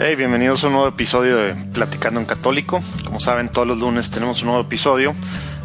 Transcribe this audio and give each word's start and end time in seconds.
Hey, 0.00 0.14
bienvenidos 0.14 0.62
a 0.62 0.68
un 0.68 0.74
nuevo 0.74 0.86
episodio 0.86 1.38
de 1.38 1.54
Platicando 1.56 2.20
en 2.20 2.26
Católico. 2.26 2.80
Como 3.04 3.18
saben, 3.18 3.48
todos 3.48 3.66
los 3.66 3.80
lunes 3.80 4.10
tenemos 4.10 4.40
un 4.42 4.46
nuevo 4.46 4.62
episodio. 4.62 5.12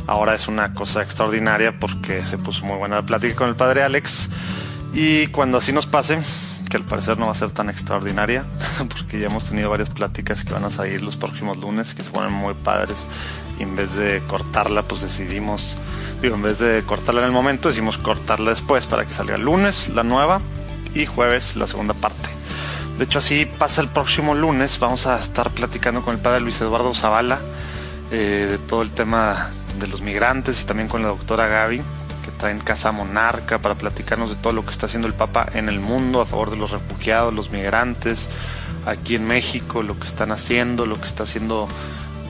Ahora 0.08 0.34
es 0.34 0.48
una 0.48 0.74
cosa 0.74 1.04
extraordinaria 1.04 1.78
porque 1.80 2.26
se 2.26 2.40
puso 2.40 2.66
muy 2.66 2.76
buena 2.78 2.96
la 2.96 3.06
plática 3.06 3.36
con 3.36 3.50
el 3.50 3.56
padre 3.56 3.84
Alex. 3.84 4.30
Y 4.92 5.28
cuando 5.28 5.60
así 5.60 5.72
nos 5.72 5.86
pase, 5.86 6.18
que 6.68 6.78
al 6.78 6.84
parecer 6.84 7.20
no 7.20 7.28
va 7.28 7.34
a 7.34 7.36
ser 7.36 7.52
tan 7.52 7.70
extraordinaria, 7.70 8.44
porque 8.90 9.20
ya 9.20 9.28
hemos 9.28 9.48
tenido 9.48 9.70
varias 9.70 9.92
pláticas 9.92 10.44
que 10.44 10.52
van 10.52 10.66
a 10.66 10.72
salir 10.72 11.04
los 11.04 11.16
próximos 11.16 11.58
lunes, 11.58 11.94
que 11.94 12.04
se 12.04 12.10
ponen 12.10 12.34
muy 12.34 12.56
padres. 12.56 13.06
Y 13.60 13.64
en 13.64 13.76
vez 13.76 13.96
de 13.98 14.20
cortarla, 14.28 14.82
pues 14.82 15.02
decidimos, 15.02 15.78
digo, 16.24 16.34
en 16.34 16.42
vez 16.42 16.58
de 16.58 16.82
cortarla 16.88 17.22
en 17.22 17.28
el 17.28 17.34
momento, 17.34 17.70
decidimos 17.70 18.00
cortarla 18.00 18.50
después 18.50 18.88
para 18.88 19.06
que 19.06 19.14
salga 19.14 19.36
el 19.36 19.44
lunes 19.44 19.90
la 19.90 20.02
nueva 20.02 20.42
y 20.96 21.06
jueves 21.06 21.56
la 21.56 21.68
segunda 21.68 21.94
parte. 21.94 22.33
De 23.04 23.08
hecho, 23.08 23.20
así 23.20 23.46
pasa 23.46 23.82
el 23.82 23.90
próximo 23.90 24.34
lunes. 24.34 24.80
Vamos 24.80 25.08
a 25.08 25.20
estar 25.20 25.52
platicando 25.52 26.06
con 26.06 26.16
el 26.16 26.22
padre 26.22 26.40
Luis 26.40 26.62
Eduardo 26.62 26.94
Zavala 26.94 27.42
eh, 28.12 28.48
de 28.50 28.58
todo 28.58 28.82
el 28.82 28.92
tema 28.92 29.50
de 29.78 29.88
los 29.88 30.00
migrantes 30.00 30.62
y 30.62 30.66
también 30.66 30.88
con 30.88 31.02
la 31.02 31.10
doctora 31.10 31.48
Gaby, 31.48 31.80
que 32.24 32.32
traen 32.38 32.62
Casa 32.62 32.94
Monarca 32.94 33.60
para 33.60 33.76
platicarnos 33.76 34.30
de 34.30 34.38
todo 34.38 34.54
lo 34.54 34.66
que 34.66 34.72
está 34.72 34.86
haciendo 34.86 35.10
el 35.10 35.14
Papa 35.14 35.50
en 35.54 35.68
el 35.68 35.82
mundo 35.82 36.22
a 36.22 36.26
favor 36.26 36.50
de 36.50 36.56
los 36.56 36.72
refugiados, 36.72 37.34
los 37.34 37.52
migrantes, 37.52 38.30
aquí 38.86 39.16
en 39.16 39.28
México, 39.28 39.84
lo 39.84 40.00
que 40.00 40.08
están 40.08 40.32
haciendo, 40.32 40.86
lo 40.86 40.96
que 40.96 41.06
está 41.06 41.24
haciendo 41.24 41.68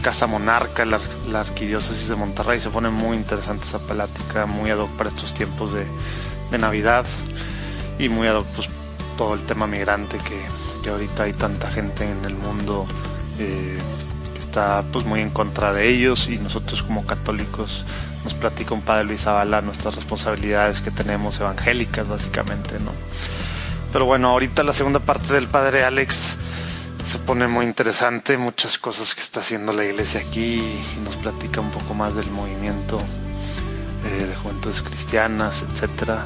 Casa 0.02 0.26
Monarca, 0.26 0.86
la, 0.86 1.00
arquidiócesis 1.40 2.10
de 2.10 2.16
Monterrey. 2.16 2.60
Se 2.60 2.72
pone 2.72 2.90
muy 2.90 3.16
interesante 3.16 3.68
esa 3.68 3.78
plática, 3.78 4.48
muy 4.48 4.72
ad 4.72 4.80
hoc 4.80 4.90
para 4.98 5.10
estos 5.10 5.36
tiempos 5.36 5.72
de, 5.72 5.86
de 6.50 6.58
Navidad 6.58 7.06
y 8.00 8.10
muy 8.10 8.28
ad 8.28 8.38
hoc 8.38 8.48
pues, 8.56 8.70
todo 9.20 9.36
el 9.36 9.42
tema 9.42 9.68
migrante 9.68 10.18
que, 10.18 10.63
que 10.84 10.90
ahorita 10.90 11.24
hay 11.24 11.34
tanta 11.34 11.70
gente 11.72 12.04
en 12.06 12.26
el 12.26 12.36
mundo 12.36 12.86
eh, 13.40 13.78
que 14.34 14.40
está 14.40 14.84
pues 14.92 15.06
muy 15.06 15.22
en 15.22 15.30
contra 15.30 15.74
de 15.74 15.90
ellos 15.90 16.28
y 16.28 16.38
nosotros 16.38 16.84
como 16.84 17.06
católicos 17.06 17.86
nos 18.24 18.34
platica 18.34 18.74
un 18.74 18.82
padre 18.82 19.06
Luis 19.06 19.22
Zavala 19.22 19.62
nuestras 19.62 19.96
responsabilidades 19.96 20.82
que 20.82 20.92
tenemos 20.92 21.40
evangélicas 21.40 22.08
básicamente 22.08 22.80
no 22.80 22.92
pero 23.92 24.06
bueno 24.06 24.30
ahorita 24.30 24.64
la 24.64 24.74
segunda 24.74 25.00
parte 25.00 25.34
del 25.34 25.48
padre 25.48 25.84
Alex 25.84 26.36
se 27.04 27.18
pone 27.20 27.48
muy 27.48 27.66
interesante 27.66 28.38
muchas 28.38 28.78
cosas 28.78 29.16
que 29.16 29.22
está 29.22 29.40
haciendo 29.40 29.74
la 29.74 29.86
iglesia 29.86 30.22
aquí 30.22 30.62
y 30.62 31.00
nos 31.04 31.18
platica 31.18 31.62
un 31.62 31.72
poco 31.72 31.94
más 31.94 32.16
del 32.16 32.30
movimiento 32.30 33.00
eh, 34.06 34.26
de 34.26 34.36
juventudes 34.36 34.82
cristianas 34.82 35.64
etcétera 35.72 36.26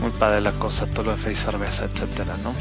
muy 0.00 0.10
padre 0.12 0.40
la 0.40 0.52
cosa, 0.52 0.86
todo 0.86 1.04
lo 1.04 1.10
de 1.12 1.18
fe 1.18 1.32
y 1.32 1.34
cerveza, 1.34 1.84
etcétera, 1.84 2.36
¿no? 2.42 2.54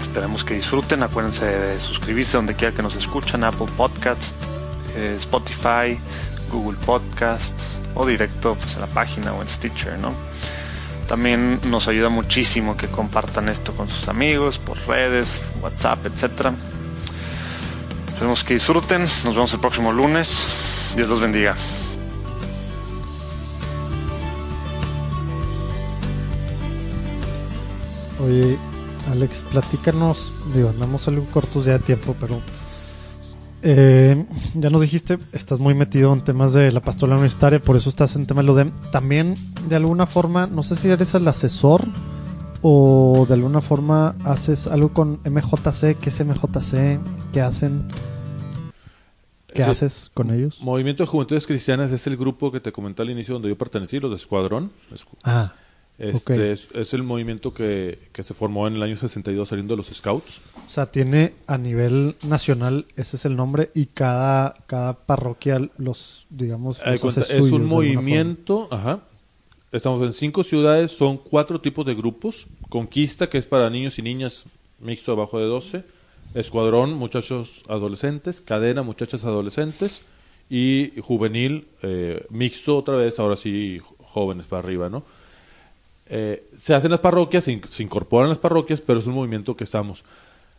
Esperemos 0.00 0.44
que 0.44 0.54
disfruten, 0.54 1.02
acuérdense 1.02 1.44
de 1.44 1.80
suscribirse 1.80 2.36
donde 2.36 2.54
quiera 2.54 2.74
que 2.74 2.82
nos 2.82 2.94
escuchan, 2.94 3.44
Apple 3.44 3.66
Podcasts, 3.76 4.32
eh, 4.96 5.14
Spotify, 5.16 5.98
Google 6.50 6.78
Podcasts 6.84 7.78
o 7.94 8.06
directo 8.06 8.54
pues 8.54 8.74
en 8.74 8.82
la 8.82 8.86
página 8.86 9.32
o 9.32 9.42
en 9.42 9.48
Stitcher, 9.48 9.98
¿no? 9.98 10.12
También 11.06 11.60
nos 11.64 11.86
ayuda 11.86 12.08
muchísimo 12.08 12.76
que 12.76 12.88
compartan 12.88 13.48
esto 13.48 13.72
con 13.74 13.88
sus 13.88 14.08
amigos, 14.08 14.58
por 14.58 14.76
redes, 14.86 15.42
WhatsApp, 15.62 16.06
etcétera. 16.06 16.52
Esperemos 18.08 18.42
que 18.42 18.54
disfruten, 18.54 19.02
nos 19.02 19.34
vemos 19.34 19.52
el 19.52 19.60
próximo 19.60 19.92
lunes. 19.92 20.44
Dios 20.96 21.08
los 21.08 21.20
bendiga. 21.20 21.54
Oye, 28.18 28.58
Alex, 29.10 29.44
platícanos, 29.50 30.32
digo, 30.54 30.68
andamos 30.68 31.06
algo 31.08 31.24
cortos 31.26 31.64
ya 31.66 31.74
de 31.74 31.78
tiempo, 31.80 32.14
pero 32.20 32.40
eh, 33.62 34.24
ya 34.54 34.70
nos 34.70 34.80
dijiste, 34.80 35.18
estás 35.32 35.58
muy 35.60 35.74
metido 35.74 36.12
en 36.12 36.22
temas 36.24 36.52
de 36.52 36.70
la 36.72 36.80
pastoral 36.80 37.14
universitaria, 37.14 37.60
por 37.60 37.76
eso 37.76 37.88
estás 37.88 38.16
en 38.16 38.26
tema 38.26 38.42
de 38.42 38.46
lo 38.46 38.54
de... 38.54 38.70
También, 38.92 39.36
de 39.68 39.76
alguna 39.76 40.06
forma, 40.06 40.46
no 40.46 40.62
sé 40.62 40.76
si 40.76 40.88
eres 40.88 41.14
el 41.14 41.26
asesor 41.28 41.84
o 42.62 43.26
de 43.28 43.34
alguna 43.34 43.60
forma 43.60 44.16
haces 44.24 44.66
algo 44.66 44.92
con 44.92 45.20
MJC, 45.24 45.98
¿qué 46.00 46.08
es 46.10 46.24
MJC? 46.24 46.98
¿Qué 47.32 47.40
hacen? 47.40 47.88
¿Qué 49.52 49.62
Sí. 49.64 49.70
haces 49.70 50.10
con 50.12 50.30
ellos? 50.32 50.58
Movimiento 50.60 51.02
de 51.02 51.06
Juventudes 51.06 51.46
Cristianas 51.46 51.90
es 51.92 52.06
el 52.06 52.16
grupo 52.16 52.52
que 52.52 52.60
te 52.60 52.72
comenté 52.72 53.02
al 53.02 53.10
inicio 53.10 53.34
donde 53.34 53.48
yo 53.48 53.56
pertenecí, 53.56 53.98
los 54.00 54.10
de 54.10 54.16
Escuadrón. 54.16 54.70
Escu- 54.92 55.16
Ah, 55.24 55.52
Este 55.98 56.52
es, 56.52 56.68
es 56.74 56.92
el 56.92 57.02
movimiento 57.02 57.54
que, 57.54 57.98
que 58.12 58.22
se 58.22 58.34
formó 58.34 58.66
en 58.66 58.74
el 58.74 58.82
año 58.82 58.96
62 58.96 59.48
saliendo 59.48 59.72
de 59.72 59.78
los 59.78 59.86
Scouts. 59.86 60.42
o 60.66 60.70
sea, 60.70 60.86
tiene 60.86 61.32
a 61.46 61.56
nivel 61.56 62.16
nacional, 62.22 62.84
ese 62.96 63.16
es 63.16 63.24
el 63.24 63.34
nombre, 63.34 63.70
y 63.74 63.86
cada, 63.86 64.56
cada 64.66 64.92
parroquia 64.92 65.58
los, 65.78 66.26
digamos, 66.28 66.80
Haz 66.80 66.84
de 66.84 66.92
los 66.92 67.00
cuenta, 67.00 67.20
hace 67.22 67.38
es 67.38 67.50
un 67.50 67.64
movimiento, 67.64 68.68
ajá. 68.70 69.00
Estamos 69.72 70.02
en 70.02 70.12
cinco 70.12 70.42
ciudades, 70.42 70.92
son 70.92 71.18
cuatro 71.18 71.60
tipos 71.60 71.84
de 71.84 71.94
grupos. 71.94 72.46
Conquista, 72.68 73.28
que 73.28 73.36
es 73.36 73.46
para 73.46 73.68
niños 73.68 73.98
y 73.98 74.02
niñas 74.02 74.46
mixto 74.80 75.12
abajo 75.12 75.38
de 75.38 75.46
12. 75.46 75.84
Escuadrón, 76.34 76.94
muchachos 76.94 77.62
adolescentes. 77.68 78.40
Cadena, 78.40 78.82
muchachas 78.82 79.24
adolescentes. 79.24 80.02
Y 80.48 80.92
juvenil, 81.00 81.66
eh, 81.82 82.24
mixto 82.30 82.78
otra 82.78 82.96
vez, 82.96 83.18
ahora 83.18 83.36
sí 83.36 83.80
jóvenes 83.98 84.46
para 84.46 84.62
arriba, 84.62 84.88
¿no? 84.88 85.02
Eh, 86.08 86.48
se 86.58 86.74
hacen 86.74 86.90
las 86.90 87.00
parroquias, 87.00 87.44
se, 87.44 87.52
in- 87.52 87.62
se 87.68 87.82
incorporan 87.82 88.28
las 88.28 88.38
parroquias, 88.38 88.80
pero 88.80 88.98
es 89.00 89.06
un 89.06 89.14
movimiento 89.14 89.56
que 89.56 89.64
estamos. 89.64 90.04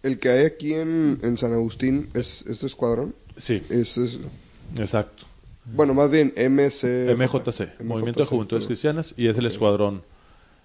El 0.04 0.20
que 0.20 0.30
hay 0.30 0.46
aquí 0.46 0.74
en, 0.74 1.20
en 1.24 1.38
San 1.38 1.54
Agustín 1.54 2.10
es 2.14 2.44
este 2.48 2.66
escuadrón. 2.68 3.16
Sí, 3.38 3.64
Es, 3.70 3.98
es- 3.98 4.20
exacto. 4.78 5.24
bueno, 5.66 5.94
más 5.94 6.12
bien 6.12 6.34
MC. 6.36 7.16
MJC, 7.18 7.82
Movimiento 7.84 8.20
de 8.22 8.26
Juventudes 8.26 8.64
perdón. 8.64 8.68
Cristianas, 8.68 9.14
y 9.18 9.28
es 9.28 9.38
el 9.38 9.46
escuadrón. 9.46 10.04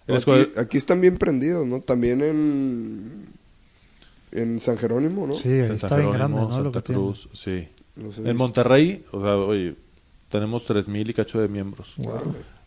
El 0.09 0.20
Aquí, 0.59 0.78
están 0.78 1.00
bien 1.00 1.16
prendidos, 1.16 1.64
¿no? 1.66 1.81
También 1.81 2.22
en. 2.22 3.26
En 4.32 4.60
San 4.60 4.78
Jerónimo, 4.78 5.26
¿no? 5.26 5.34
Sí, 5.34 5.49
ahí 5.49 5.62
San 5.62 5.75
está 5.75 5.97
bien 5.97 6.10
Jerónimo, 6.10 6.37
grande, 6.38 6.56
¿no? 6.56 6.62
Lo 6.62 6.72
Santa 6.72 6.81
que 6.81 6.87
tiene. 6.87 7.00
Cruz, 7.03 7.28
sí. 7.34 7.69
No 7.97 8.10
sé, 8.10 8.28
En 8.28 8.37
Monterrey, 8.37 9.04
o 9.12 9.20
sea, 9.20 9.37
oye, 9.37 9.76
tenemos 10.31 10.66
3.000 10.69 11.10
y 11.10 11.14
cacho 11.14 11.38
de 11.41 11.49
miembros. 11.49 11.94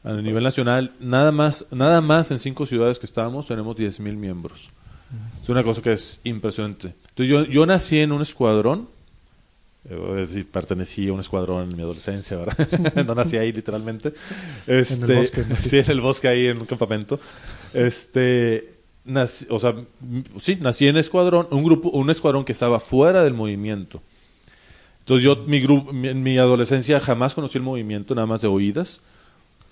A 0.05 0.13
nivel 0.13 0.43
nacional, 0.43 0.93
nada 0.99 1.31
más, 1.31 1.65
nada 1.71 1.99
más 1.99 2.29
en 2.31 2.37
cinco 2.39 2.65
ciudades 2.65 2.99
que 2.99 3.05
estamos, 3.07 3.47
tenemos 3.47 3.75
10.000 3.75 4.15
miembros. 4.15 4.69
Es 5.41 5.49
una 5.49 5.63
cosa 5.63 5.81
que 5.81 5.93
es 5.93 6.19
impresionante. 6.23 6.93
Entonces, 7.09 7.27
yo, 7.27 7.43
yo 7.45 7.65
nací 7.65 7.99
en 7.99 8.11
un 8.11 8.21
escuadrón, 8.21 8.87
eh, 9.89 9.95
voy 9.95 10.11
a 10.17 10.21
decir, 10.21 10.47
pertenecí 10.49 11.07
a 11.07 11.13
un 11.13 11.19
escuadrón 11.19 11.69
en 11.69 11.75
mi 11.77 11.81
adolescencia, 11.83 12.37
¿verdad? 12.37 13.03
no 13.05 13.15
nací 13.15 13.37
ahí 13.37 13.51
literalmente. 13.51 14.13
Este, 14.67 15.15
bosque, 15.15 15.45
¿no? 15.47 15.55
Sí, 15.57 15.77
en 15.79 15.91
el 15.91 16.01
bosque 16.01 16.27
ahí 16.27 16.47
en 16.47 16.57
un 16.59 16.65
campamento. 16.65 17.19
Este, 17.73 18.73
nací- 19.05 19.47
o 19.49 19.59
sea, 19.59 19.75
sí, 20.39 20.57
nací 20.61 20.87
en 20.87 20.97
escuadrón, 20.97 21.47
un 21.51 21.63
grupo, 21.63 21.89
un 21.89 22.09
escuadrón 22.09 22.45
que 22.45 22.51
estaba 22.51 22.79
fuera 22.79 23.23
del 23.23 23.33
movimiento. 23.33 24.01
Entonces 24.99 25.23
yo, 25.23 25.35
mi 25.47 25.59
grupo, 25.61 25.93
mi- 25.93 26.07
en 26.09 26.23
mi 26.23 26.37
adolescencia 26.37 26.99
jamás 26.99 27.35
conocí 27.35 27.57
el 27.57 27.63
movimiento, 27.63 28.15
nada 28.15 28.27
más 28.27 28.41
de 28.41 28.47
oídas. 28.47 29.01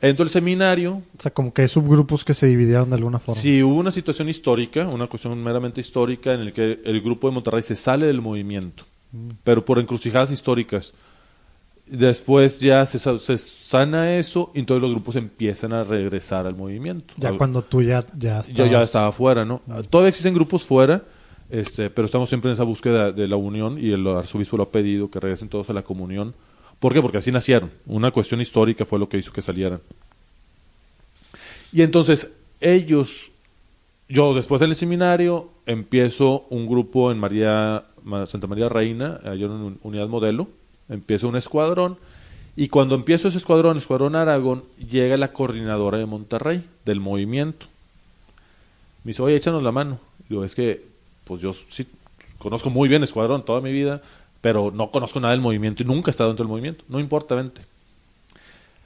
Entro 0.03 0.23
al 0.23 0.29
seminario, 0.29 1.01
O 1.17 1.21
sea, 1.21 1.31
como 1.33 1.53
que 1.53 1.61
hay 1.63 1.67
subgrupos 1.67 2.23
que 2.25 2.33
se 2.33 2.45
dividieron 2.47 2.89
de 2.89 2.97
alguna 2.97 3.19
forma. 3.19 3.39
si 3.41 3.63
hubo 3.63 3.75
una 3.79 3.91
situación 3.91 4.27
histórica, 4.29 4.87
una 4.87 5.07
cuestión 5.07 5.41
meramente 5.41 5.79
histórica, 5.81 6.33
en 6.33 6.45
la 6.45 6.51
que 6.51 6.81
el 6.83 7.01
grupo 7.01 7.27
de 7.29 7.33
Monterrey 7.35 7.61
se 7.63 7.75
sale 7.75 8.05
del 8.05 8.21
movimiento, 8.21 8.83
Mm. 9.13 9.29
pero 9.43 9.63
por 9.63 9.79
encrucijadas 9.79 10.29
históricas. 10.31 10.93
Después 11.85 12.59
ya 12.61 12.85
se, 12.85 12.97
se 12.97 13.37
sana 13.37 14.15
eso 14.17 14.51
y 14.55 14.59
entonces 14.59 14.81
los 14.81 14.91
grupos 14.91 15.15
empiezan 15.17 15.73
a 15.73 15.83
regresar 15.83 16.47
al 16.47 16.55
movimiento. 16.55 17.13
Ya 17.17 17.37
cuando 17.37 17.61
tú 17.61 17.81
ya, 17.81 18.03
ya 18.17 18.41
yo 18.43 18.65
ya 18.65 18.65
estabas- 18.65 18.85
estaba 18.87 19.11
fuera, 19.11 19.43
¿no? 19.45 19.61
Todavía 19.89 20.09
existen 20.09 20.33
grupos 20.33 20.63
fuera, 20.63 21.03
este, 21.49 21.89
pero 21.89 22.05
estamos 22.05 22.29
siempre 22.29 22.49
en 22.49 22.53
esa 22.53 22.63
búsqueda 22.63 23.11
de 23.11 23.27
la 23.27 23.35
unión 23.35 23.77
y 23.79 23.91
el 23.91 24.07
arzobispo 24.07 24.55
lo 24.57 24.63
ha 24.63 24.71
pedido 24.71 25.09
que 25.11 25.19
regresen 25.19 25.49
todos 25.49 25.69
a 25.69 25.73
la 25.73 25.81
comunión. 25.83 26.33
¿Por 26.79 26.93
qué? 26.93 27.01
Porque 27.01 27.17
así 27.17 27.31
nacieron. 27.31 27.69
Una 27.85 28.11
cuestión 28.11 28.39
histórica 28.41 28.85
fue 28.85 28.97
lo 28.97 29.07
que 29.09 29.17
hizo 29.17 29.31
que 29.33 29.41
salieran. 29.41 29.79
Y 31.73 31.81
entonces 31.81 32.31
ellos, 32.61 33.31
yo 34.07 34.33
después 34.33 34.61
del 34.61 34.75
seminario 34.75 35.49
empiezo 35.65 36.45
un 36.49 36.67
grupo 36.67 37.11
en 37.11 37.17
María 37.19 37.83
Ma- 38.03 38.25
Santa 38.27 38.47
María 38.47 38.69
Reina, 38.69 39.19
allá 39.23 39.45
en 39.45 39.51
un- 39.51 39.79
Unidad 39.83 40.07
Modelo, 40.07 40.47
empiezo 40.87 41.27
un 41.27 41.35
escuadrón 41.35 41.97
y 42.55 42.67
cuando 42.67 42.93
empiezo 42.93 43.27
ese 43.27 43.39
escuadrón, 43.39 43.71
el 43.71 43.79
escuadrón 43.79 44.15
Aragón, 44.15 44.63
llega 44.89 45.17
la 45.17 45.33
coordinadora 45.33 45.97
de 45.97 46.05
Monterrey 46.05 46.63
del 46.85 46.99
movimiento. 46.99 47.65
Me 49.03 49.09
dice, 49.09 49.23
oye, 49.23 49.35
échanos 49.35 49.63
la 49.63 49.71
mano. 49.71 49.99
Digo, 50.29 50.45
es 50.45 50.53
que, 50.53 50.85
pues 51.23 51.41
yo 51.41 51.53
sí 51.53 51.87
conozco 52.37 52.69
muy 52.69 52.87
bien 52.87 53.01
Escuadrón 53.03 53.43
toda 53.45 53.61
mi 53.61 53.71
vida, 53.71 54.01
pero 54.41 54.71
no 54.71 54.91
conozco 54.91 55.19
nada 55.19 55.31
del 55.31 55.41
movimiento 55.41 55.81
y 55.81 55.85
nunca 55.87 56.09
he 56.09 56.11
estado 56.11 56.29
dentro 56.29 56.43
del 56.45 56.51
movimiento. 56.51 56.83
No 56.87 56.99
importa, 56.99 57.33
vente. 57.35 57.61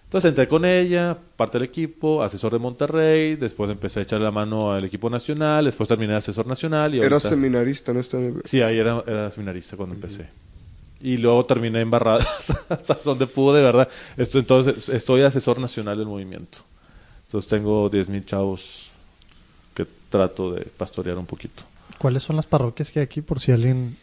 Entonces 0.08 0.30
entré 0.30 0.48
con 0.48 0.64
ella, 0.64 1.18
parte 1.36 1.58
del 1.60 1.68
equipo, 1.68 2.24
asesor 2.24 2.54
de 2.54 2.60
Monterrey, 2.60 3.36
después 3.36 3.70
empecé 3.70 4.00
a 4.00 4.04
echarle 4.04 4.24
la 4.24 4.32
mano 4.32 4.72
al 4.72 4.86
equipo 4.86 5.10
nacional, 5.10 5.66
después 5.66 5.90
terminé 5.90 6.14
de 6.14 6.20
asesor 6.20 6.48
nacional 6.48 6.96
y 6.96 7.00
Eras 7.00 7.12
ahorita- 7.26 7.30
seminarista 7.30 7.92
en 7.92 7.98
este... 7.98 8.34
Sí, 8.46 8.62
ahí 8.62 8.78
era, 8.78 9.04
era 9.06 9.30
seminarista 9.30 9.76
cuando 9.76 9.96
empecé. 9.96 10.28
Y 11.02 11.18
luego 11.18 11.46
terminé 11.46 11.82
en 11.82 11.90
Barradas, 11.92 12.52
hasta 12.70 12.98
donde 13.04 13.28
pude, 13.28 13.58
de 13.58 13.66
verdad. 13.66 13.90
Esto, 14.16 14.40
entonces, 14.40 14.88
estoy 14.88 15.22
asesor 15.24 15.60
nacional 15.60 15.98
del 15.98 16.08
movimiento. 16.08 16.60
Entonces 17.26 17.50
tengo 17.50 17.92
10.000 17.92 18.24
chavos 18.26 18.90
que 19.76 19.86
trato 20.10 20.54
de 20.54 20.62
pastorear 20.78 21.18
un 21.18 21.26
poquito. 21.26 21.64
¿Cuáles 21.98 22.24
son 22.24 22.38
las 22.38 22.46
parroquias 22.46 22.92
que 22.92 23.00
hay 23.00 23.04
aquí 23.04 23.22
por 23.22 23.42
si 23.42 23.52
alguien 23.52 23.98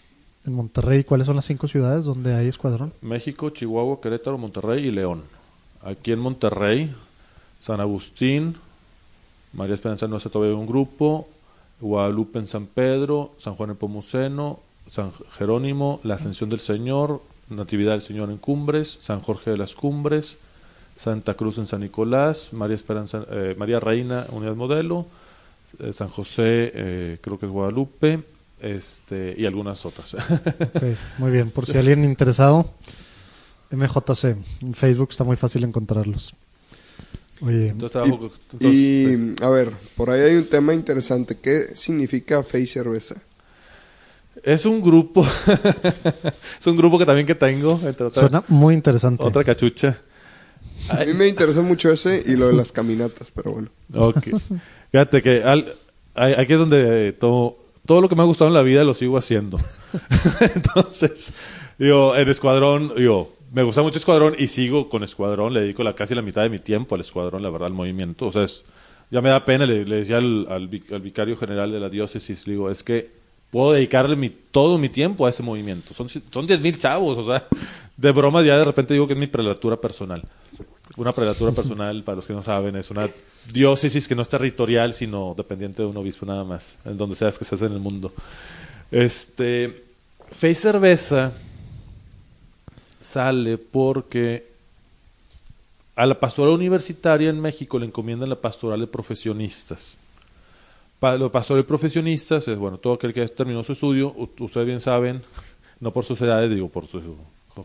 en 0.45 0.53
Monterrey? 0.53 1.03
¿Cuáles 1.05 1.27
son 1.27 1.37
las 1.37 1.47
cinco 1.47 1.67
ciudades 1.67 2.05
donde 2.05 2.35
hay 2.35 2.47
escuadrón? 2.49 2.93
México, 3.01 3.49
Chihuahua, 3.49 4.03
Querétaro, 4.03 4.37
Monterrey 4.37 4.87
y 4.87 4.91
León. 4.91 5.23
Aquí 5.85 6.13
en 6.13 6.19
Monterrey, 6.19 6.95
San 7.61 7.81
Agustín, 7.81 8.57
María 9.53 9.75
Esperanza 9.75 10.09
no 10.09 10.17
hace 10.17 10.31
todavía 10.31 10.57
un 10.57 10.67
grupo, 10.67 11.29
Guadalupe 11.81 12.39
en 12.39 12.47
San 12.47 12.67
Pedro, 12.67 13.33
San 13.39 13.55
Juan 13.55 13.71
en 13.71 13.77
Pomuceno, 13.77 14.61
San 14.91 15.13
Jerónimo, 15.37 16.01
la 16.03 16.15
Ascensión 16.15 16.51
del 16.51 16.61
Señor, 16.61 17.21
Natividad 17.51 17.93
del 17.93 18.03
Señor 18.03 18.31
en 18.31 18.39
Cumbres, 18.39 18.99
San 19.01 19.21
Jorge 19.21 19.51
de 19.51 19.57
las 19.59 19.75
Cumbres, 19.75 20.39
Santa 20.97 21.35
Cruz 21.35 21.59
en 21.59 21.67
San 21.67 21.81
Nicolás, 21.81 22.53
María 22.53 22.77
Esperanza, 22.77 23.25
eh, 23.31 23.55
María 23.59 23.81
Reina, 23.81 24.27
Unidad 24.31 24.55
Modelo, 24.55 25.07
eh, 25.81 25.93
San 25.93 26.09
José, 26.09 26.73
eh, 26.75 27.19
creo 27.21 27.39
que 27.39 27.47
es 27.47 27.53
Guadalupe, 27.53 28.21
este, 28.61 29.35
y 29.37 29.45
algunas 29.45 29.85
otras. 29.85 30.17
Muy 31.19 31.31
bien. 31.31 31.51
Por 31.51 31.67
si 31.67 31.77
alguien 31.77 32.05
interesado, 32.05 32.71
MJC. 33.71 34.37
En 34.63 34.75
Facebook 34.75 35.09
está 35.11 35.25
muy 35.25 35.37
fácil 35.37 35.65
encontrarlos. 35.65 36.35
Oye, 37.41 37.69
Entonces, 37.69 38.01
con- 38.03 38.13
entonces, 38.13 38.39
pues, 38.59 38.73
Y, 38.73 39.35
a 39.45 39.49
ver, 39.51 39.71
por 39.97 40.11
ahí 40.11 40.21
hay 40.23 40.37
un 40.37 40.47
tema 40.47 40.73
interesante. 40.73 41.37
¿Qué 41.37 41.75
significa 41.75 42.45
y 42.55 42.67
cerveza? 42.67 43.17
Es 44.43 44.67
un 44.67 44.81
grupo, 44.83 45.25
es 46.61 46.67
un 46.67 46.77
grupo 46.77 46.99
que 46.99 47.07
también 47.07 47.27
que 47.27 47.35
tengo, 47.35 47.81
entre 47.85 48.11
suena 48.11 48.45
muy 48.49 48.75
interesante. 48.75 49.23
otra 49.25 49.45
cachucha. 49.45 49.99
A 50.89 51.05
mí 51.05 51.15
me 51.15 51.29
interesa 51.29 51.63
mucho 51.63 51.91
ese 51.91 52.23
y 52.27 52.33
lo 52.37 52.49
de 52.49 52.53
las 52.55 52.73
caminatas, 52.73 53.31
pero 53.31 53.53
bueno. 53.53 53.69
Ok. 53.95 54.29
Fíjate 54.91 55.23
que 55.23 55.43
al- 55.43 55.73
aquí 56.15 56.53
es 56.53 56.59
donde 56.59 57.13
todo, 57.13 57.59
todo 57.87 58.01
lo 58.01 58.09
que 58.09 58.17
me 58.17 58.23
ha 58.23 58.27
gustado 58.27 58.49
en 58.49 58.55
la 58.55 58.63
vida 58.63 58.85
lo 58.85 58.93
sigo 58.93 59.17
haciendo. 59.17 59.59
Entonces, 60.41 61.33
digo, 61.79 62.15
en 62.17 62.29
Escuadrón, 62.29 62.93
digo, 62.97 63.33
me 63.55 63.63
gusta 63.63 63.83
mucho 63.83 63.99
Escuadrón 63.99 64.35
y 64.39 64.49
sigo 64.49 64.89
con 64.89 65.03
Escuadrón, 65.05 65.55
le 65.55 65.61
dedico 65.61 65.83
la, 65.83 65.95
casi 65.95 66.15
la 66.15 66.23
mitad 66.23 66.43
de 66.43 66.51
mi 66.51 66.59
tiempo 66.59 66.95
al 66.95 67.01
Escuadrón, 67.01 67.43
la 67.43 67.51
verdad, 67.51 67.69
al 67.69 67.73
movimiento. 67.75 68.27
O 68.27 68.33
sea, 68.33 68.43
es- 68.45 68.65
ya 69.11 69.21
me 69.21 69.29
da 69.31 69.45
pena, 69.45 69.65
le, 69.65 69.85
le 69.85 69.97
decía 69.97 70.17
al, 70.17 70.47
al 70.51 70.69
vic- 70.69 70.91
al 70.93 71.01
vicario 71.01 71.37
general 71.37 71.71
de 71.71 71.79
la 71.79 71.89
diócesis, 71.89 72.47
le 72.47 72.55
digo, 72.55 72.71
es 72.71 72.83
que 72.83 73.11
puedo 73.51 73.73
dedicarle 73.73 74.17
mi, 74.17 74.29
todo 74.29 74.77
mi 74.79 74.89
tiempo 74.89 75.27
a 75.27 75.31
ese 75.31 75.43
movimiento. 75.43 75.95
Son, 75.95 76.09
son 76.09 76.47
10 76.47 76.61
mil 76.61 76.79
chavos, 76.79 77.17
o 77.19 77.23
sea, 77.25 77.47
de 77.97 78.11
broma 78.11 78.43
ya 78.43 78.59
de 78.59 78.65
repente 78.65 78.93
digo 78.95 79.07
que 79.07 79.13
es 79.13 79.19
mi 79.19 79.29
prelatura 79.29 79.77
personal. 79.77 80.23
Una 80.97 81.13
prelatura 81.13 81.53
personal, 81.55 82.03
para 82.03 82.17
los 82.17 82.27
que 82.27 82.33
no 82.33 82.43
saben, 82.43 82.75
es 82.77 82.91
una 82.91 83.09
diócesis 83.53 84.09
que 84.09 84.17
no 84.17 84.23
es 84.23 84.29
territorial, 84.29 84.93
sino 84.95 85.35
dependiente 85.37 85.83
de 85.83 85.89
un 85.89 85.97
obispo 85.97 86.27
nada 86.27 86.43
más, 86.43 86.79
en 86.85 86.97
donde 86.99 87.15
seas 87.15 87.39
que 87.39 87.45
seas 87.45 87.63
en 87.63 87.73
el 87.73 87.79
mundo. 87.79 88.13
Este, 88.91 89.85
Fe 90.33 90.51
y 90.51 90.55
Cerveza 90.55 91.33
sale 93.15 93.59
porque 93.59 94.47
a 95.97 96.05
la 96.07 96.19
pastoral 96.19 96.55
universitaria 96.55 97.31
en 97.31 97.41
México 97.41 97.79
le 97.79 97.87
encomiendan 97.87 98.29
la 98.29 98.37
pastoral 98.41 98.81
de 98.81 98.87
profesionistas. 98.89 99.97
Pa- 100.99 101.17
lo 101.17 101.31
pastoral 101.31 101.63
de 101.63 101.69
profesionistas 101.69 102.49
es, 102.49 102.59
bueno, 102.59 102.79
todo 102.79 102.95
aquel 102.95 103.13
que 103.15 103.27
terminó 103.29 103.63
su 103.63 103.73
estudio, 103.73 104.13
ustedes 104.41 104.67
bien 104.67 104.81
saben, 104.81 105.23
no 105.81 105.93
por 105.93 106.05
sus 106.05 106.21
edades, 106.21 106.51
digo, 106.51 106.69
por 106.69 106.87
su 106.87 107.01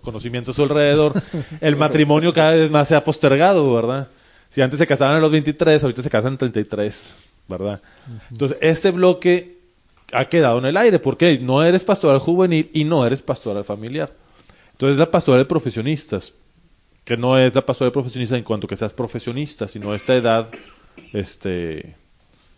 conocimiento 0.01 0.51
a 0.51 0.53
su 0.53 0.61
alrededor, 0.63 1.13
el 1.61 1.75
matrimonio 1.75 2.31
cada 2.33 2.51
vez 2.51 2.69
más 2.69 2.87
se 2.87 2.95
ha 2.95 3.03
postergado, 3.03 3.73
¿verdad? 3.73 4.07
Si 4.51 4.61
antes 4.61 4.77
se 4.79 4.85
casaban 4.87 5.15
a 5.15 5.19
los 5.19 5.31
23, 5.31 5.83
ahorita 5.83 6.03
se 6.03 6.09
casan 6.09 6.35
a 6.35 6.37
33, 6.37 7.15
¿verdad? 7.47 7.81
Entonces, 8.31 8.57
este 8.61 8.91
bloque 8.91 9.57
ha 10.11 10.25
quedado 10.25 10.59
en 10.59 10.65
el 10.65 10.77
aire, 10.77 10.99
porque 10.99 11.39
no 11.39 11.63
eres 11.63 11.83
pastoral 11.83 12.19
juvenil 12.19 12.69
y 12.73 12.83
no 12.83 13.05
eres 13.05 13.21
pastoral 13.23 13.63
familiar. 13.63 14.11
Entonces, 14.79 14.97
la 14.97 15.11
pastoral 15.11 15.41
de 15.41 15.45
profesionistas, 15.45 16.33
que 17.03 17.17
no 17.17 17.37
es 17.37 17.53
la 17.53 17.65
pastoral 17.65 17.89
de 17.89 17.93
profesionistas 17.93 18.37
en 18.37 18.45
cuanto 18.45 18.65
que 18.65 18.77
seas 18.77 18.93
profesionista, 18.93 19.67
sino 19.67 19.91
a 19.91 19.95
esta 19.97 20.15
edad, 20.15 20.47
este, 21.11 21.97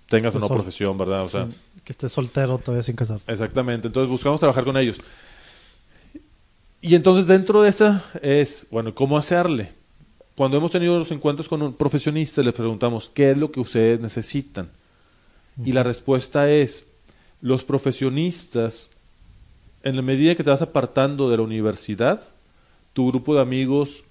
tengas 0.08 0.34
Pues 0.34 0.44
una 0.44 0.48
sol- 0.50 0.58
profesión, 0.58 0.98
¿verdad? 1.00 1.24
O 1.24 1.30
sea, 1.30 1.48
Que 1.84 1.94
estés 1.94 2.12
soltero 2.12 2.60
todavía 2.60 2.84
sin 2.84 2.96
casar. 2.96 3.20
Exactamente, 3.26 3.88
entonces 3.88 4.08
buscamos 4.08 4.40
trabajar 4.40 4.64
con 4.64 4.78
ellos. 4.78 5.02
Y 6.80 6.94
entonces 6.94 7.26
dentro 7.26 7.64
de 7.64 7.70
esta 7.70 8.04
es, 8.22 8.68
bueno, 8.70 8.94
¿cómo 8.94 9.18
hacerle? 9.18 9.72
Cuando 10.36 10.58
hemos 10.58 10.70
tenido 10.70 11.00
los 11.00 11.12
encuentros 11.12 11.50
con 11.50 11.64
un 11.64 11.74
profesionista, 11.74 12.44
les 12.44 12.54
preguntamos, 12.54 13.10
¿qué 13.10 13.32
es 13.32 13.38
lo 13.40 13.52
que 13.52 13.60
ustedes 13.60 14.00
necesitan? 14.00 14.70
Y 15.66 15.72
la 15.72 15.82
respuesta 15.82 16.50
es, 16.52 16.86
los 17.42 17.64
profesionistas, 17.64 18.92
en 19.84 19.96
la 19.96 20.02
medida 20.02 20.36
que 20.36 20.44
te 20.44 20.50
vas 20.50 20.62
apartando 20.62 21.30
de 21.30 21.38
la 21.38 21.44
universidad, 21.44 22.22
tu 22.94 23.08
grupo 23.10 23.36
de 23.36 23.42
amigos 23.42 24.04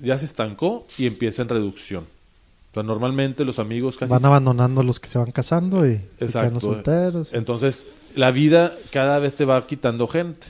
ya 0.00 0.18
se 0.18 0.24
estancó 0.24 0.86
y 0.98 1.06
empieza 1.06 1.42
en 1.42 1.48
reducción. 1.48 2.04
O 2.70 2.74
sea, 2.74 2.82
normalmente 2.82 3.44
los 3.44 3.58
amigos 3.58 3.96
casi 3.96 4.12
Van 4.12 4.24
abandonando 4.24 4.80
a 4.80 4.84
los 4.84 4.98
que 4.98 5.08
se 5.08 5.18
van 5.18 5.30
casando 5.30 5.86
y 5.86 5.98
se 6.18 6.24
Exacto. 6.24 6.40
quedan 6.40 6.54
los 6.54 6.62
solteros. 6.62 7.32
Entonces, 7.32 7.86
la 8.16 8.30
vida 8.32 8.76
cada 8.90 9.18
vez 9.20 9.34
te 9.34 9.44
va 9.44 9.64
quitando 9.66 10.08
gente. 10.08 10.48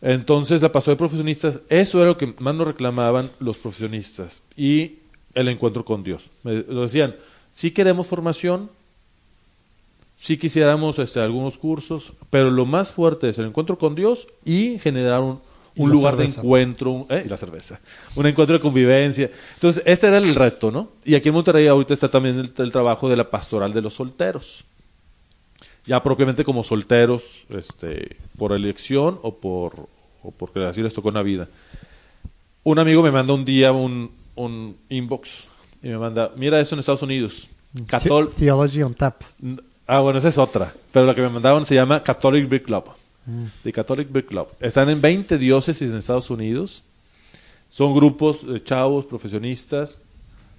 Entonces, 0.00 0.62
la 0.62 0.72
pasó 0.72 0.90
de 0.90 0.96
profesionistas, 0.96 1.60
eso 1.68 1.98
era 1.98 2.08
lo 2.08 2.16
que 2.16 2.34
más 2.38 2.54
nos 2.54 2.66
reclamaban 2.66 3.30
los 3.40 3.58
profesionistas. 3.58 4.42
Y 4.56 4.96
el 5.34 5.48
encuentro 5.48 5.84
con 5.84 6.02
Dios. 6.02 6.30
Me 6.42 6.62
lo 6.62 6.82
decían, 6.82 7.14
sí 7.52 7.70
queremos 7.70 8.06
formación, 8.06 8.70
sí 10.26 10.36
quisiéramos 10.38 10.98
este, 10.98 11.20
algunos 11.20 11.56
cursos, 11.56 12.12
pero 12.30 12.50
lo 12.50 12.66
más 12.66 12.90
fuerte 12.90 13.28
es 13.28 13.38
el 13.38 13.46
encuentro 13.46 13.78
con 13.78 13.94
Dios 13.94 14.26
y 14.44 14.76
generar 14.80 15.20
un, 15.20 15.38
lugar 15.76 16.14
cerveza. 16.16 16.40
de 16.40 16.46
encuentro, 16.46 17.06
eh, 17.10 17.22
y 17.24 17.28
la 17.28 17.36
cerveza, 17.36 17.78
un 18.16 18.26
encuentro 18.26 18.54
de 18.56 18.60
convivencia. 18.60 19.30
Entonces, 19.54 19.84
este 19.86 20.08
era 20.08 20.18
el 20.18 20.34
reto, 20.34 20.72
¿no? 20.72 20.88
Y 21.04 21.14
aquí 21.14 21.28
en 21.28 21.34
Monterrey 21.34 21.68
ahorita 21.68 21.94
está 21.94 22.10
también 22.10 22.40
el, 22.40 22.52
el 22.56 22.72
trabajo 22.72 23.08
de 23.08 23.16
la 23.16 23.30
pastoral 23.30 23.72
de 23.72 23.82
los 23.82 23.94
solteros. 23.94 24.64
Ya 25.86 26.02
propiamente 26.02 26.42
como 26.42 26.64
solteros, 26.64 27.44
este, 27.50 28.16
por 28.36 28.50
elección 28.52 29.20
o 29.22 29.36
por 29.36 29.86
o 30.24 30.32
porque 30.32 30.64
así 30.64 30.82
les 30.82 30.92
tocó 30.92 31.08
una 31.10 31.22
vida. 31.22 31.46
Un 32.64 32.80
amigo 32.80 33.00
me 33.04 33.12
manda 33.12 33.32
un 33.32 33.44
día 33.44 33.70
un, 33.70 34.10
un 34.34 34.76
inbox 34.88 35.44
y 35.84 35.88
me 35.88 35.98
manda, 35.98 36.32
mira 36.36 36.58
eso 36.58 36.74
en 36.74 36.80
Estados 36.80 37.02
Unidos. 37.02 37.48
Catol 37.86 38.30
The- 38.30 38.34
Theology 38.46 38.82
on 38.82 38.94
Tap. 38.94 39.22
Ah, 39.86 40.00
bueno, 40.00 40.18
esa 40.18 40.28
es 40.28 40.38
otra. 40.38 40.74
Pero 40.92 41.06
la 41.06 41.14
que 41.14 41.22
me 41.22 41.28
mandaban 41.28 41.64
se 41.64 41.74
llama 41.74 42.02
Catholic 42.02 42.48
Book 42.48 42.62
Club. 42.62 42.84
The 43.62 43.72
Catholic 43.72 44.10
Book 44.10 44.26
Club. 44.26 44.48
Están 44.60 44.88
en 44.88 45.00
20 45.00 45.38
diócesis 45.38 45.90
en 45.90 45.98
Estados 45.98 46.30
Unidos. 46.30 46.82
Son 47.70 47.94
grupos 47.94 48.46
de 48.46 48.62
chavos, 48.62 49.04
profesionistas. 49.04 50.00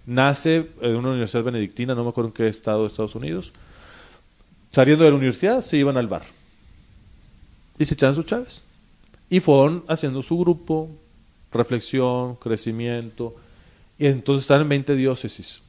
Nace 0.06 0.70
en 0.82 0.96
una 0.96 1.10
universidad 1.10 1.44
benedictina, 1.44 1.94
no 1.94 2.04
me 2.04 2.10
acuerdo 2.10 2.30
en 2.30 2.34
qué 2.34 2.48
estado 2.48 2.82
de 2.82 2.88
Estados 2.88 3.16
Unidos. 3.16 3.52
Saliendo 4.72 5.04
de 5.04 5.10
la 5.10 5.18
universidad, 5.18 5.62
se 5.62 5.78
iban 5.78 5.98
al 5.98 6.08
bar. 6.08 6.24
Y 7.78 7.86
se 7.86 7.94
echaban 7.94 8.16
sus 8.16 8.26
chaves. 8.26 8.64
Y 9.30 9.40
fueron 9.42 9.84
haciendo 9.88 10.22
su 10.22 10.38
grupo, 10.38 10.90
reflexión, 11.52 12.36
crecimiento. 12.36 13.36
Y 14.00 14.08
entonces 14.08 14.44
están 14.44 14.62
en 14.62 14.70
20 14.70 14.96
diócesis. 14.96 15.62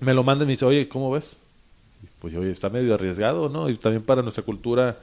Me 0.00 0.14
lo 0.14 0.24
mandan 0.24 0.46
y 0.46 0.48
me 0.48 0.52
dice, 0.52 0.64
oye, 0.64 0.88
¿cómo 0.88 1.10
ves? 1.10 1.38
Pues 2.22 2.34
oye, 2.36 2.52
está 2.52 2.70
medio 2.70 2.94
arriesgado, 2.94 3.48
¿no? 3.50 3.68
Y 3.68 3.76
también 3.76 4.04
para 4.04 4.22
nuestra 4.22 4.44
cultura, 4.44 4.96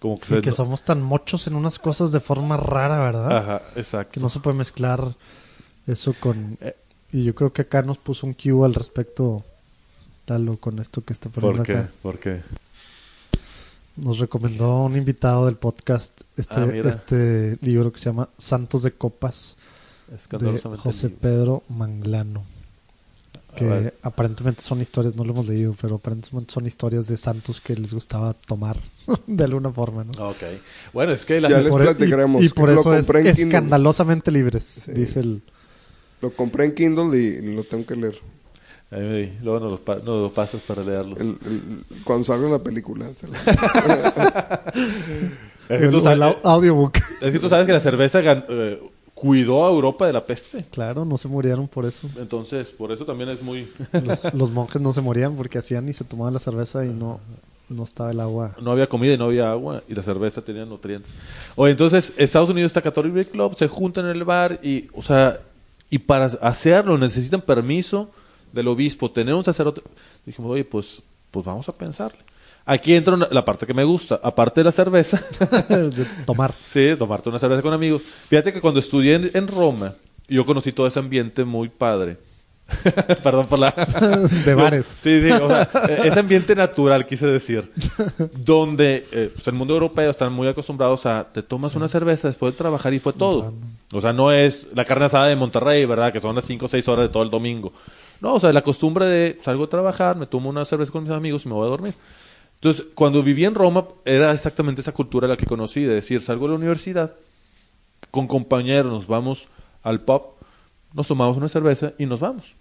como 0.00 0.18
que... 0.18 0.24
Sí, 0.26 0.34
se- 0.36 0.40
que 0.40 0.52
somos 0.52 0.82
tan 0.84 1.02
mochos 1.02 1.46
en 1.46 1.54
unas 1.54 1.78
cosas 1.78 2.10
de 2.12 2.18
forma 2.20 2.56
rara, 2.56 2.98
¿verdad? 2.98 3.36
Ajá, 3.36 3.62
exacto. 3.76 4.12
Que 4.14 4.20
no 4.20 4.30
se 4.30 4.40
puede 4.40 4.56
mezclar 4.56 5.14
eso 5.86 6.14
con... 6.18 6.56
Eh. 6.62 6.74
Y 7.12 7.24
yo 7.24 7.34
creo 7.34 7.52
que 7.52 7.60
acá 7.62 7.82
nos 7.82 7.98
puso 7.98 8.26
un 8.26 8.32
cue 8.32 8.64
al 8.64 8.72
respecto, 8.74 9.44
Lalo, 10.26 10.56
con 10.56 10.78
esto 10.78 11.04
que 11.04 11.12
está 11.12 11.28
poniendo 11.28 11.58
¿Por 11.58 11.66
qué? 11.66 11.72
acá. 11.76 11.90
¿Por 12.02 12.18
qué? 12.18 12.40
Nos 13.96 14.18
recomendó 14.18 14.84
un 14.84 14.96
invitado 14.96 15.44
del 15.44 15.56
podcast 15.56 16.22
este, 16.38 16.54
Ah, 16.60 16.70
este 16.88 17.58
libro 17.60 17.92
que 17.92 17.98
se 17.98 18.06
llama 18.06 18.30
Santos 18.38 18.82
de 18.84 18.92
Copas 18.92 19.56
de 20.30 20.58
José. 20.78 21.10
Pedro 21.10 21.62
Manglano. 21.68 22.44
Que 23.56 23.92
aparentemente 24.02 24.62
son 24.62 24.80
historias, 24.80 25.14
no 25.14 25.24
lo 25.24 25.32
hemos 25.32 25.46
leído, 25.46 25.74
pero 25.80 25.96
aparentemente 25.96 26.52
son 26.54 26.66
historias 26.66 27.06
de 27.08 27.16
santos 27.18 27.60
que 27.60 27.74
les 27.76 27.92
gustaba 27.92 28.32
tomar 28.32 28.78
de 29.26 29.44
alguna 29.44 29.70
forma, 29.70 30.04
¿no? 30.04 30.28
Ok. 30.30 30.42
Bueno, 30.92 31.12
es 31.12 31.24
que 31.26 31.40
la... 31.40 31.48
Ya 31.50 31.60
les 31.60 31.70
Por- 31.70 31.82
platicaremos. 31.82 32.42
Y, 32.42 32.46
y 32.46 32.48
por 32.48 32.70
Lo 32.70 32.80
eso 32.80 32.94
es 32.94 33.04
compré 33.04 33.20
en 33.20 33.26
Kindle. 33.36 33.44
escandalosamente 33.58 34.30
libres, 34.30 34.64
Sí. 34.84 34.92
dice 34.92 35.20
el... 35.20 35.42
Lo 36.22 36.30
compré 36.34 36.64
en 36.66 36.74
Kindle 36.74 37.16
y 37.18 37.54
lo 37.54 37.64
tengo 37.64 37.84
que 37.84 37.96
leer. 37.96 38.18
Ahí, 38.90 39.38
luego 39.42 39.60
nos 39.60 39.70
lo, 39.72 39.78
pa- 39.84 39.96
nos 39.96 40.04
lo 40.22 40.32
pasas 40.32 40.60
para 40.62 40.82
leerlo. 40.82 41.16
El- 41.16 41.36
el- 41.46 41.84
cuando 42.04 42.24
salga 42.24 42.48
la 42.48 42.58
película. 42.62 43.06
se 43.18 43.26
lo- 43.26 43.34
Es 45.68 45.78
que, 45.78 45.84
El, 45.86 45.90
tú 45.90 46.02
audiobook. 46.42 46.96
es 47.20 47.32
que 47.32 47.38
tú 47.38 47.48
sabes 47.48 47.66
que 47.66 47.72
la 47.72 47.80
cerveza 47.80 48.20
gan- 48.20 48.44
eh, 48.48 48.80
cuidó 49.22 49.64
a 49.64 49.70
Europa 49.70 50.04
de 50.04 50.12
la 50.12 50.26
peste. 50.26 50.64
Claro, 50.72 51.04
no 51.04 51.16
se 51.16 51.28
murieron 51.28 51.68
por 51.68 51.84
eso. 51.84 52.08
Entonces, 52.16 52.72
por 52.72 52.90
eso 52.90 53.04
también 53.04 53.28
es 53.28 53.40
muy... 53.40 53.68
Los, 54.04 54.34
los 54.34 54.50
monjes 54.50 54.82
no 54.82 54.92
se 54.92 55.00
morían 55.00 55.36
porque 55.36 55.58
hacían 55.58 55.88
y 55.88 55.92
se 55.92 56.02
tomaban 56.02 56.34
la 56.34 56.40
cerveza 56.40 56.84
y 56.84 56.88
no, 56.88 57.20
no 57.68 57.84
estaba 57.84 58.10
el 58.10 58.18
agua. 58.18 58.56
no 58.60 58.72
había 58.72 58.88
comida 58.88 59.12
y 59.12 59.18
no 59.18 59.26
había 59.26 59.52
agua 59.52 59.84
y 59.86 59.94
la 59.94 60.02
cerveza 60.02 60.42
tenía 60.42 60.64
nutrientes. 60.64 61.12
Oye, 61.54 61.70
entonces 61.70 62.14
Estados 62.16 62.50
Unidos 62.50 62.70
está 62.70 62.82
Catholic 62.82 63.30
Club, 63.30 63.54
se 63.54 63.68
juntan 63.68 64.06
en 64.06 64.16
el 64.16 64.24
bar 64.24 64.58
y, 64.60 64.88
o 64.92 65.02
sea, 65.02 65.38
y 65.88 65.98
para 65.98 66.24
hacerlo 66.24 66.98
necesitan 66.98 67.42
permiso 67.42 68.10
del 68.52 68.66
obispo, 68.66 69.08
tener 69.08 69.34
un 69.34 69.44
sacerdote. 69.44 69.82
Dijimos, 70.26 70.50
oye, 70.50 70.64
pues, 70.64 71.00
pues 71.30 71.46
vamos 71.46 71.68
a 71.68 71.72
pensarle. 71.72 72.18
Aquí 72.64 72.94
entra 72.94 73.14
una- 73.14 73.28
la 73.30 73.44
parte 73.44 73.66
que 73.66 73.74
me 73.74 73.84
gusta, 73.84 74.20
aparte 74.22 74.60
de 74.60 74.64
la 74.64 74.72
cerveza, 74.72 75.20
de 75.68 76.04
tomar. 76.26 76.54
sí, 76.66 76.90
tomarte 76.98 77.28
una 77.28 77.38
cerveza 77.38 77.62
con 77.62 77.72
amigos. 77.72 78.04
Fíjate 78.28 78.52
que 78.52 78.60
cuando 78.60 78.80
estudié 78.80 79.14
en, 79.14 79.30
en 79.34 79.48
Roma, 79.48 79.94
yo 80.28 80.46
conocí 80.46 80.72
todo 80.72 80.86
ese 80.86 80.98
ambiente 80.98 81.44
muy 81.44 81.68
padre. 81.68 82.18
Perdón 83.22 83.46
por 83.46 83.58
la... 83.58 83.70
De 84.44 84.54
bares. 84.54 84.86
Sí, 84.86 85.20
sí, 85.20 85.30
o 85.30 85.48
sea, 85.48 85.68
eh, 85.88 86.00
ese 86.04 86.20
ambiente 86.20 86.54
natural, 86.54 87.04
quise 87.06 87.26
decir, 87.26 87.70
donde 88.34 89.06
eh, 89.12 89.30
pues, 89.34 89.46
el 89.48 89.54
mundo 89.54 89.74
europeo 89.74 90.10
están 90.10 90.32
muy 90.32 90.48
acostumbrados 90.48 91.04
a 91.04 91.26
te 91.32 91.42
tomas 91.42 91.74
una 91.74 91.88
cerveza 91.88 92.28
después 92.28 92.54
de 92.54 92.58
trabajar 92.58 92.94
y 92.94 92.98
fue 92.98 93.12
todo. 93.12 93.52
O 93.92 94.00
sea, 94.00 94.12
no 94.12 94.32
es 94.32 94.68
la 94.74 94.84
carne 94.84 95.06
asada 95.06 95.26
de 95.26 95.36
Monterrey, 95.36 95.84
¿verdad? 95.84 96.12
Que 96.12 96.20
son 96.20 96.34
las 96.34 96.44
5 96.44 96.64
o 96.64 96.68
6 96.68 96.88
horas 96.88 97.08
de 97.08 97.12
todo 97.12 97.22
el 97.24 97.30
domingo. 97.30 97.72
No, 98.20 98.34
o 98.34 98.40
sea, 98.40 98.52
la 98.52 98.62
costumbre 98.62 99.04
de 99.06 99.38
salgo 99.42 99.64
a 99.64 99.68
trabajar, 99.68 100.16
me 100.16 100.26
tomo 100.26 100.48
una 100.48 100.64
cerveza 100.64 100.92
con 100.92 101.02
mis 101.02 101.12
amigos 101.12 101.44
y 101.44 101.48
me 101.48 101.54
voy 101.54 101.66
a 101.66 101.70
dormir. 101.70 101.94
Entonces, 102.62 102.84
cuando 102.94 103.24
viví 103.24 103.44
en 103.44 103.56
Roma, 103.56 103.84
era 104.04 104.30
exactamente 104.30 104.82
esa 104.82 104.92
cultura 104.92 105.26
la 105.26 105.36
que 105.36 105.46
conocí, 105.46 105.80
de 105.82 105.94
decir, 105.94 106.20
salgo 106.22 106.44
de 106.46 106.50
la 106.52 106.58
universidad, 106.58 107.12
con 108.12 108.28
compañeros 108.28 108.92
nos 108.92 109.06
vamos 109.08 109.48
al 109.82 110.00
pub, 110.02 110.22
nos 110.94 111.08
tomamos 111.08 111.36
una 111.36 111.48
cerveza 111.48 111.92
y 111.98 112.06
nos 112.06 112.20
vamos. 112.20 112.54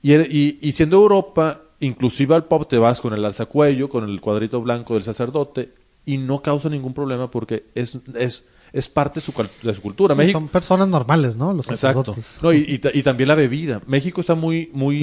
Y, 0.00 0.12
era- 0.12 0.24
y, 0.24 0.58
y 0.62 0.72
siendo 0.72 0.96
Europa, 0.96 1.60
inclusive 1.80 2.34
al 2.34 2.44
pub 2.44 2.66
te 2.68 2.78
vas 2.78 3.02
con 3.02 3.12
el 3.12 3.22
alzacuello, 3.22 3.90
con 3.90 4.08
el 4.08 4.18
cuadrito 4.22 4.62
blanco 4.62 4.94
del 4.94 5.02
sacerdote, 5.02 5.74
y 6.06 6.16
no 6.16 6.40
causa 6.40 6.70
ningún 6.70 6.94
problema 6.94 7.30
porque 7.30 7.64
es, 7.74 7.98
es, 8.14 8.44
es 8.72 8.88
parte 8.88 9.20
de 9.20 9.26
su, 9.26 9.34
cal- 9.34 9.50
de 9.62 9.74
su 9.74 9.82
cultura. 9.82 10.14
Sí, 10.14 10.18
México, 10.18 10.38
son 10.38 10.48
personas 10.48 10.88
normales, 10.88 11.36
¿no? 11.36 11.52
Los 11.52 11.68
Exacto. 11.68 12.14
sacerdotes. 12.14 12.38
No, 12.42 12.50
y, 12.50 12.64
y 12.66 12.78
ta- 12.78 12.90
y 12.94 13.02
también 13.02 13.28
la 13.28 13.34
bebida. 13.34 13.82
México 13.86 14.22
está 14.22 14.34
muy, 14.34 14.70
muy 14.72 15.02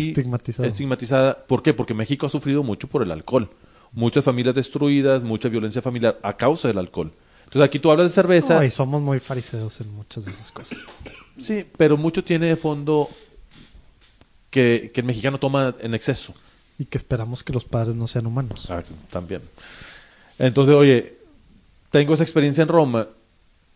estigmatizada. 0.63 1.43
¿Por 1.45 1.61
qué? 1.61 1.75
Porque 1.75 1.93
México 1.93 2.25
ha 2.25 2.29
sufrido 2.31 2.63
mucho 2.63 2.87
por 2.87 3.03
el 3.03 3.11
alcohol. 3.11 3.49
Muchas 3.93 4.25
familias 4.25 4.55
destruidas, 4.55 5.23
mucha 5.23 5.49
violencia 5.49 5.81
familiar 5.81 6.19
a 6.23 6.35
causa 6.35 6.67
del 6.67 6.79
alcohol. 6.79 7.11
Entonces 7.45 7.61
aquí 7.61 7.77
tú 7.79 7.91
hablas 7.91 8.07
de 8.09 8.13
cerveza. 8.13 8.55
No, 8.55 8.63
y 8.63 8.71
somos 8.71 9.01
muy 9.01 9.19
fariseos 9.19 9.79
en 9.81 9.93
muchas 9.93 10.25
de 10.25 10.31
esas 10.31 10.51
cosas. 10.51 10.79
Sí, 11.37 11.65
pero 11.77 11.95
mucho 11.97 12.23
tiene 12.23 12.47
de 12.47 12.55
fondo 12.55 13.09
que, 14.49 14.91
que 14.93 15.01
el 15.01 15.07
mexicano 15.07 15.39
toma 15.39 15.73
en 15.79 15.93
exceso. 15.93 16.33
Y 16.79 16.85
que 16.85 16.97
esperamos 16.97 17.43
que 17.43 17.53
los 17.53 17.65
padres 17.65 17.95
no 17.95 18.07
sean 18.07 18.25
humanos. 18.25 18.67
Ah, 18.69 18.81
también. 19.11 19.41
Entonces, 20.39 20.73
oye, 20.73 21.17
tengo 21.91 22.15
esa 22.15 22.23
experiencia 22.23 22.63
en 22.63 22.67
Roma. 22.69 23.07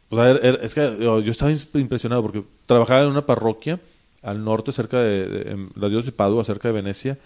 Pues, 0.10 0.20
a 0.22 0.26
ver, 0.26 0.42
er- 0.44 0.60
es 0.64 0.74
que 0.74 0.98
yo, 1.00 1.20
estaba 1.20 1.52
impresionado 1.76 2.24
porque 2.24 2.44
trabajaba 2.66 3.04
en 3.04 3.10
una 3.10 3.26
parroquia 3.26 3.80
al 4.24 4.44
norte, 4.44 4.72
cerca 4.72 5.00
de, 5.00 5.28
de- 5.28 5.52
en 5.52 5.70
la 5.76 5.90
diócesis 5.90 6.12
de 6.14 6.18
Padua, 6.18 6.44
cerca 6.44 6.70
de 6.70 6.74
Venecia. 6.74 7.18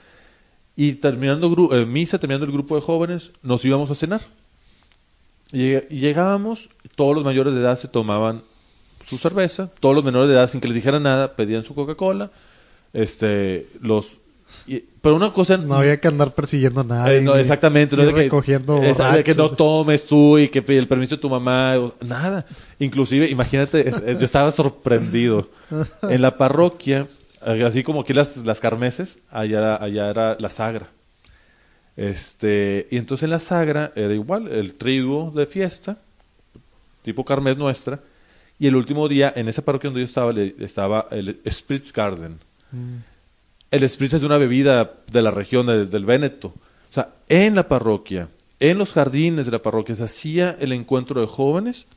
Y 0.75 0.93
terminando 0.93 1.49
gru- 1.51 1.73
eh, 1.75 1.85
misa, 1.85 2.17
terminando 2.19 2.45
el 2.45 2.51
grupo 2.51 2.75
de 2.75 2.81
jóvenes, 2.81 3.31
nos 3.43 3.63
íbamos 3.65 3.91
a 3.91 3.95
cenar. 3.95 4.21
Y, 5.51 5.79
llegábamos, 5.89 6.69
todos 6.95 7.13
los 7.15 7.23
mayores 7.25 7.53
de 7.53 7.59
edad 7.59 7.77
se 7.77 7.87
tomaban 7.87 8.41
su 9.03 9.17
cerveza, 9.17 9.69
todos 9.79 9.95
los 9.95 10.03
menores 10.03 10.29
de 10.29 10.35
edad, 10.35 10.49
sin 10.49 10.61
que 10.61 10.67
les 10.67 10.75
dijeran 10.75 11.03
nada, 11.03 11.33
pedían 11.35 11.63
su 11.63 11.75
Coca-Cola. 11.75 12.31
Este, 12.93 13.67
los. 13.81 14.19
y- 14.67 14.83
pero 15.01 15.15
una 15.15 15.31
cosa. 15.33 15.57
No 15.57 15.75
había 15.75 15.99
que 15.99 16.07
andar 16.07 16.33
persiguiendo 16.33 16.83
nada. 16.83 17.11
Eh, 17.13 17.21
no, 17.21 17.35
exactamente, 17.35 17.95
no 17.97 18.03
no 18.03 18.07
de 18.09 18.13
que, 18.23 18.29
esa- 18.83 19.11
de 19.17 19.23
que 19.23 19.33
no 19.35 19.49
tomes 19.51 20.05
tú 20.05 20.37
y 20.37 20.47
que 20.49 20.61
pide 20.61 20.77
el 20.77 20.87
permiso 20.87 21.15
de 21.15 21.21
tu 21.21 21.29
mamá, 21.29 21.77
o- 21.79 21.95
nada. 22.05 22.45
Inclusive, 22.79 23.29
imagínate, 23.29 23.87
es- 23.89 24.01
es- 24.05 24.19
yo 24.19 24.25
estaba 24.25 24.51
sorprendido. 24.51 25.49
En 26.03 26.21
la 26.21 26.37
parroquia, 26.37 27.07
así 27.41 27.83
como 27.83 28.01
aquí 28.01 28.13
las, 28.13 28.37
las 28.37 28.59
carmeses, 28.59 29.19
allá, 29.31 29.75
allá 29.75 30.09
era 30.09 30.37
la 30.39 30.49
sagra. 30.49 30.87
Este, 31.97 32.87
y 32.89 32.97
entonces 32.97 33.23
en 33.23 33.31
la 33.31 33.39
sagra 33.39 33.91
era 33.95 34.13
igual, 34.13 34.47
el 34.47 34.73
triduo 34.75 35.31
de 35.31 35.45
fiesta, 35.45 35.97
tipo 37.03 37.25
carmes 37.25 37.57
nuestra, 37.57 37.99
y 38.59 38.67
el 38.67 38.75
último 38.75 39.07
día, 39.07 39.33
en 39.35 39.47
esa 39.49 39.63
parroquia 39.63 39.89
donde 39.89 40.01
yo 40.01 40.05
estaba, 40.05 40.31
le- 40.31 40.55
estaba 40.59 41.07
el 41.11 41.39
Spritzgarden. 41.49 42.39
El 43.71 43.89
spritz 43.89 44.13
es 44.13 44.23
una 44.23 44.37
bebida 44.37 44.93
de 45.11 45.21
la 45.21 45.31
región 45.31 45.65
de- 45.65 45.85
del 45.87 46.05
Véneto. 46.05 46.49
O 46.49 46.93
sea, 46.93 47.09
en 47.27 47.55
la 47.55 47.67
parroquia, 47.67 48.27
en 48.59 48.77
los 48.77 48.93
jardines 48.93 49.45
de 49.45 49.51
la 49.53 49.59
parroquia, 49.63 49.95
se 49.95 50.03
hacía 50.03 50.55
el 50.59 50.71
encuentro 50.73 51.19
de 51.21 51.27
jóvenes 51.27 51.87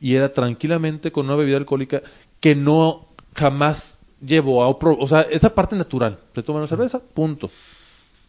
y 0.00 0.14
era 0.14 0.32
tranquilamente 0.32 1.12
con 1.12 1.26
una 1.26 1.36
bebida 1.36 1.56
alcohólica 1.58 2.02
que 2.40 2.54
no 2.54 3.06
jamás 3.34 3.98
llevó 4.26 4.64
a... 4.64 4.78
pro- 4.78 4.98
O 4.98 5.06
sea, 5.06 5.22
esa 5.22 5.54
parte 5.54 5.76
natural. 5.76 6.18
Se 6.34 6.42
toma 6.42 6.58
una 6.58 6.68
cerveza, 6.68 7.00
punto. 7.00 7.50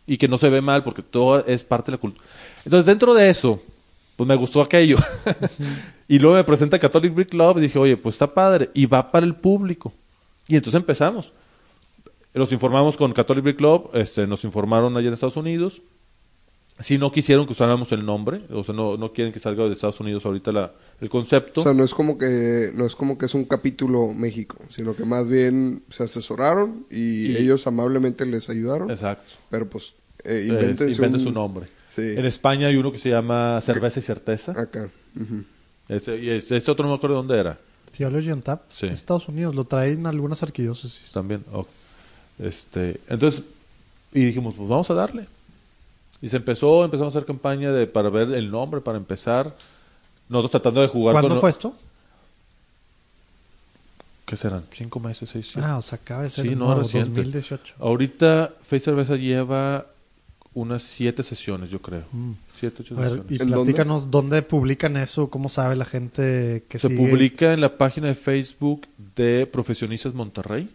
Y 0.06 0.18
que 0.18 0.28
no 0.28 0.38
se 0.38 0.50
ve 0.50 0.62
mal 0.62 0.84
porque 0.84 1.02
todo 1.02 1.46
es 1.46 1.64
parte 1.64 1.92
de 1.92 1.98
la 1.98 2.02
cultura. 2.02 2.26
Entonces, 2.64 2.86
dentro 2.86 3.14
de 3.14 3.30
eso, 3.30 3.62
pues 4.16 4.28
me 4.28 4.36
gustó 4.36 4.62
aquello. 4.62 4.98
y 6.08 6.20
luego 6.20 6.36
me 6.38 6.44
presenta 6.44 6.80
Catholic 6.80 7.14
Brick 7.14 7.30
Club 7.30 7.58
y 7.58 7.62
dije, 7.62 7.78
oye, 7.80 7.98
pues 7.98 8.16
está 8.16 8.34
padre. 8.34 8.70
Y 8.74 8.86
va 8.86 9.12
para 9.12 9.26
el 9.26 9.36
público. 9.36 9.94
Y 10.48 10.56
entonces 10.56 10.80
empezamos. 10.80 11.32
Los 12.34 12.52
informamos 12.52 12.96
con 12.96 13.14
Catholic 13.14 13.44
Beer 13.44 13.56
Club, 13.56 13.90
este, 13.94 14.28
nos 14.28 14.44
informaron 14.44 14.96
allá 14.96 15.08
en 15.08 15.14
Estados 15.16 15.38
Unidos. 15.38 15.82
Si 16.80 16.98
no 17.00 17.12
quisieron 17.12 17.46
que 17.48 17.54
usáramos 17.54 17.92
el 17.92 18.06
nombre, 18.06 18.42
o 18.52 18.64
sea, 18.64 18.76
no, 18.76 18.98
no 18.98 19.12
quieren 19.12 19.34
que 19.34 19.40
salga 19.40 19.64
de 19.66 19.74
Estados 19.74 20.00
Unidos 20.00 20.24
ahorita 20.26 20.52
la, 20.52 20.72
el 21.02 21.10
concepto. 21.10 21.62
O 21.62 21.64
sea, 21.64 21.74
no 21.74 21.84
es 21.84 21.94
como 21.94 22.18
que 22.20 22.70
no 22.76 22.86
es 22.86 22.96
como 22.96 23.18
que 23.18 23.26
es 23.26 23.34
un 23.34 23.46
capítulo 23.46 24.14
México, 24.14 24.58
sino 24.70 24.96
que 24.96 25.04
más 25.04 25.28
bien 25.30 25.82
se 25.90 26.04
asesoraron 26.04 26.86
y, 26.92 27.32
Y- 27.32 27.38
ellos 27.38 27.66
amablemente 27.66 28.26
les 28.28 28.48
ayudaron. 28.50 28.92
Exacto. 28.92 29.34
Pero 29.50 29.68
pues 29.68 29.94
eh, 30.24 30.42
Eh, 30.42 30.46
invéntense 30.50 30.92
inventen 30.92 31.14
un- 31.22 31.28
su 31.28 31.32
nombre. 31.32 31.68
Sí. 31.90 32.02
En 32.16 32.26
España 32.26 32.68
hay 32.68 32.76
uno 32.76 32.92
que 32.92 33.00
se 33.00 33.10
llama 33.10 33.60
Cerveza 33.62 34.00
y 34.00 34.04
Certeza. 34.04 34.52
Acá. 34.60 34.88
Ese, 35.90 36.18
y 36.18 36.30
ese, 36.30 36.58
ese 36.58 36.70
otro 36.72 36.86
no 36.86 36.92
me 36.92 36.98
acuerdo 36.98 37.16
dónde 37.16 37.40
era. 37.40 37.58
Theology 37.98 38.30
on 38.32 38.44
Tap. 38.44 38.64
Sí. 38.70 38.86
Estados 38.86 39.28
Unidos. 39.30 39.56
Lo 39.56 39.64
traen 39.64 40.06
algunas 40.06 40.44
arquidiócesis. 40.44 41.12
También. 41.12 41.44
ok. 41.52 41.68
Este, 42.38 43.00
entonces, 43.10 43.42
y 44.14 44.26
dijimos, 44.26 44.54
pues 44.56 44.70
vamos 44.70 44.88
a 44.92 44.94
darle. 44.94 45.28
Y 46.22 46.30
se 46.30 46.38
empezó, 46.38 46.84
empezamos 46.84 47.14
a 47.14 47.18
hacer 47.20 47.28
campaña 47.28 47.72
de, 47.72 47.86
para 47.88 48.10
ver 48.10 48.32
el 48.34 48.50
nombre, 48.50 48.82
para 48.82 48.98
empezar. 48.98 49.56
Nosotros 50.30 50.52
tratando 50.52 50.82
de 50.82 50.88
jugar 50.88 51.14
¿Cuándo 51.14 51.30
con... 51.30 51.40
fue 51.42 51.50
esto? 51.50 51.76
¿Qué 54.26 54.36
serán? 54.36 54.64
¿Cinco 54.74 55.00
meses? 55.00 55.30
¿Seis? 55.30 55.50
siete? 55.54 55.66
Ah, 55.68 55.78
o 55.78 55.82
sea, 55.82 56.00
acaba 56.02 56.24
de 56.24 56.30
ser 56.30 56.46
Sí, 56.48 56.56
no, 56.56 56.66
nuevo, 56.66 56.82
reciente. 56.82 57.10
2018. 57.22 57.76
Ahorita 57.80 58.54
Face 58.62 58.82
Cerveza 58.82 59.16
lleva 59.16 59.86
unas 60.54 60.84
siete 60.84 61.24
sesiones, 61.24 61.70
yo 61.70 61.80
creo. 61.82 62.04
Siete, 62.60 62.82
ocho 62.82 62.96
Mm. 62.96 62.98
A 62.98 63.02
ver, 63.02 63.10
sesiones. 63.12 63.42
y 63.42 63.46
platícanos 63.46 64.12
dónde? 64.12 64.42
publican 64.42 64.98
eso, 64.98 65.30
cómo 65.30 65.48
sabe 65.50 65.76
la 65.78 65.86
gente 65.86 66.66
que 66.68 66.78
Se 66.80 66.90
sigue? 66.90 67.00
publica 67.10 67.54
en 67.54 67.62
la 67.62 67.78
página 67.78 68.08
de 68.08 68.16
Facebook 68.16 68.88
de 69.16 69.46
Profesionistas 69.48 70.14
Monterrey. 70.14 70.70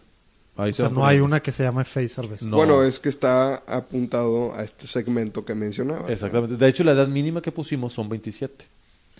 Ahí 0.55 0.69
O 0.69 0.73
se 0.73 0.83
sea, 0.83 0.89
no 0.89 1.05
hay 1.05 1.19
una 1.19 1.41
que 1.41 1.51
se 1.51 1.63
llame 1.63 1.83
Face 1.83 2.09
Cerveza. 2.09 2.45
No. 2.45 2.57
Bueno, 2.57 2.83
es 2.83 2.99
que 2.99 3.09
está 3.09 3.55
apuntado 3.67 4.53
a 4.53 4.63
este 4.63 4.85
segmento 4.85 5.43
que 5.45 5.55
mencionabas. 5.55 6.09
Exactamente. 6.09 6.57
De 6.57 6.67
hecho, 6.67 6.83
la 6.83 6.91
edad 6.91 7.07
mínima 7.07 7.41
que 7.41 7.51
pusimos 7.51 7.93
son 7.93 8.07
27. 8.07 8.65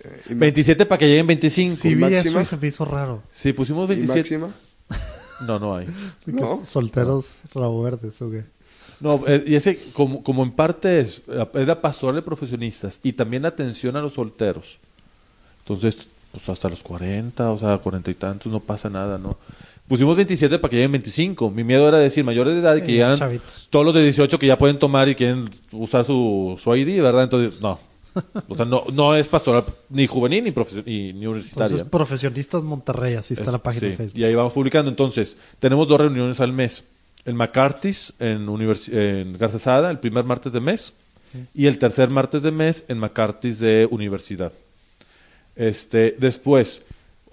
Eh, 0.04 0.22
y, 0.30 0.34
27 0.36 0.86
para 0.86 1.00
que 1.00 1.08
lleguen 1.08 1.26
25. 1.26 1.76
Sí, 1.76 1.96
vi 1.96 2.04
eso 2.14 2.40
y 2.40 2.46
se 2.46 2.58
me 2.58 2.68
hizo 2.68 2.86
raro. 2.86 3.24
Sí, 3.32 3.52
pusimos 3.54 3.86
¿Y 3.86 3.96
27. 3.96 4.38
máxima? 4.38 4.56
No, 5.48 5.60
no 5.60 5.76
hay. 5.76 5.88
No. 6.26 6.64
Solteros 6.64 7.40
rabo 7.54 7.82
verdes, 7.82 8.22
¿o 8.22 8.30
qué? 8.30 8.46
No, 9.02 9.22
eh, 9.28 9.44
y 9.46 9.56
ese, 9.56 9.78
como, 9.92 10.24
como 10.24 10.44
en 10.44 10.52
parte 10.52 11.02
es, 11.02 11.24
la 11.28 11.82
pastoral 11.82 12.16
de 12.16 12.22
profesionistas 12.22 13.02
y 13.04 13.12
también 13.14 13.42
la 13.42 13.50
atención 13.50 13.98
a 13.98 14.02
los 14.02 14.14
solteros. 14.14 14.78
Entonces, 15.60 16.08
pues 16.32 16.48
hasta 16.48 16.70
los 16.70 16.84
40, 16.84 17.52
o 17.52 17.60
sea, 17.60 17.78
40 17.78 18.12
y 18.12 18.14
tantos, 18.14 18.52
no 18.52 18.60
pasa 18.62 18.90
nada, 18.90 19.18
¿no? 19.18 19.38
Pusimos 19.88 20.16
27 20.16 20.60
para 20.60 20.70
que 20.70 20.78
lleguen 20.78 20.94
25. 20.94 21.52
Mi 21.52 21.64
miedo 21.64 21.88
era 21.88 22.00
decir 22.00 22.24
mayores 22.24 22.54
de 22.54 22.62
edad 22.62 22.76
y 22.78 22.82
que 22.82 22.94
llegan 22.94 23.18
chavitos. 23.18 23.68
todos 23.70 23.86
los 23.86 23.94
de 23.94 24.04
18 24.04 24.40
que 24.40 24.48
ya 24.48 24.58
pueden 24.58 24.80
tomar 24.80 25.10
y 25.10 25.16
quieren 25.16 25.50
usar 25.72 26.06
su, 26.06 26.58
su 26.62 26.76
ID, 26.76 27.02
¿verdad? 27.02 27.24
Entonces, 27.24 27.60
no. 27.62 27.80
O 28.48 28.56
sea, 28.56 28.66
no, 28.66 28.86
no 28.94 29.16
es 29.16 29.28
pastoral 29.28 29.64
ni 29.90 30.06
juvenil 30.08 30.44
ni, 30.44 30.52
ni, 30.86 31.14
ni 31.14 31.26
universitaria. 31.26 31.66
Entonces, 31.66 31.88
Profesionistas 31.90 32.64
Monterrey, 32.64 33.16
así 33.16 33.34
está 33.34 33.46
Es- 33.46 33.52
la 33.52 33.58
página 33.58 33.88
de 33.90 33.96
Facebook. 33.98 34.20
Y 34.20 34.24
ahí 34.24 34.36
vamos 34.36 34.54
publicando. 34.54 34.90
Entonces, 34.90 35.36
tenemos 35.60 35.88
dos 35.88 36.00
reuniones 36.00 36.40
al 36.40 36.54
mes. 36.54 36.86
En 37.26 37.36
McCarthy's, 37.36 38.14
en, 38.20 38.48
universi- 38.48 38.94
en 38.94 39.90
el 39.90 40.00
primer 40.00 40.24
martes 40.26 40.54
de 40.54 40.60
mes. 40.60 40.94
Y 41.56 41.66
el 41.66 41.80
tercer 41.80 42.10
martes 42.10 42.44
de 42.44 42.52
mes 42.52 42.86
en 42.88 43.00
McCarthy's 43.00 43.60
de 43.60 43.88
universidad. 43.90 44.54
Este, 45.56 46.16
después, 46.20 46.86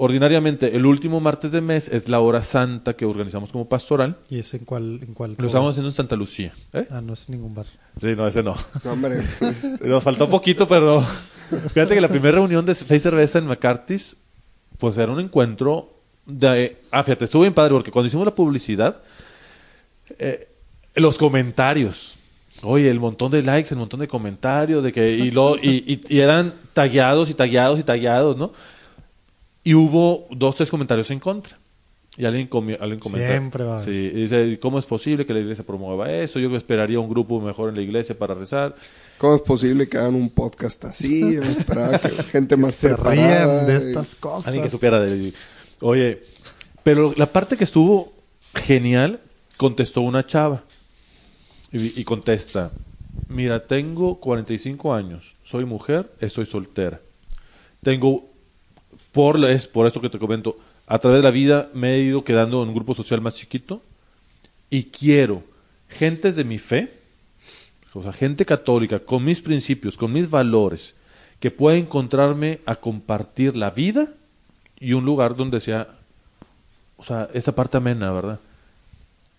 ordinariamente, 0.03 0.75
el 0.75 0.87
último 0.87 1.21
martes 1.21 1.53
de 1.53 1.61
mes 1.61 1.89
es 1.89 2.09
la 2.09 2.21
hora 2.21 2.43
santa 2.43 2.95
que 2.95 3.05
organizamos 3.05 3.53
como 3.53 3.69
pastoral. 3.69 4.17
¿Y 4.31 4.39
es 4.39 4.55
en 4.55 4.65
cuál? 4.65 5.01
En 5.03 5.13
cuál 5.13 5.35
Lo 5.39 5.47
estamos 5.47 5.73
haciendo 5.73 5.89
en 5.91 5.95
Santa 5.95 6.17
Lucía. 6.17 6.55
¿eh? 6.73 6.87
Ah, 6.91 7.01
no 7.03 7.13
es 7.13 7.29
ningún 7.29 7.55
bar. 7.55 7.67
Sí, 8.01 8.09
no, 8.17 8.27
ese 8.27 8.43
no. 8.43 8.57
No, 8.85 8.93
hombre, 8.93 9.21
este, 9.41 9.89
Nos 9.89 10.03
faltó 10.03 10.29
poquito, 10.29 10.67
pero 10.67 11.03
fíjate 11.75 11.95
que 11.95 12.01
la 12.01 12.09
primera 12.09 12.33
reunión 12.37 12.65
de 12.65 12.75
Face 12.75 13.01
Cerveza 13.01 13.39
en 13.41 13.47
McCarthy's, 13.47 14.17
pues 14.79 14.97
era 14.97 15.13
un 15.13 15.21
encuentro 15.21 15.93
de... 16.25 16.79
Ah, 16.91 17.03
fíjate, 17.03 17.27
estuvo 17.27 17.43
bien 17.43 17.53
padre 17.53 17.73
porque 17.75 17.91
cuando 17.91 18.07
hicimos 18.07 18.25
la 18.25 18.35
publicidad, 18.35 19.03
eh, 20.19 20.49
los 20.95 21.19
comentarios, 21.19 22.17
oye, 22.63 22.91
el 22.91 23.01
montón 23.01 23.31
de 23.33 23.43
likes, 23.43 23.69
el 23.75 23.79
montón 23.79 24.01
de 24.01 24.09
comentarios, 24.09 24.83
de 24.83 24.93
que 24.93 25.11
y, 25.13 25.31
lo, 25.31 25.57
y, 25.57 25.85
y- 25.87 26.01
y 26.17 26.21
eran 26.21 26.55
tagueados 26.73 27.29
y 27.29 27.35
tagueados 27.35 27.79
y 27.79 27.83
tagueados, 27.83 28.37
¿no? 28.39 28.53
Y 29.65 29.75
hubo 29.75 30.27
dos, 30.31 30.57
tres 30.57 30.71
comentarios 30.71 31.11
en 31.11 31.19
contra. 31.21 31.59
Y 32.17 32.25
alguien, 32.25 32.51
comi- 32.51 32.77
alguien 32.81 32.99
comentó. 32.99 33.29
Siempre 33.31 33.65
va. 33.65 33.79
Sí, 33.79 33.91
y 33.91 34.23
dice, 34.23 34.59
¿cómo 34.61 34.79
es 34.79 34.85
posible 34.87 35.25
que 35.25 35.33
la 35.33 35.41
iglesia 35.41 35.65
promueva 35.65 36.11
eso? 36.13 36.39
Yo 36.39 36.55
esperaría 36.57 36.99
un 36.99 37.09
grupo 37.09 37.41
mejor 37.41 37.69
en 37.71 37.77
la 37.77 37.83
iglesia 37.83 38.19
para 38.19 38.35
rezar. 38.35 38.75
¿cómo 39.19 39.37
es 39.37 39.43
posible 39.43 39.87
que 39.89 39.99
hagan 39.99 40.15
un 40.15 40.31
podcast 40.31 40.85
así? 40.87 41.35
Yo 41.35 41.43
esperaba 41.43 41.99
que 41.99 42.09
gente 42.25 42.57
más 42.57 42.75
Se 42.75 42.89
preparada. 42.89 43.65
de 43.67 43.73
y- 43.75 43.89
estas 43.91 44.15
cosas. 44.15 44.47
Alguien 44.49 44.65
que 44.65 44.71
supiera 44.71 44.99
de... 45.01 45.33
Oye, 45.83 46.23
pero 46.83 47.13
la 47.17 47.31
parte 47.33 47.57
que 47.57 47.65
estuvo 47.65 48.13
genial, 48.55 49.21
contestó 49.57 50.01
una 50.01 50.27
chava. 50.27 50.65
Y, 51.73 52.01
y 52.01 52.05
contesta, 52.05 52.73
mira, 53.29 53.65
tengo 53.67 54.19
45 54.19 54.93
años, 54.95 55.37
soy 55.45 55.65
mujer, 55.65 56.11
estoy 56.21 56.45
soltera. 56.47 57.01
Tengo, 57.83 58.30
por, 59.13 59.45
es 59.45 59.67
por 59.67 59.87
eso 59.87 60.01
que 60.01 60.11
te 60.11 60.19
comento, 60.19 60.59
a 60.87 60.99
través 60.99 61.19
de 61.19 61.23
la 61.23 61.31
vida 61.31 61.69
me 61.75 61.95
he 61.95 62.03
ido 62.03 62.25
quedando 62.25 62.63
en 62.63 62.69
un 62.69 62.75
grupo 62.75 62.95
social 62.95 63.21
más 63.21 63.35
chiquito 63.35 63.83
y 64.69 64.85
quiero 64.85 65.43
gentes 65.89 66.37
de 66.37 66.45
mi 66.45 66.59
fe, 66.59 66.93
o 67.93 68.03
sea, 68.03 68.13
gente 68.13 68.47
católica, 68.47 69.01
con 69.01 69.25
mis 69.25 69.41
principios, 69.41 69.97
con 69.97 70.13
mis 70.13 70.31
valores, 70.31 70.95
que 71.41 71.51
pueda 71.51 71.77
encontrarme 71.77 72.61
a 72.67 72.77
compartir 72.77 73.57
la 73.57 73.71
vida 73.71 74.09
y 74.79 74.93
un 74.93 75.05
lugar 75.05 75.35
donde 75.35 75.61
sea, 75.61 75.89
o 76.97 77.05
sea, 77.05 77.29
esa 77.35 77.55
parte 77.55 77.77
amena, 77.77 78.13
¿verdad? 78.13 78.39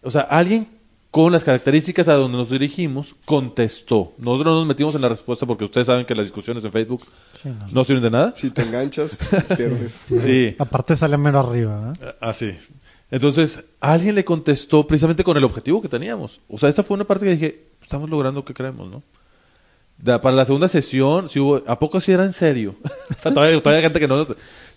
O 0.01 0.11
sea, 0.11 0.21
alguien 0.21 0.67
con 1.11 1.31
las 1.33 1.43
características 1.43 2.07
a 2.07 2.13
donde 2.13 2.37
nos 2.37 2.49
dirigimos 2.49 3.15
contestó. 3.25 4.13
Nosotros 4.17 4.45
no 4.53 4.59
nos 4.59 4.65
metimos 4.67 4.95
en 4.95 5.01
la 5.01 5.09
respuesta 5.09 5.45
porque 5.45 5.65
ustedes 5.65 5.87
saben 5.87 6.05
que 6.05 6.15
las 6.15 6.25
discusiones 6.25 6.63
en 6.63 6.71
Facebook 6.71 7.03
Sí, 7.43 7.49
no. 7.49 7.67
no 7.71 7.83
sirven 7.83 8.03
de 8.03 8.09
nada. 8.11 8.33
Si 8.35 8.49
te 8.51 8.61
enganchas, 8.61 9.19
pierdes. 9.57 10.05
Sí, 10.07 10.55
Aparte 10.57 10.95
sale 10.95 11.17
mero 11.17 11.39
arriba, 11.39 11.93
¿eh? 12.01 12.13
así. 12.21 12.51
Entonces, 13.09 13.61
alguien 13.81 14.15
le 14.15 14.23
contestó 14.23 14.87
precisamente 14.87 15.23
con 15.25 15.35
el 15.35 15.43
objetivo 15.43 15.81
que 15.81 15.89
teníamos. 15.89 16.39
O 16.47 16.57
sea, 16.57 16.69
esa 16.69 16.81
fue 16.81 16.95
una 16.95 17.03
parte 17.05 17.25
que 17.25 17.31
dije, 17.33 17.63
estamos 17.81 18.09
logrando 18.09 18.45
que 18.45 18.53
creemos, 18.53 18.89
¿no? 18.89 19.03
Da- 19.97 20.21
para 20.21 20.33
la 20.35 20.45
segunda 20.45 20.69
sesión, 20.69 21.27
sí 21.27 21.37
hubo, 21.41 21.61
¿a 21.67 21.77
poco 21.77 21.99
sí 21.99 22.13
era 22.13 22.23
en 22.23 22.31
serio? 22.31 22.75
o 23.09 23.21
sea, 23.21 23.33
todavía, 23.33 23.59
todavía 23.59 23.79
hay 23.79 23.83
gente 23.83 23.99
que 23.99 24.07
no... 24.07 24.25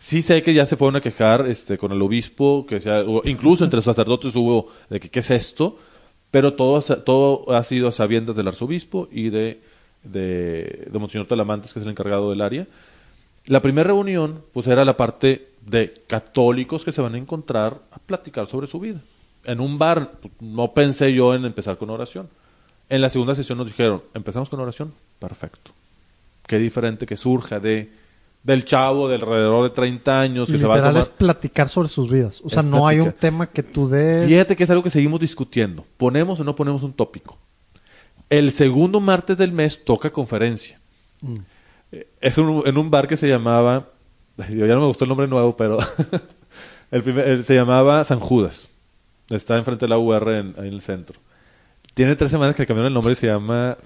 Sí 0.01 0.21
sé 0.21 0.43
que 0.43 0.53
ya 0.53 0.67
se 0.67 0.77
fueron 0.77 0.97
a 0.97 1.01
quejar 1.01 1.47
este, 1.49 1.79
con 1.79 1.93
el 1.93 2.03
obispo, 2.03 2.67
que 2.69 2.81
sea, 2.81 3.03
o 3.03 3.23
incluso 3.25 3.63
entre 3.63 3.77
los 3.77 3.85
sacerdotes 3.85 4.35
hubo 4.35 4.67
de 4.91 4.99
que 4.99 5.09
qué 5.09 5.21
es 5.21 5.31
esto, 5.31 5.79
pero 6.35 6.55
todo, 6.55 6.81
todo 7.05 7.55
ha 7.55 7.63
sido 7.63 7.87
a 7.87 7.93
sabiendas 7.93 8.35
del 8.35 8.49
arzobispo 8.49 9.09
y 9.13 9.31
de, 9.31 9.61
de, 10.03 10.89
de 10.91 10.99
Monseñor 10.99 11.29
Talamantes, 11.29 11.73
que 11.73 11.79
es 11.79 11.85
el 11.85 11.93
encargado 11.93 12.31
del 12.31 12.41
área. 12.41 12.67
La 13.47 13.63
primera 13.63 13.87
reunión, 13.87 14.43
pues 14.53 14.67
era 14.67 14.85
la 14.85 14.97
parte 14.97 15.51
de 15.65 15.95
católicos 16.09 16.85
que 16.85 16.91
se 16.91 17.01
van 17.01 17.15
a 17.15 17.19
encontrar 17.19 17.79
a 17.93 18.01
platicar 18.01 18.49
sobre 18.49 18.67
su 18.67 18.81
vida. 18.81 19.01
En 19.45 19.61
un 19.61 19.79
bar, 19.79 20.11
pues, 20.21 20.35
no 20.41 20.75
pensé 20.75 21.15
yo 21.15 21.37
en 21.37 21.45
empezar 21.45 21.79
con 21.79 21.91
oración. 21.91 22.29
En 22.89 23.01
la 23.01 23.11
segunda 23.11 23.37
sesión 23.37 23.59
nos 23.59 23.69
dijeron, 23.69 24.03
empezamos 24.13 24.49
con 24.49 24.59
oración, 24.59 24.93
perfecto. 25.21 25.71
Qué 26.49 26.59
diferente 26.59 27.07
que 27.07 27.17
surja 27.17 27.61
de 27.61 27.93
del 28.45 28.65
chavo 28.65 29.09
de 29.09 29.17
alrededor 29.17 29.65
de 29.65 29.71
30 29.71 30.21
años 30.21 30.51
que 30.51 30.59
se 30.59 30.67
va 30.67 30.75
a 30.75 30.77
Literal 30.77 30.93
tomar... 30.95 31.03
es 31.03 31.09
platicar 31.09 31.69
sobre 31.69 31.89
sus 31.89 32.09
vidas. 32.11 32.41
O 32.45 32.49
sea, 32.51 32.61
Es 32.61 32.67
no 32.67 32.87
hay 32.87 33.01
un 33.01 33.11
tema 33.13 33.47
que 33.49 33.63
tú 33.63 33.89
des... 33.89 34.27
Fíjate 34.29 34.55
que 34.55 34.65
es 34.65 34.71
algo 34.71 34.83
que 34.83 34.91
seguimos 34.91 35.19
discutiendo. 35.19 35.85
¿Ponemos 35.97 36.39
o 36.41 36.45
no 36.45 36.55
ponemos 36.55 36.83
un 36.83 36.93
tópico? 36.93 37.39
El 38.31 38.53
segundo 38.53 39.01
martes 39.01 39.37
del 39.39 39.51
mes 39.53 39.85
toca 39.85 40.11
conferencia. 40.13 40.79
Mm. 41.23 41.35
Eh, 41.93 42.07
Es 42.21 42.37
un- 42.39 42.63
en 42.67 42.77
un 42.79 42.91
bar 42.91 43.07
que 43.09 43.17
se 43.17 43.29
llamaba, 43.29 43.89
yo 44.51 44.67
ya 44.67 44.75
no 44.75 44.81
me 44.83 44.87
gustó 44.89 45.05
el 45.05 45.09
nombre 45.09 45.27
nuevo, 45.27 45.57
pero 45.57 45.79
el 46.91 47.03
primer- 47.03 47.27
el- 47.29 47.45
se 47.45 47.55
llamaba 47.55 48.05
San 48.05 48.21
Judas. 48.21 48.69
Está 49.31 49.57
enfrente 49.57 49.87
de 49.87 49.89
la 49.91 49.97
UR 49.99 50.29
en, 50.35 50.55
en 50.59 50.65
el 50.67 50.83
centro. 50.83 51.19
Tiene 51.95 52.15
tres 52.15 52.31
semanas 52.31 52.55
que 52.55 52.63
le 52.63 52.67
cambiaron 52.67 52.89
el 52.89 52.95
nombre 52.95 53.13
y 53.13 53.17
se 53.17 53.27
llama 53.29 53.79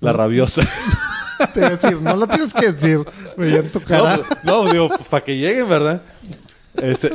La 0.00 0.12
Rabiosa. 0.12 0.62
Te 1.54 1.60
iba 1.60 1.68
a 1.68 1.70
decir, 1.70 2.00
no 2.00 2.16
lo 2.16 2.26
tienes 2.26 2.52
que 2.52 2.72
decir. 2.72 3.04
Veía 3.36 3.60
en 3.60 3.72
tu 3.72 3.80
cara. 3.80 4.16
pues, 4.16 4.44
no, 4.44 4.70
digo, 4.70 4.90
para 5.08 5.24
que 5.24 5.38
lleguen, 5.38 5.68
¿verdad? 5.68 6.02
Este, 6.82 7.10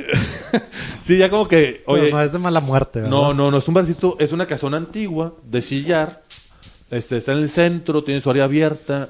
sí, 1.04 1.18
ya 1.18 1.30
como 1.30 1.48
que, 1.48 1.84
Pero 1.86 2.02
oye, 2.02 2.12
no 2.12 2.22
es 2.22 2.32
de 2.32 2.40
mala 2.40 2.62
muerte, 2.62 3.02
¿verdad? 3.02 3.12
No, 3.12 3.34
no, 3.34 3.52
no, 3.52 3.58
es 3.58 3.68
un 3.68 3.74
barcito, 3.74 4.16
es 4.20 4.32
una 4.32 4.48
casona 4.48 4.78
antigua 4.78 5.34
de 5.44 5.62
sillar. 5.62 6.24
Este, 6.90 7.18
está 7.18 7.34
en 7.34 7.40
el 7.40 7.50
centro, 7.50 8.04
tiene 8.04 8.22
su 8.22 8.30
área 8.30 8.46
abierta, 8.46 9.10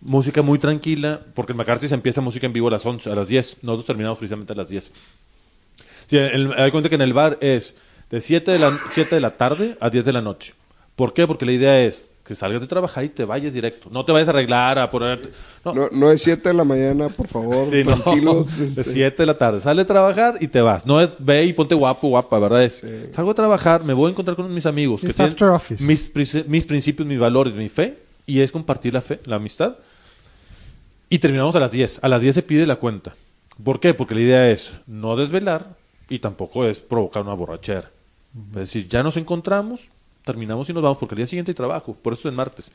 música 0.00 0.42
muy 0.42 0.58
tranquila, 0.58 1.20
porque 1.34 1.52
en 1.52 1.58
McCarthy 1.58 1.88
se 1.88 1.94
empieza 1.94 2.20
música 2.20 2.46
en 2.46 2.52
vivo 2.52 2.68
a 2.68 2.70
las 2.72 2.84
11, 2.84 3.10
a 3.10 3.14
las 3.14 3.28
10. 3.28 3.58
Nosotros 3.62 3.86
terminamos 3.86 4.18
precisamente 4.18 4.52
a 4.54 4.56
las 4.56 4.68
10. 4.68 4.92
Sí, 6.06 6.16
el, 6.16 6.52
hay 6.54 6.70
cuenta 6.70 6.88
que 6.88 6.94
en 6.94 7.02
el 7.02 7.12
bar 7.12 7.38
es 7.40 7.76
de 8.10 8.20
7 8.20 8.50
de, 8.52 8.58
la, 8.58 8.78
7 8.92 9.14
de 9.14 9.20
la 9.20 9.36
tarde 9.36 9.76
a 9.80 9.90
10 9.90 10.04
de 10.04 10.12
la 10.12 10.22
noche. 10.22 10.54
¿Por 10.96 11.12
qué? 11.12 11.26
Porque 11.26 11.44
la 11.44 11.52
idea 11.52 11.80
es 11.80 12.04
que 12.24 12.34
salgas 12.34 12.62
de 12.62 12.66
trabajar 12.66 13.04
y 13.04 13.10
te 13.10 13.24
vayas 13.24 13.52
directo. 13.52 13.88
No 13.90 14.04
te 14.04 14.10
vayas 14.12 14.28
a 14.28 14.30
arreglar, 14.30 14.78
a 14.78 14.90
ponerte... 14.90 15.28
No, 15.64 15.74
No, 15.74 15.88
no 15.92 16.10
es 16.10 16.22
7 16.22 16.48
de 16.48 16.54
la 16.54 16.64
mañana, 16.64 17.10
por 17.10 17.28
favor, 17.28 17.66
Sí, 17.70 17.84
no. 17.84 17.94
tranquilos. 17.96 18.56
De 18.58 18.66
este, 18.66 18.84
7 18.84 19.22
de 19.22 19.26
la 19.26 19.36
tarde. 19.36 19.60
Sale 19.60 19.82
a 19.82 19.86
trabajar 19.86 20.36
y 20.40 20.48
te 20.48 20.62
vas. 20.62 20.86
No 20.86 21.00
es 21.02 21.10
ve 21.18 21.44
y 21.44 21.52
ponte 21.52 21.74
guapo, 21.74 22.08
guapa, 22.08 22.38
¿verdad? 22.38 22.64
Es, 22.64 22.82
Salgo 23.14 23.32
a 23.32 23.34
trabajar, 23.34 23.84
me 23.84 23.92
voy 23.92 24.08
a 24.08 24.10
encontrar 24.12 24.36
con 24.36 24.52
mis 24.52 24.64
amigos. 24.64 25.00
Sí, 25.02 25.06
que 25.06 25.10
es 25.10 25.16
tienen 25.16 25.32
after 25.32 25.48
office. 25.48 25.84
Mis, 25.84 26.10
mis 26.48 26.64
principios, 26.64 27.06
mis 27.06 27.18
valores, 27.18 27.54
mi 27.54 27.68
fe. 27.68 27.98
Y 28.26 28.40
es 28.40 28.50
compartir 28.50 28.94
la 28.94 29.02
fe, 29.02 29.20
la 29.26 29.36
amistad. 29.36 29.76
Y 31.10 31.18
terminamos 31.18 31.54
a 31.54 31.60
las 31.60 31.70
10. 31.70 32.00
A 32.02 32.08
las 32.08 32.22
10 32.22 32.34
se 32.36 32.42
pide 32.42 32.66
la 32.66 32.76
cuenta. 32.76 33.14
¿Por 33.62 33.80
qué? 33.80 33.92
Porque 33.92 34.14
la 34.14 34.22
idea 34.22 34.50
es 34.50 34.72
no 34.86 35.14
desvelar 35.14 35.76
y 36.08 36.20
tampoco 36.20 36.64
es 36.66 36.80
provocar 36.80 37.22
una 37.22 37.34
borrachera. 37.34 37.90
Es 38.52 38.54
decir, 38.56 38.88
ya 38.88 39.02
nos 39.02 39.16
encontramos, 39.18 39.90
terminamos 40.24 40.68
y 40.68 40.72
nos 40.72 40.82
vamos 40.82 40.98
porque 40.98 41.14
el 41.14 41.18
día 41.18 41.26
siguiente 41.26 41.50
hay 41.52 41.54
trabajo. 41.54 41.94
Por 41.94 42.12
eso 42.12 42.22
es 42.22 42.32
el 42.32 42.36
martes. 42.36 42.72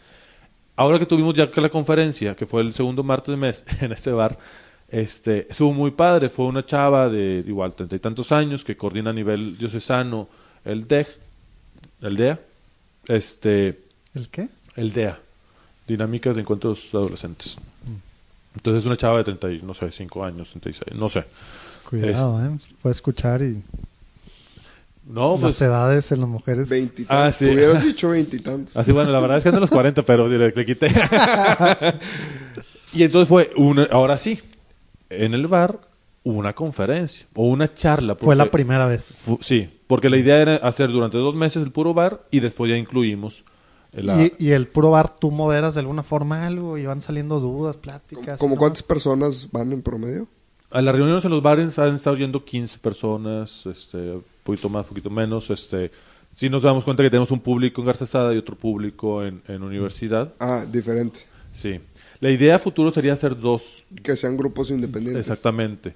Ahora 0.76 0.98
que 1.00 1.06
tuvimos 1.06 1.34
ya 1.34 1.50
la 1.54 1.70
conferencia, 1.70 2.36
que 2.36 2.46
fue 2.46 2.62
el 2.62 2.74
segundo 2.74 3.04
martes 3.04 3.34
de 3.34 3.38
mes 3.38 3.66
en 3.82 3.92
este 3.92 4.12
bar, 4.12 4.38
este, 4.88 5.48
estuvo 5.50 5.74
muy 5.74 5.92
padre. 5.92 6.30
Fue 6.30 6.46
una 6.46 6.66
chava 6.66 7.10
de 7.10 7.44
igual 7.46 7.74
treinta 7.74 7.96
y 7.96 8.00
tantos 8.00 8.32
años 8.32 8.64
que 8.64 8.78
coordina 8.78 9.10
a 9.10 9.14
nivel 9.14 9.58
diocesano 9.58 10.30
el 10.66 10.88
DEG, 10.88 11.08
el 12.02 12.16
DEA, 12.16 12.40
este, 13.08 13.80
¿El 14.14 14.30
qué? 14.30 14.50
el 14.76 14.94
DEA, 14.94 15.20
Dinámicas 15.88 16.36
de 16.36 16.42
Encuentros 16.42 16.90
de 16.92 16.98
Adolescentes. 16.98 17.58
Entonces 18.56 18.84
es 18.84 18.88
una 18.88 18.98
chava 18.98 19.18
de 19.20 19.24
30, 19.26 19.52
y, 19.52 19.62
no 19.62 19.74
sé, 19.74 19.92
5 19.92 20.26
años, 20.26 20.50
36, 20.50 21.00
no 21.00 21.08
sé. 21.10 21.24
Cuidado, 21.90 22.46
¿eh? 22.46 22.58
Puede 22.82 22.94
escuchar 22.94 23.42
y 23.42 23.62
No, 25.10 25.32
pues, 25.34 25.60
las 25.60 25.62
edades 25.64 26.12
en 26.12 26.20
las 26.22 26.30
mujeres. 26.30 26.70
Veintitantos. 26.70 27.08
Ah, 27.10 27.32
sí. 27.32 27.46
Hubieras 27.46 27.84
dicho 27.84 28.10
veintitantos. 28.10 28.76
Así, 28.78 28.92
bueno, 28.92 29.12
la 29.12 29.20
verdad 29.20 29.38
es 29.38 29.44
que 29.44 29.50
ando 29.50 29.62
los 29.62 29.72
40, 29.72 30.04
pero 30.04 30.28
le, 30.28 30.52
le 30.52 30.66
quité. 30.66 30.88
y 32.94 33.04
entonces 33.04 33.28
fue, 33.28 33.52
una, 33.58 33.84
ahora 33.92 34.18
sí, 34.18 34.40
en 35.10 35.34
el 35.34 35.48
bar, 35.48 35.80
una 36.24 36.54
conferencia 36.54 37.28
o 37.36 37.48
una 37.48 37.74
charla. 37.74 38.16
Fue 38.16 38.36
la 38.36 38.52
primera 38.52 38.86
vez. 38.86 39.22
fu- 39.24 39.40
Sí, 39.42 39.70
porque 39.88 40.10
la 40.10 40.18
idea 40.18 40.42
era 40.42 40.56
hacer 40.58 40.90
durante 40.92 41.18
dos 41.18 41.36
meses 41.36 41.64
el 41.64 41.72
puro 41.72 41.94
bar 41.94 42.24
y 42.32 42.40
después 42.40 42.70
ya 42.70 42.78
incluimos 42.78 43.44
la... 43.94 44.22
Y, 44.24 44.34
y 44.38 44.52
el 44.52 44.68
puro 44.68 44.92
bar, 44.92 45.16
¿tú 45.18 45.32
moderas 45.32 45.74
de 45.74 45.80
alguna 45.80 46.04
forma 46.04 46.46
algo? 46.46 46.78
Y 46.78 46.86
van 46.86 47.02
saliendo 47.02 47.40
dudas, 47.40 47.78
pláticas. 47.78 48.40
¿Como 48.40 48.56
¿no? 48.56 48.60
cuántas 48.60 48.84
personas 48.84 49.50
van 49.52 49.72
en 49.72 49.82
promedio? 49.82 50.28
A 50.72 50.84
las 50.84 50.94
reuniones 50.94 51.26
en 51.26 51.32
los 51.32 51.42
bares 51.42 51.80
han 51.80 51.96
estado 51.96 52.16
yendo 52.16 52.46
15 52.46 52.78
personas, 52.78 53.66
este, 53.66 54.20
poquito 54.50 54.70
más, 54.70 54.84
un 54.86 54.90
poquito 54.90 55.10
menos. 55.10 55.50
Este, 55.50 55.92
sí 56.34 56.50
nos 56.50 56.62
damos 56.64 56.84
cuenta 56.84 57.04
que 57.04 57.10
tenemos 57.10 57.32
un 57.32 57.40
público 57.40 57.82
en 57.82 57.88
Garza 57.88 58.06
Sada 58.06 58.34
y 58.34 58.38
otro 58.38 58.56
público 58.56 59.24
en, 59.24 59.42
en 59.48 59.64
universidad. 59.64 60.34
Ah, 60.40 60.66
diferente. 60.70 61.22
Sí. 61.52 61.80
La 62.20 62.30
idea 62.30 62.60
futuro 62.60 62.92
sería 62.92 63.14
hacer 63.14 63.40
dos, 63.40 63.84
Que 64.04 64.16
sean 64.16 64.36
grupos 64.38 64.72
independientes. 64.72 65.26
exactamente. 65.26 65.96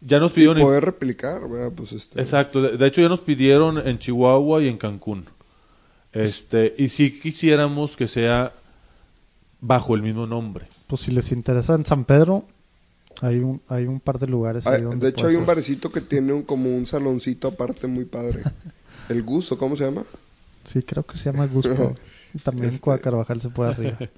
Ya 0.00 0.18
nos 0.20 0.32
Y 0.32 0.34
pidieron... 0.34 0.58
poder 0.60 0.84
replicar, 0.84 1.48
¿verdad? 1.48 1.72
Pues 1.74 1.92
este... 1.92 2.20
Exacto, 2.20 2.60
de, 2.62 2.76
de 2.76 2.86
hecho 2.86 3.00
ya 3.00 3.08
nos 3.08 3.20
pidieron 3.20 3.78
en 3.86 3.98
Chihuahua 3.98 4.62
y 4.62 4.68
en 4.68 4.76
Cancún. 4.78 5.24
Este, 6.12 6.74
y 6.78 6.88
si 6.88 7.18
quisiéramos 7.20 7.96
que 7.96 8.06
sea 8.06 8.52
bajo 9.60 9.94
el 9.94 10.02
mismo 10.02 10.26
nombre. 10.26 10.66
Pues 10.86 11.00
si 11.02 11.10
les 11.10 11.32
interesa 11.32 11.74
en 11.74 11.84
San 11.86 12.04
Pedro, 12.04 12.46
hay 13.20 13.38
un, 13.38 13.60
hay 13.68 13.86
un 13.86 14.00
par 14.00 14.18
de 14.18 14.26
lugares. 14.26 14.66
ahí 14.66 14.76
Hay- 14.76 14.82
donde 14.82 14.98
de 15.06 15.10
hecho, 15.10 15.26
hay 15.26 15.36
un 15.36 15.46
barecito 15.46 15.90
que 15.92 16.00
tiene 16.00 16.32
un, 16.32 16.42
como 16.42 16.74
un 16.74 16.86
saloncito 16.86 17.48
aparte 17.48 17.86
muy 17.86 18.04
padre. 18.04 18.40
El 19.08 19.22
Gusto, 19.22 19.58
¿cómo 19.58 19.76
se 19.76 19.84
llama? 19.84 20.04
Sí, 20.64 20.82
creo 20.82 21.04
que 21.04 21.18
se 21.18 21.30
llama 21.30 21.46
Gusto. 21.46 21.94
También 22.42 22.72
Este- 22.74 22.98
Carvajal 23.00 23.40
se 23.40 23.48
puede 23.50 23.70
arriba. 23.70 23.98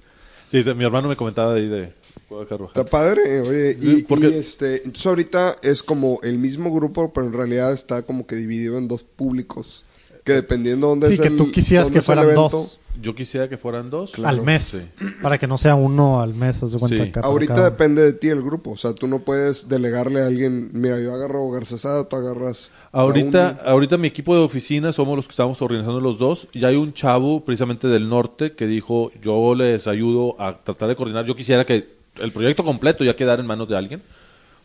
Sí, 0.49 0.63
mi 0.77 0.85
hermano 0.85 1.09
me 1.09 1.17
comentaba 1.17 1.55
ahí 1.55 1.67
de 1.67 1.91
Cuadra 2.29 2.47
Carvajal. 2.47 2.77
Está 2.81 2.89
padre, 2.89 3.41
oye. 3.41 3.73
Sí, 3.73 3.95
Y, 3.97 4.03
porque- 4.03 4.29
y, 4.29 4.33
este, 4.35 4.75
entonces 4.77 5.05
ahorita 5.05 5.57
es 5.61 5.83
como 5.83 6.21
el 6.23 6.37
mismo 6.37 6.73
grupo, 6.73 7.11
pero 7.11 7.27
en 7.27 7.33
realidad 7.33 7.73
está 7.73 8.03
como 8.03 8.25
que 8.25 8.37
dividido 8.37 8.77
en 8.77 8.87
dos 8.87 9.03
públicos. 9.03 9.83
Que 10.23 10.31
dependiendo 10.31 10.87
dónde 10.87 11.07
Sí, 11.07 11.15
es 11.15 11.19
que 11.19 11.27
el- 11.27 11.35
tú 11.35 11.51
quisieras 11.51 11.91
que 11.91 12.01
fueran 12.01 12.23
evento, 12.23 12.47
dos. 12.49 12.79
Yo 13.01 13.15
quisiera 13.15 13.47
que 13.47 13.57
fueran 13.57 13.89
dos. 13.89 14.17
al 14.19 14.41
mes. 14.41 14.63
Sí. 14.63 15.05
Para 15.21 15.37
que 15.37 15.47
no 15.47 15.57
sea 15.57 15.75
uno 15.75 16.21
al 16.21 16.33
mes, 16.33 16.61
haz 16.63 16.71
de 16.71 16.79
cuenta 16.79 17.03
Sí. 17.05 17.11
Ahorita 17.23 17.55
cada 17.55 17.69
depende 17.69 18.01
de 18.01 18.13
ti 18.13 18.29
el 18.29 18.41
grupo. 18.41 18.71
O 18.71 18.77
sea, 18.77 18.93
tú 18.93 19.07
no 19.07 19.19
puedes 19.19 19.67
delegarle 19.69 20.21
a 20.21 20.27
alguien. 20.27 20.69
Mira, 20.73 20.99
yo 20.99 21.13
agarro 21.13 21.49
Garcesada, 21.51 22.07
tú 22.07 22.15
agarras. 22.15 22.71
Ahorita, 22.91 23.53
Gauni". 23.53 23.69
ahorita 23.69 23.97
mi 23.97 24.07
equipo 24.07 24.33
de 24.35 24.41
oficina 24.41 24.91
somos 24.91 25.15
los 25.15 25.27
que 25.27 25.31
estamos 25.31 25.61
organizando 25.61 25.99
los 26.01 26.17
dos. 26.19 26.47
Y 26.53 26.63
hay 26.65 26.75
un 26.75 26.93
chavo 26.93 27.43
precisamente 27.45 27.87
del 27.87 28.09
norte 28.09 28.53
que 28.53 28.65
dijo, 28.67 29.11
yo 29.21 29.53
les 29.55 29.87
ayudo 29.87 30.35
a 30.41 30.53
tratar 30.63 30.89
de 30.89 30.95
coordinar. 30.95 31.25
Yo 31.25 31.35
quisiera 31.35 31.65
que 31.65 31.87
el 32.19 32.31
proyecto 32.31 32.63
completo 32.63 33.03
ya 33.03 33.15
quedara 33.15 33.41
en 33.41 33.47
manos 33.47 33.69
de 33.69 33.77
alguien. 33.77 34.01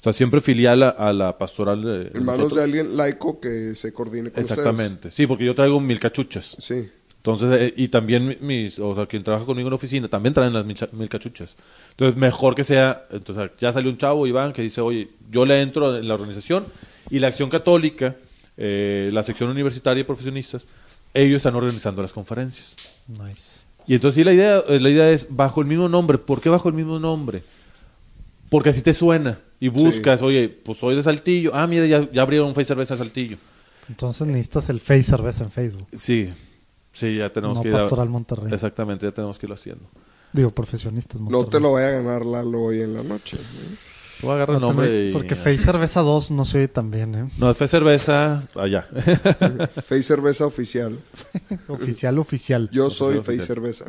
O 0.01 0.03
sea, 0.03 0.13
siempre 0.13 0.41
filial 0.41 0.83
a, 0.83 0.89
a 0.89 1.13
la 1.13 1.39
pastoral 1.39 1.81
de 1.83 2.11
En 2.19 2.25
manos 2.25 2.39
nosotros. 2.51 2.57
de 2.59 2.65
alguien 2.65 2.97
laico 2.97 3.39
que 3.39 3.77
se 3.77 3.93
coordine 3.93 4.31
con 4.33 4.41
Exactamente. 4.43 5.13
Sí, 5.13 5.29
porque 5.29 5.45
yo 5.45 5.55
traigo 5.55 5.79
mil 5.79 6.01
cachuchas. 6.01 6.57
Sí. 6.59 6.89
Entonces, 7.25 7.49
eh, 7.61 7.75
y 7.77 7.87
también 7.89 8.27
mi- 8.27 8.37
mis, 8.41 8.79
o 8.81 8.95
sea, 8.97 9.07
quien 9.07 9.23
trabaja 9.23 9.45
conmigo 9.47 9.69
en 9.69 9.71
la 9.71 9.77
oficina, 9.77 10.09
también 10.09 10.35
traen 10.35 10.53
las 10.53 10.65
mil, 10.67 10.77
cha- 10.77 10.89
mil 10.91 11.09
cachuchas. 11.09 11.55
Entonces, 11.91 12.19
mejor 12.19 12.55
que 12.57 12.65
sea, 12.65 13.07
entonces, 13.13 13.51
ya 13.61 13.73
salió 13.73 13.91
un 13.91 13.97
chavo, 13.99 14.27
Iván, 14.27 14.53
que 14.53 14.63
dice, 14.63 14.81
oye, 14.81 15.09
yo 15.31 15.45
le 15.45 15.61
entro 15.63 15.97
en 15.97 16.09
la 16.09 16.15
organización 16.15 16.67
y 17.11 17.21
la 17.21 17.29
Acción 17.29 17.49
Católica, 17.49 18.17
eh, 18.57 19.11
la 19.13 19.23
sección 19.23 19.51
universitaria 19.51 20.01
y 20.01 20.05
profesionistas, 20.05 20.67
ellos 21.15 21.37
están 21.37 21.55
organizando 21.55 22.03
las 22.03 22.13
conferencias. 22.13 22.75
Nice. 23.07 23.61
Y 23.87 23.95
entonces 23.95 24.17
sí, 24.17 24.25
la 24.25 24.33
idea, 24.33 24.59
eh, 24.69 24.81
la 24.81 24.91
idea 24.91 25.11
es 25.11 25.27
bajo 25.31 25.61
el 25.61 25.67
mismo 25.69 25.89
nombre. 25.89 26.19
¿Por 26.19 26.41
qué 26.41 26.49
bajo 26.49 26.69
el 26.69 26.75
mismo 26.75 26.99
nombre? 26.99 27.43
Porque 28.49 28.71
así 28.71 28.83
te 28.83 28.93
suena. 28.95 29.39
Y 29.61 29.69
buscas, 29.69 30.23
oye, 30.23 30.49
pues 30.49 30.79
soy 30.79 30.97
de 30.97 31.03
Saltillo. 31.05 31.53
Ah, 31.55 31.67
mira, 31.69 31.87
ya, 31.87 32.09
ya 32.13 32.23
abrieron 32.23 32.49
un 32.49 32.55
Face 32.55 32.67
Cerveza 32.67 32.97
Saltillo. 32.97 33.37
Entonces 33.89 34.27
necesitas 34.27 34.69
el 34.71 34.81
Face 34.81 35.05
Cerveza 35.05 35.45
en 35.45 35.51
Facebook. 35.51 35.87
Sí, 35.97 36.29
sí, 36.93 37.17
ya 37.17 37.31
tenemos 37.33 37.57
No 37.59 37.63
que 37.63 37.69
ir 37.71 37.75
a- 37.75 37.79
Pastoral 37.81 38.09
Monterrey. 38.09 38.53
Exactamente, 38.53 39.07
ya 39.07 39.13
tenemos 39.13 39.39
que 39.39 39.47
irlo 39.47 39.55
haciendo. 39.55 39.85
Digo, 40.33 40.51
profesionistas 40.51 41.21
No 41.21 41.25
Monterrey. 41.31 41.51
te 41.51 41.61
lo 41.61 41.73
vaya 41.73 41.89
a 41.89 41.91
ganar 41.91 42.25
Lalo 42.25 42.63
hoy 42.63 42.81
en 42.81 42.95
la 42.95 43.03
noche. 43.03 43.37
¿eh? 43.37 43.77
Voy 44.23 44.31
a 44.31 44.35
agarrar 44.35 44.61
No 44.61 44.69
el 44.71 44.77
nombre 44.77 44.89
te- 44.89 45.09
y... 45.09 45.13
Porque 45.13 45.35
Face 45.35 45.59
Cerveza 45.59 46.01
2 46.01 46.31
no 46.31 46.45
se 46.45 46.59
oye 46.59 46.69
tan 46.69 46.91
bien, 46.91 47.15
¿eh? 47.17 47.31
No, 47.39 47.53
fue 47.55 47.67
cerveza 47.67 48.43
allá. 48.55 48.87
Face 49.89 50.03
Cerveza 50.05 50.47
Oficial. 50.47 50.99
Oficial, 51.69 52.19
oficial. 52.19 52.69
Yo 52.73 52.89
soy 52.89 53.19
Face 53.21 53.41
Cerveza. 53.41 53.87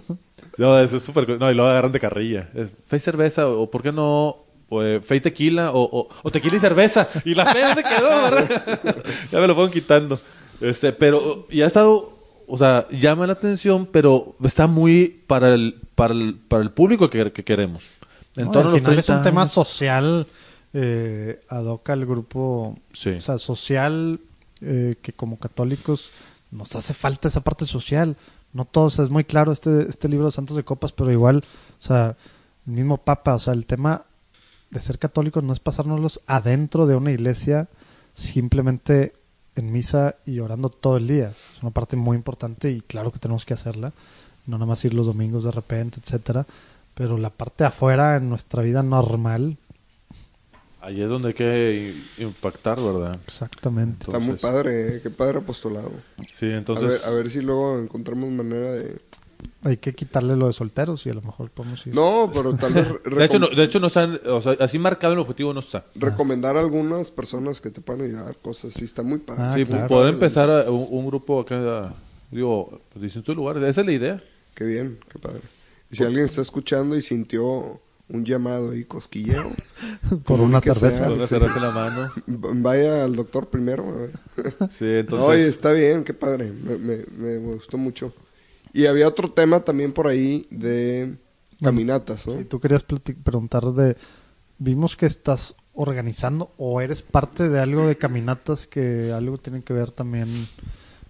no, 0.58 0.78
eso 0.80 0.96
es 0.96 1.02
súper... 1.02 1.26
co- 1.26 1.36
No, 1.36 1.50
y 1.50 1.54
lo 1.54 1.66
agarran 1.68 1.92
de 1.92 2.00
carrilla. 2.00 2.48
Es, 2.54 2.70
Fe 2.84 2.98
cerveza, 2.98 3.48
o 3.48 3.70
¿por 3.70 3.82
qué 3.82 3.92
no...? 3.92 4.44
O, 4.68 4.82
eh, 4.82 5.00
fe 5.00 5.16
y 5.16 5.20
tequila, 5.20 5.70
o, 5.70 5.82
o, 5.84 6.08
o 6.24 6.30
tequila 6.32 6.56
y 6.56 6.58
cerveza. 6.58 7.08
Y 7.24 7.34
la 7.36 7.46
fe 7.46 7.60
¿dónde 7.62 7.84
quedó, 7.84 8.08
¿verdad? 8.22 9.04
ya 9.30 9.38
me 9.40 9.46
lo 9.46 9.54
fueron 9.54 9.70
quitando. 9.72 10.18
Este, 10.60 10.92
pero... 10.92 11.46
Y 11.50 11.60
ha 11.60 11.66
estado... 11.66 12.15
O 12.48 12.56
sea, 12.58 12.86
llama 12.90 13.26
la 13.26 13.32
atención, 13.34 13.86
pero 13.90 14.36
está 14.44 14.66
muy 14.66 15.22
para 15.26 15.54
el, 15.54 15.80
para 15.94 16.14
el, 16.14 16.34
para 16.36 16.62
el 16.62 16.70
público 16.70 17.10
que, 17.10 17.32
que 17.32 17.44
queremos. 17.44 17.88
En 18.36 18.46
No, 18.46 18.52
torno 18.52 18.70
a 18.70 18.72
al 18.72 18.72
los 18.74 18.82
final 18.82 18.98
es 18.98 19.06
30 19.06 19.18
un 19.20 19.24
tema 19.24 19.46
social 19.46 20.26
eh, 20.74 21.40
ad 21.48 21.64
hoc 21.64 21.88
al 21.90 22.04
grupo, 22.06 22.78
Sí. 22.92 23.10
o 23.10 23.20
sea, 23.20 23.38
social 23.38 24.20
eh, 24.60 24.96
que 25.02 25.12
como 25.12 25.38
católicos 25.38 26.10
nos 26.50 26.74
hace 26.76 26.94
falta 26.94 27.28
esa 27.28 27.40
parte 27.40 27.64
social. 27.64 28.16
No 28.52 28.64
todos, 28.64 28.98
es 28.98 29.10
muy 29.10 29.24
claro 29.24 29.52
este, 29.52 29.88
este 29.88 30.08
libro 30.08 30.26
de 30.26 30.32
Santos 30.32 30.56
de 30.56 30.64
Copas, 30.64 30.92
pero 30.92 31.10
igual, 31.12 31.44
o 31.78 31.82
sea, 31.82 32.16
el 32.66 32.72
mismo 32.72 32.98
Papa, 32.98 33.34
o 33.34 33.38
sea, 33.38 33.52
el 33.54 33.66
tema 33.66 34.04
de 34.70 34.80
ser 34.80 34.98
católicos 34.98 35.42
no 35.44 35.52
es 35.52 35.60
pasárnoslos 35.60 36.20
adentro 36.26 36.86
de 36.86 36.96
una 36.96 37.12
iglesia 37.12 37.68
simplemente 38.14 39.12
en 39.56 39.72
misa 39.72 40.16
y 40.24 40.38
orando 40.40 40.68
todo 40.68 40.96
el 40.98 41.08
día. 41.08 41.32
Es 41.54 41.62
una 41.62 41.70
parte 41.72 41.96
muy 41.96 42.16
importante 42.16 42.70
y 42.70 42.80
claro 42.82 43.10
que 43.10 43.18
tenemos 43.18 43.44
que 43.44 43.54
hacerla. 43.54 43.92
No 44.46 44.56
nada 44.58 44.66
más 44.66 44.84
ir 44.84 44.94
los 44.94 45.06
domingos 45.06 45.44
de 45.44 45.50
repente, 45.50 45.98
etcétera. 46.02 46.46
Pero 46.94 47.18
la 47.18 47.30
parte 47.30 47.64
de 47.64 47.68
afuera 47.68 48.16
en 48.16 48.28
nuestra 48.28 48.62
vida 48.62 48.82
normal, 48.82 49.56
Ahí 50.86 51.02
es 51.02 51.08
donde 51.08 51.28
hay 51.28 51.34
que 51.34 51.94
impactar, 52.18 52.80
¿verdad? 52.80 53.18
exactamente. 53.26 54.06
Está 54.06 54.20
muy 54.20 54.36
padre, 54.36 54.96
¿eh? 54.96 55.00
qué 55.02 55.10
padre 55.10 55.38
apostolado. 55.38 55.90
Sí, 56.30 56.46
A, 56.46 56.48
ver, 56.50 56.58
entonces... 56.58 57.04
a 57.04 57.10
ver 57.10 57.28
si 57.28 57.40
luego 57.40 57.80
encontramos 57.80 58.30
manera 58.30 58.70
de... 58.70 59.00
Hay 59.64 59.76
que 59.78 59.94
quitarle 59.94 60.36
lo 60.36 60.46
de 60.46 60.52
solteros 60.52 61.04
y 61.06 61.10
a 61.10 61.14
lo 61.14 61.22
mejor 61.22 61.50
podemos 61.50 61.86
ir. 61.86 61.94
No, 61.94 62.30
pero 62.32 62.54
tal 62.54 62.72
vez 62.72 62.86
De 63.16 63.24
hecho, 63.24 63.38
no, 63.38 63.48
de 63.48 63.62
hecho 63.64 63.80
no 63.80 63.86
están, 63.88 64.18
o 64.26 64.40
sea, 64.40 64.56
así 64.60 64.78
marcado 64.78 65.12
el 65.14 65.18
objetivo 65.18 65.52
no 65.52 65.60
está. 65.60 65.84
recomendar 65.94 66.56
a 66.56 66.60
algunas 66.60 67.10
personas 67.10 67.60
que 67.60 67.70
te 67.70 67.80
puedan 67.80 68.02
ayudar, 68.02 68.36
cosas 68.42 68.74
así, 68.74 68.84
está 68.84 69.02
muy 69.02 69.18
padre. 69.18 69.42
Ah, 69.44 69.54
sí, 69.54 69.64
claro. 69.64 69.88
poder 69.88 70.14
empezar 70.14 70.50
a- 70.50 70.70
un, 70.70 70.86
un 70.90 71.06
grupo 71.06 71.40
acá, 71.40 71.56
a- 71.88 71.94
digo, 72.30 72.80
pues, 72.92 73.02
distintos 73.02 73.34
lugares. 73.36 73.62
Esa 73.62 73.80
es 73.82 73.86
la 73.86 73.92
idea. 73.92 74.22
Qué 74.54 74.64
bien, 74.64 74.98
qué 75.12 75.18
padre. 75.18 75.40
Y 75.90 75.96
si 75.96 76.04
alguien 76.04 76.24
está 76.24 76.40
escuchando 76.42 76.96
y 76.96 77.02
sintió 77.02 77.80
un 78.08 78.24
llamado 78.24 78.74
y 78.74 78.84
cosquilleo, 78.84 79.50
por 80.24 80.40
una 80.40 80.60
cerveza. 80.60 80.90
sea. 80.90 81.06
Con 81.08 81.16
una 81.16 81.26
cerveza 81.26 81.56
en 81.56 81.62
la 81.62 81.70
mano. 81.70 82.10
vaya 82.62 83.04
al 83.04 83.16
doctor 83.16 83.48
primero. 83.48 83.84
a 83.88 83.92
ver. 83.92 84.10
Sí, 84.70 84.84
entonces... 84.86 85.28
Oye, 85.28 85.48
está 85.48 85.72
bien, 85.72 86.04
qué 86.04 86.14
padre. 86.14 86.50
Me, 86.52 86.76
me- 86.78 87.04
me 87.16 87.36
gustó 87.38 87.76
mucho. 87.78 88.12
Y 88.76 88.86
había 88.86 89.08
otro 89.08 89.30
tema 89.30 89.60
también 89.60 89.92
por 89.92 90.06
ahí 90.06 90.46
de 90.50 91.16
caminatas, 91.62 92.26
¿no? 92.26 92.34
Sí, 92.38 92.44
tú 92.44 92.60
querías 92.60 92.84
preguntar 92.84 93.64
de... 93.72 93.96
Vimos 94.58 94.96
que 94.96 95.06
estás 95.06 95.54
organizando 95.74 96.52
o 96.56 96.80
eres 96.80 97.02
parte 97.02 97.48
de 97.48 97.60
algo 97.60 97.86
de 97.86 97.96
caminatas 97.96 98.66
que 98.66 99.12
algo 99.12 99.38
tiene 99.38 99.62
que 99.62 99.72
ver 99.74 99.90
también 99.90 100.28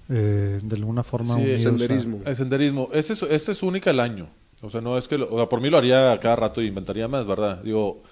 eh, 0.08 0.60
de 0.62 0.76
alguna 0.76 1.02
forma 1.04 1.34
Sí, 1.34 1.40
unidos 1.40 1.60
senderismo. 1.62 2.20
El 2.24 2.36
senderismo. 2.36 2.88
Ese 2.92 3.12
es, 3.14 3.22
ese 3.22 3.52
es 3.52 3.62
única 3.62 3.90
al 3.90 4.00
año. 4.00 4.28
O 4.62 4.70
sea, 4.70 4.80
no 4.80 4.96
es 4.98 5.06
que... 5.08 5.18
lo- 5.18 5.28
o 5.32 5.36
sea, 5.36 5.48
por 5.48 5.60
mí 5.60 5.68
lo 5.70 5.78
haría 5.78 6.12
a 6.12 6.20
cada 6.20 6.36
rato 6.36 6.62
y 6.62 6.66
inventaría 6.68 7.08
más, 7.08 7.26
¿verdad? 7.26 7.62
Digo, 7.62 8.02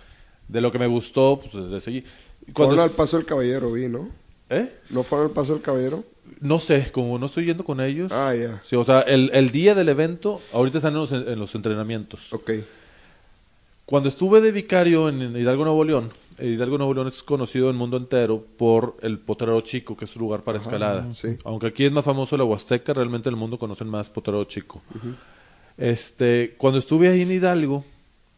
de 0.48 0.60
lo 0.60 0.70
que 0.72 0.78
me 0.78 0.86
gustó, 0.86 1.38
pues 1.40 1.52
desde 1.64 1.80
seguí. 1.80 2.04
Cuando... 2.52 2.74
Fueron 2.76 2.90
al 2.90 2.90
Paso 2.90 3.16
del 3.16 3.26
Caballero, 3.26 3.72
vi, 3.72 3.88
¿no? 3.88 4.08
¿Eh? 4.50 4.72
¿No 4.90 5.02
fueron 5.02 5.28
al 5.28 5.32
Paso 5.32 5.54
del 5.54 5.62
Caballero? 5.62 6.04
No 6.44 6.60
sé, 6.60 6.92
como 6.92 7.18
no 7.18 7.24
estoy 7.24 7.46
yendo 7.46 7.64
con 7.64 7.80
ellos. 7.80 8.12
Ah, 8.12 8.34
ya. 8.34 8.60
Sí, 8.66 8.76
o 8.76 8.84
sea, 8.84 9.00
el, 9.00 9.30
el 9.32 9.50
día 9.50 9.74
del 9.74 9.88
evento, 9.88 10.42
ahorita 10.52 10.76
están 10.76 10.92
en 10.92 10.98
los, 11.00 11.10
en 11.10 11.38
los 11.38 11.54
entrenamientos. 11.54 12.30
Ok. 12.34 12.50
Cuando 13.86 14.10
estuve 14.10 14.42
de 14.42 14.52
vicario 14.52 15.08
en 15.08 15.34
Hidalgo, 15.34 15.64
Nuevo 15.64 15.84
León, 15.84 16.10
eh, 16.38 16.48
Hidalgo, 16.48 16.76
Nuevo 16.76 16.92
León 16.92 17.08
es 17.08 17.22
conocido 17.22 17.66
en 17.70 17.76
el 17.76 17.78
mundo 17.78 17.96
entero 17.96 18.44
por 18.58 18.94
el 19.00 19.18
Potrero 19.18 19.58
Chico, 19.62 19.96
que 19.96 20.04
es 20.04 20.14
un 20.16 20.20
lugar 20.20 20.42
para 20.42 20.58
escalada. 20.58 21.06
sí. 21.14 21.36
Aunque 21.44 21.68
aquí 21.68 21.86
es 21.86 21.92
más 21.92 22.04
famoso 22.04 22.36
la 22.36 22.44
Huasteca, 22.44 22.92
realmente 22.92 23.30
en 23.30 23.36
el 23.36 23.40
mundo 23.40 23.58
conocen 23.58 23.88
más 23.88 24.10
Potrero 24.10 24.44
Chico. 24.44 24.82
este, 25.78 26.54
cuando 26.58 26.78
estuve 26.78 27.08
ahí 27.08 27.22
en 27.22 27.32
Hidalgo, 27.32 27.84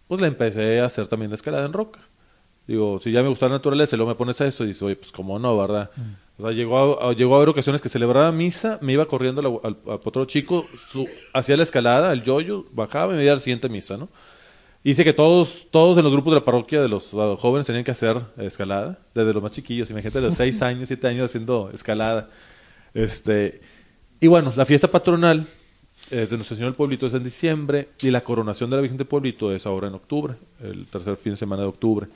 pues 0.07 0.21
le 0.21 0.29
empecé 0.29 0.79
a 0.81 0.85
hacer 0.87 1.09
también 1.09 1.31
la 1.31 1.35
escalada 1.35 1.67
en 1.67 1.73
roca. 1.73 1.99
Digo, 2.69 2.99
si 2.99 3.11
ya 3.11 3.23
me 3.23 3.29
gusta 3.29 3.47
la 3.47 3.55
naturaleza 3.57 3.95
y 3.95 3.99
luego 3.99 4.11
me 4.11 4.17
pones 4.17 4.41
eso, 4.41 4.63
y 4.65 4.69
dices, 4.69 4.83
oye, 4.85 4.97
pues 4.97 5.11
cómo 5.13 5.39
no, 5.41 5.57
¿verdad? 5.57 5.91
O 6.39 6.43
sea, 6.43 6.53
llegó 6.53 7.01
a, 7.03 7.11
a- 7.11 7.13
llegó 7.15 7.35
a 7.35 7.37
haber 7.39 7.49
ocasiones 7.49 7.81
que 7.81 7.89
celebraba 7.89 8.31
misa, 8.33 8.79
me 8.83 8.93
iba 8.93 9.07
corriendo 9.07 9.41
la- 9.43 9.49
al, 9.69 9.77
al 9.91 10.01
Potrero 10.01 10.27
Chico, 10.27 10.67
hacía 11.33 11.57
la 11.57 11.63
escalada, 11.63 12.13
el 12.13 12.23
yoyo, 12.23 12.65
bajaba 12.73 13.15
y 13.15 13.17
me 13.17 13.23
iba 13.23 13.33
a 13.33 13.37
la 13.37 13.41
siguiente 13.41 13.69
misa, 13.69 13.97
¿no? 13.97 14.09
Hice 14.85 15.03
que 15.03 15.13
todos, 15.13 15.67
todos 15.73 15.97
en 15.99 16.05
los 16.05 16.13
grupos 16.13 16.33
de 16.33 16.39
la 16.41 16.45
parroquia 16.45 16.81
de 16.81 16.89
los 16.89 17.13
uh, 17.13 17.37
jóvenes 17.37 17.67
tenían 17.67 17.83
que 17.85 17.91
hacer 17.91 18.19
escalada, 18.39 18.99
desde 19.15 19.33
los 19.33 19.43
más 19.43 19.51
chiquillos, 19.53 19.91
imagínate, 19.91 20.21
de 20.21 20.27
los 20.27 20.35
6 20.37 20.63
años, 20.63 20.87
7 20.89 21.09
años 21.09 21.25
haciendo 21.25 21.71
escalada. 21.75 22.29
Este, 22.95 23.61
y 24.21 24.27
bueno, 24.29 24.53
la 24.57 24.65
fiesta 24.65 24.89
patronal 24.89 25.45
eh, 26.11 26.27
de 26.31 26.37
Nuestra 26.37 26.55
Señora 26.57 26.71
del 26.71 26.77
Pueblito 26.77 27.07
es 27.07 27.15
en 27.15 27.25
diciembre 27.25 27.89
y 28.01 28.11
la 28.11 28.21
coronación 28.21 28.71
de 28.71 28.77
la 28.77 28.83
Virgen 28.83 28.97
del 28.99 29.07
Pueblito 29.09 29.53
es 29.53 29.67
ahora 29.67 29.89
en 29.89 29.95
octubre, 29.95 30.35
el 30.63 30.87
tercer 30.87 31.17
fin 31.17 31.33
de 31.33 31.37
semana 31.37 31.63
de 31.63 31.69
octubre. 31.69 32.07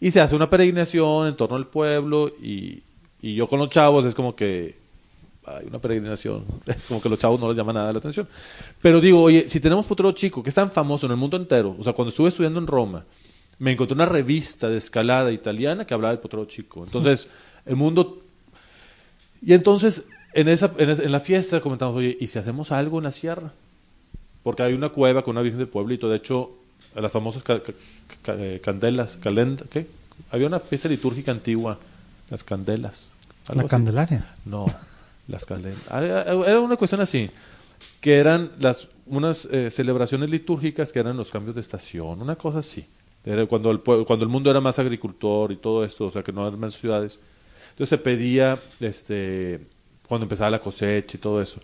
Y 0.00 0.10
se 0.10 0.20
hace 0.20 0.34
una 0.36 0.48
peregrinación 0.48 1.26
en 1.28 1.36
torno 1.36 1.56
al 1.56 1.66
pueblo 1.66 2.28
y, 2.42 2.82
y 3.22 3.34
yo 3.34 3.48
con 3.48 3.58
los 3.58 3.68
chavos 3.68 4.04
es 4.04 4.14
como 4.14 4.34
que 4.36 4.76
hay 5.44 5.66
una 5.66 5.78
peregrinación, 5.78 6.44
como 6.88 7.00
que 7.00 7.08
los 7.08 7.18
chavos 7.18 7.38
no 7.40 7.48
les 7.48 7.56
llama 7.56 7.72
nada 7.72 7.92
la 7.92 7.98
atención. 7.98 8.26
Pero 8.82 9.00
digo, 9.00 9.22
oye, 9.22 9.48
si 9.48 9.60
tenemos 9.60 9.86
Potrero 9.86 10.12
Chico, 10.12 10.42
que 10.42 10.48
es 10.50 10.54
tan 10.54 10.70
famoso 10.70 11.06
en 11.06 11.12
el 11.12 11.18
mundo 11.18 11.36
entero, 11.36 11.76
o 11.78 11.82
sea, 11.84 11.92
cuando 11.92 12.10
estuve 12.10 12.28
estudiando 12.28 12.58
en 12.60 12.66
Roma, 12.66 13.04
me 13.58 13.72
encontré 13.72 13.94
una 13.94 14.06
revista 14.06 14.68
de 14.68 14.76
escalada 14.76 15.32
italiana 15.32 15.86
que 15.86 15.94
hablaba 15.94 16.12
del 16.12 16.20
Potrero 16.20 16.44
Chico. 16.46 16.84
Entonces, 16.84 17.28
el 17.66 17.76
mundo... 17.76 18.22
Y 19.42 19.52
entonces, 19.52 20.04
en, 20.34 20.48
esa, 20.48 20.72
en, 20.78 20.90
esa- 20.90 21.02
en 21.04 21.12
la 21.12 21.20
fiesta 21.20 21.60
comentamos, 21.60 21.96
oye, 21.96 22.16
¿y 22.20 22.26
si 22.26 22.38
hacemos 22.38 22.72
algo 22.72 22.98
en 22.98 23.04
la 23.04 23.12
sierra? 23.12 23.52
Porque 24.42 24.62
hay 24.62 24.72
una 24.74 24.88
cueva 24.88 25.22
con 25.22 25.32
una 25.32 25.42
virgen 25.42 25.58
del 25.58 25.68
pueblito. 25.68 26.08
De 26.08 26.16
hecho, 26.16 26.50
las 26.94 27.12
famosas 27.12 27.42
ca- 27.42 27.60
ca- 27.62 27.72
ca- 28.22 28.36
eh, 28.38 28.60
candelas, 28.62 29.16
calend 29.18 29.62
¿qué? 29.68 29.86
Había 30.30 30.46
una 30.48 30.58
fiesta 30.58 30.88
litúrgica 30.88 31.30
antigua, 31.32 31.78
las 32.30 32.44
candelas. 32.44 33.12
La 33.48 33.60
así. 33.60 33.70
Candelaria. 33.70 34.26
No, 34.44 34.66
las 35.28 35.46
candelas. 35.46 35.82
Era 35.90 36.60
una 36.60 36.76
cuestión 36.76 37.00
así, 37.00 37.30
que 38.00 38.16
eran 38.16 38.52
las 38.58 38.88
unas 39.06 39.46
eh, 39.52 39.70
celebraciones 39.70 40.30
litúrgicas 40.30 40.92
que 40.92 40.98
eran 40.98 41.16
los 41.16 41.30
cambios 41.30 41.54
de 41.54 41.60
estación, 41.60 42.20
una 42.20 42.36
cosa 42.36 42.58
así. 42.58 42.86
Era 43.24 43.46
cuando 43.46 43.70
el, 43.70 43.80
cuando 43.80 44.24
el 44.24 44.28
mundo 44.28 44.50
era 44.50 44.60
más 44.60 44.78
agricultor 44.78 45.50
y 45.52 45.56
todo 45.56 45.84
esto, 45.84 46.06
o 46.06 46.10
sea, 46.10 46.22
que 46.22 46.32
no 46.32 46.46
eran 46.46 46.58
más 46.58 46.74
ciudades. 46.74 47.18
Entonces 47.70 47.88
se 47.88 47.98
pedía, 47.98 48.58
este, 48.80 49.60
cuando 50.06 50.24
empezaba 50.24 50.50
la 50.50 50.60
cosecha 50.60 51.16
y 51.16 51.20
todo 51.20 51.40
eso. 51.40 51.60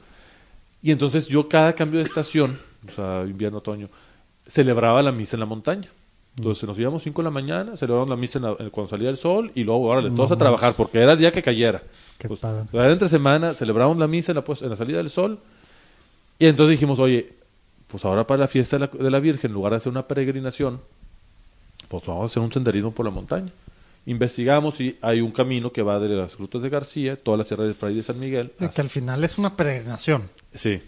Y 0.83 0.91
entonces 0.91 1.29
yo 1.29 1.49
cada 1.49 1.73
cambio 1.73 2.01
de 2.01 2.07
estación, 2.07 2.59
o 2.87 2.91
sea, 2.91 3.25
invierno, 3.27 3.59
otoño, 3.59 3.89
celebraba 4.47 5.03
la 5.03 5.13
misa 5.13 5.37
en 5.37 5.41
la 5.41 5.47
montaña. 5.47 5.89
Entonces 6.37 6.65
nos 6.67 6.79
íbamos 6.79 7.03
5 7.03 7.21
de 7.21 7.25
la 7.25 7.31
mañana, 7.31 7.77
celebramos 7.77 8.09
la 8.09 8.17
misa 8.17 8.39
en 8.39 8.45
la- 8.45 8.55
cuando 8.71 8.89
salía 8.89 9.11
el 9.11 9.17
sol 9.19 9.53
y 9.55 9.65
luego, 9.65 9.83
órale, 9.89 10.11
todos 10.11 10.33
a 10.33 10.37
trabajar, 10.37 10.73
porque 10.77 10.99
era 11.01 11.13
el 11.13 11.19
día 11.19 11.31
que 11.31 11.43
cayera. 11.43 11.83
Qué 12.19 12.27
Pues, 12.29 12.41
padre. 12.41 12.65
entre 12.93 13.09
semana, 13.09 13.53
celebramos 13.53 13.99
la 13.99 14.07
misa 14.07 14.33
en 14.33 14.37
la, 14.37 14.45
pues- 14.45 14.63
en 14.63 14.71
la 14.71 14.77
salida 14.77 14.97
del 14.99 15.11
sol 15.11 15.39
y 16.39 16.47
entonces 16.47 16.71
dijimos, 16.71 16.99
oye, 16.99 17.35
pues 17.87 18.05
ahora 18.07 18.27
para 18.27 18.41
la 18.41 18.49
fiesta 18.49 18.79
de 18.79 18.87
la, 18.87 19.05
de 19.05 19.11
la 19.11 19.21
Virgen, 19.21 19.51
en 19.51 19.55
lugar 19.55 19.73
de 19.73 19.77
hacer 19.77 19.91
una 19.93 20.07
peregrinación, 20.09 20.81
pues 21.89 22.07
vamos 22.07 22.23
a 22.23 22.27
hacer 22.27 22.43
un 22.43 22.51
senderismo 22.51 22.93
por 22.93 23.05
la 23.05 23.11
montaña. 23.13 23.51
Investigamos 24.07 24.81
y 24.81 24.97
hay 25.03 25.21
un 25.21 25.31
camino 25.31 25.71
que 25.71 25.83
va 25.83 26.01
de 26.01 26.09
las 26.09 26.37
grutas 26.37 26.63
de 26.63 26.71
García, 26.71 27.17
toda 27.17 27.37
la 27.37 27.45
Sierra 27.45 27.65
del 27.65 27.75
Fray 27.75 27.95
de 27.95 28.03
San 28.03 28.19
Miguel. 28.19 28.51
Que 28.59 28.65
hasta- 28.65 28.83
al 28.83 28.89
final 28.89 29.23
es 29.23 29.37
una 29.39 29.55
peregrinación. 29.55 30.23
Sí, 30.55 30.81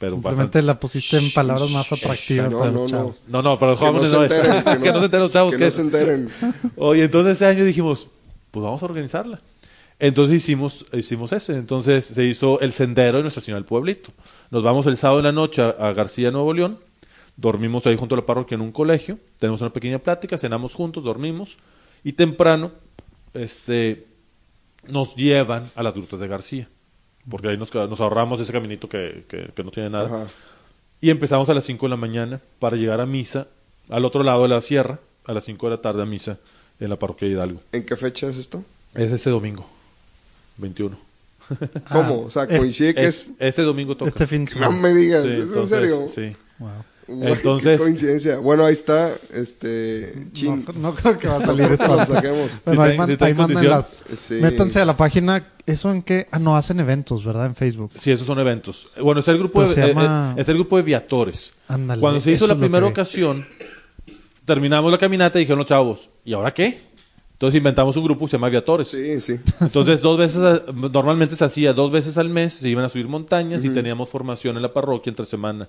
pero 0.00 0.12
Simplemente 0.12 0.44
bastante. 0.44 0.62
la 0.62 0.80
pusiste 0.80 1.18
en 1.18 1.30
palabras 1.30 1.70
más 1.72 1.92
atractivas 1.92 2.50
No, 2.50 2.58
para 2.58 2.70
no, 2.72 2.78
los 2.80 2.90
no. 2.90 2.98
chavos. 2.98 3.28
No, 3.28 3.42
no, 3.42 3.58
para 3.58 3.72
los 3.72 3.80
jóvenes 3.80 4.12
no, 4.12 4.24
es. 4.24 4.32
que, 4.32 4.88
no 4.88 4.98
se 4.98 5.04
enteren 5.04 5.20
los 5.20 5.30
chavos 5.32 5.52
que 5.52 5.58
que 5.58 5.64
no 5.64 5.68
es. 5.68 5.74
se 5.74 5.82
enteren. 5.82 6.28
Oye, 6.76 7.04
entonces 7.04 7.36
ese 7.36 7.44
año 7.46 7.64
dijimos, 7.64 8.08
pues 8.50 8.64
vamos 8.64 8.82
a 8.82 8.86
organizarla. 8.86 9.42
Entonces 9.98 10.36
hicimos, 10.36 10.86
hicimos 10.94 11.32
ese. 11.32 11.54
Entonces 11.56 12.06
se 12.06 12.24
hizo 12.24 12.58
el 12.60 12.72
sendero 12.72 13.18
de 13.18 13.24
Nuestra 13.24 13.42
Señora 13.42 13.58
del 13.60 13.66
Pueblito. 13.66 14.10
Nos 14.50 14.62
vamos 14.62 14.86
el 14.86 14.96
sábado 14.96 15.20
en 15.20 15.26
la 15.26 15.32
noche 15.32 15.60
a, 15.60 15.68
a 15.68 15.92
García, 15.92 16.30
Nuevo 16.30 16.54
León. 16.54 16.78
Dormimos 17.36 17.86
ahí 17.86 17.96
junto 17.96 18.14
a 18.14 18.18
la 18.18 18.24
parroquia 18.26 18.54
en 18.54 18.62
un 18.62 18.72
colegio. 18.72 19.18
Tenemos 19.38 19.60
una 19.60 19.70
pequeña 19.72 19.98
plática, 19.98 20.38
cenamos 20.38 20.74
juntos, 20.74 21.04
dormimos. 21.04 21.58
Y 22.02 22.14
temprano 22.14 22.72
este, 23.34 24.06
nos 24.88 25.14
llevan 25.14 25.70
a 25.74 25.82
las 25.82 25.92
grutas 25.92 26.18
de 26.18 26.26
García. 26.28 26.68
Porque 27.28 27.48
ahí 27.48 27.56
nos, 27.56 27.72
nos 27.74 28.00
ahorramos 28.00 28.40
ese 28.40 28.52
caminito 28.52 28.88
que, 28.88 29.24
que- 29.28 29.50
que 29.54 29.64
no 29.64 29.70
tiene 29.70 29.90
nada. 29.90 30.06
Ajá. 30.06 30.26
Y 31.00 31.10
empezamos 31.10 31.48
a 31.48 31.54
las 31.54 31.64
5 31.64 31.86
de 31.86 31.90
la 31.90 31.96
mañana 31.96 32.40
para 32.58 32.76
llegar 32.76 33.00
a 33.00 33.06
misa 33.06 33.46
al 33.88 34.04
otro 34.04 34.22
lado 34.22 34.42
de 34.42 34.48
la 34.48 34.60
sierra, 34.60 34.98
a 35.26 35.32
las 35.32 35.44
5 35.44 35.66
de 35.68 35.76
la 35.76 35.82
tarde 35.82 36.02
a 36.02 36.06
misa 36.06 36.38
en 36.78 36.88
la 36.90 36.96
parroquia 36.96 37.26
de 37.28 37.34
Hidalgo. 37.34 37.60
¿En 37.72 37.84
qué 37.84 37.96
fecha 37.96 38.26
es 38.28 38.36
esto? 38.38 38.64
Es 38.94 39.10
ese 39.12 39.30
domingo, 39.30 39.66
21. 40.58 40.96
¿Cómo? 41.90 42.22
O 42.22 42.30
sea, 42.30 42.44
es- 42.44 42.58
coincide 42.58 42.94
que 42.94 43.02
es... 43.06 43.28
Es, 43.28 43.32
este 43.40 43.62
domingo 43.62 43.96
toca. 43.96 44.08
Este 44.08 44.26
fin 44.26 44.44
de 44.44 44.52
No 44.54 44.60
semana. 44.60 44.80
me 44.80 44.94
digas, 44.94 45.22
Sí, 45.24 45.30
¿es 45.30 45.36
en 45.38 45.42
entonces, 45.48 45.78
serio? 45.78 46.08
Sí. 46.08 46.36
Wow. 46.58 46.70
Entonces- 47.10 47.78
qué 47.80 47.84
coincidencia. 47.84 48.38
Bueno, 48.38 48.64
ahí 48.64 48.72
está, 48.72 49.12
este... 49.32 50.14
Chin. 50.32 50.64
No, 50.74 50.90
no 50.90 50.94
creo 50.94 51.18
que 51.18 51.26
va 51.28 51.36
a 51.36 51.40
salir 51.44 51.66
Lo 51.68 51.74
esto. 51.74 52.04
saquemos. 52.04 52.50
Bueno, 52.64 52.82
ahí, 52.82 52.96
man- 52.98 53.10
ahí 53.10 53.34
manden 53.34 53.36
condición. 53.56 53.70
las- 53.70 54.04
Sí. 54.16 54.34
Métanse 54.34 54.80
a 54.80 54.84
la 54.84 54.96
página. 54.96 55.44
¿Eso 55.66 55.90
en 55.92 56.02
qué? 56.02 56.26
Ah, 56.30 56.38
no, 56.38 56.56
hacen 56.56 56.80
eventos, 56.80 57.24
¿verdad? 57.24 57.46
En 57.46 57.54
Facebook. 57.54 57.92
Sí, 57.94 58.10
esos 58.10 58.26
son 58.26 58.38
eventos. 58.38 58.88
Bueno, 59.00 59.20
está 59.20 59.32
el 59.32 59.38
grupo, 59.38 59.62
de, 59.64 59.72
eh, 59.82 59.88
llama- 59.88 60.34
eh, 60.36 60.40
está 60.40 60.52
el 60.52 60.58
grupo 60.58 60.76
de 60.76 60.82
viatores. 60.82 61.52
Ándale, 61.68 62.00
Cuando 62.00 62.20
se 62.20 62.30
hizo 62.32 62.46
la 62.46 62.54
lo 62.54 62.60
primera 62.60 62.86
que- 62.86 62.90
ocasión, 62.92 63.46
terminamos 64.44 64.90
la 64.90 64.98
caminata 64.98 65.38
y 65.38 65.42
dijeron 65.42 65.58
los 65.58 65.66
chavos, 65.68 66.08
¿y 66.24 66.32
ahora 66.32 66.52
qué? 66.52 66.88
Entonces 67.32 67.56
inventamos 67.56 67.96
un 67.96 68.04
grupo 68.04 68.26
que 68.26 68.30
se 68.32 68.36
llama 68.36 68.50
Viatores. 68.50 68.88
Sí, 68.88 69.18
sí. 69.22 69.36
Entonces, 69.62 70.02
dos 70.02 70.18
veces, 70.18 70.42
a- 70.42 70.62
normalmente 70.72 71.36
se 71.36 71.44
hacía 71.44 71.72
dos 71.72 71.90
veces 71.90 72.18
al 72.18 72.28
mes, 72.28 72.52
se 72.54 72.68
iban 72.68 72.84
a 72.84 72.88
subir 72.90 73.08
montañas 73.08 73.64
y 73.64 73.70
teníamos 73.70 74.10
formación 74.10 74.56
en 74.56 74.62
la 74.62 74.72
parroquia 74.74 75.08
entre 75.10 75.24
semana. 75.24 75.66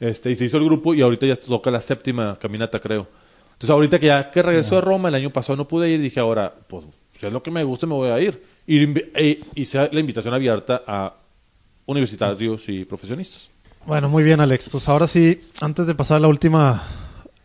Este, 0.00 0.30
y 0.30 0.34
se 0.34 0.44
hizo 0.44 0.58
el 0.58 0.64
grupo 0.64 0.94
y 0.94 1.00
ahorita 1.00 1.26
ya 1.26 1.36
toca 1.36 1.70
la 1.70 1.80
séptima 1.80 2.38
caminata, 2.38 2.80
creo. 2.80 3.06
Entonces, 3.46 3.70
ahorita 3.70 3.98
que 3.98 4.06
ya 4.06 4.30
que 4.30 4.42
regresó 4.42 4.74
de 4.74 4.82
Roma, 4.82 5.08
el 5.08 5.14
año 5.14 5.30
pasado 5.30 5.56
no 5.56 5.66
pude 5.66 5.88
ir, 5.88 6.00
dije 6.00 6.20
ahora, 6.20 6.54
pues, 6.68 6.84
si 7.14 7.26
es 7.26 7.32
lo 7.32 7.42
que 7.42 7.50
me 7.50 7.64
gusta, 7.64 7.86
me 7.86 7.94
voy 7.94 8.10
a 8.10 8.20
ir. 8.20 8.42
Y 8.66 8.84
e- 9.14 9.40
hice 9.54 9.88
la 9.90 10.00
invitación 10.00 10.34
abierta 10.34 10.82
a 10.86 11.14
universitarios 11.86 12.68
y 12.68 12.84
profesionistas. 12.84 13.48
Bueno, 13.86 14.08
muy 14.08 14.24
bien, 14.24 14.40
Alex. 14.40 14.68
Pues 14.68 14.88
ahora 14.88 15.06
sí, 15.06 15.40
antes 15.60 15.86
de 15.86 15.94
pasar 15.94 16.18
a 16.18 16.20
la 16.20 16.28
última, 16.28 16.82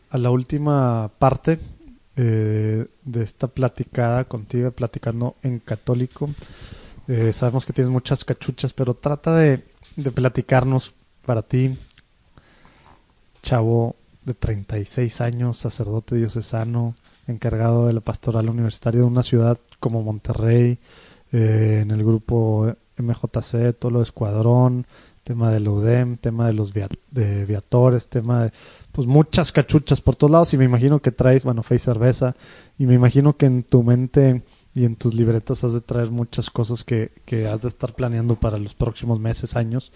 a 0.09 0.17
la 0.17 0.31
última 0.31 1.09
parte 1.17 1.59
eh, 2.17 2.87
de 3.03 3.23
esta 3.23 3.47
platicada 3.47 4.25
contigo, 4.25 4.71
platicando 4.71 5.37
en 5.43 5.59
católico, 5.59 6.29
eh, 7.07 7.31
sabemos 7.31 7.65
que 7.65 7.71
tienes 7.71 7.91
muchas 7.91 8.25
cachuchas, 8.25 8.73
pero 8.73 8.95
trata 8.95 9.37
de 9.37 9.61
platicarnos 10.13 10.93
para 11.25 11.43
ti, 11.43 11.77
chavo 13.41 13.95
de 14.25 14.33
36 14.33 15.21
años, 15.21 15.57
sacerdote 15.57 16.15
diocesano, 16.15 16.95
encargado 17.27 17.87
de 17.87 17.93
la 17.93 18.01
pastoral 18.01 18.49
universitaria 18.49 19.01
de 19.01 19.07
una 19.07 19.23
ciudad 19.23 19.57
como 19.79 20.03
Monterrey, 20.03 20.77
eh, 21.31 21.79
en 21.81 21.91
el 21.91 22.03
grupo 22.03 22.73
MJC, 22.97 23.73
todo 23.79 23.91
lo 23.91 23.99
de 23.99 24.03
Escuadrón, 24.03 24.85
tema 25.23 25.51
del 25.51 25.67
UDEM, 25.67 26.17
tema 26.17 26.47
de 26.47 26.53
los 26.53 26.73
via- 26.73 26.89
de 27.11 27.45
viatores, 27.45 28.09
tema 28.09 28.45
de 28.45 28.51
pues 28.91 29.07
muchas 29.07 29.51
cachuchas 29.51 30.01
por 30.01 30.15
todos 30.15 30.31
lados 30.31 30.53
y 30.53 30.57
me 30.57 30.65
imagino 30.65 30.99
que 31.01 31.11
traes, 31.11 31.43
bueno, 31.43 31.63
y 31.69 31.77
cerveza 31.79 32.35
y 32.77 32.85
me 32.85 32.95
imagino 32.95 33.37
que 33.37 33.45
en 33.45 33.63
tu 33.63 33.83
mente 33.83 34.43
y 34.73 34.85
en 34.85 34.95
tus 34.95 35.13
libretas 35.13 35.63
has 35.63 35.73
de 35.73 35.81
traer 35.81 36.11
muchas 36.11 36.49
cosas 36.49 36.83
que, 36.83 37.11
que 37.25 37.47
has 37.47 37.61
de 37.63 37.67
estar 37.67 37.93
planeando 37.93 38.35
para 38.35 38.57
los 38.57 38.73
próximos 38.73 39.19
meses, 39.19 39.55
años. 39.55 39.91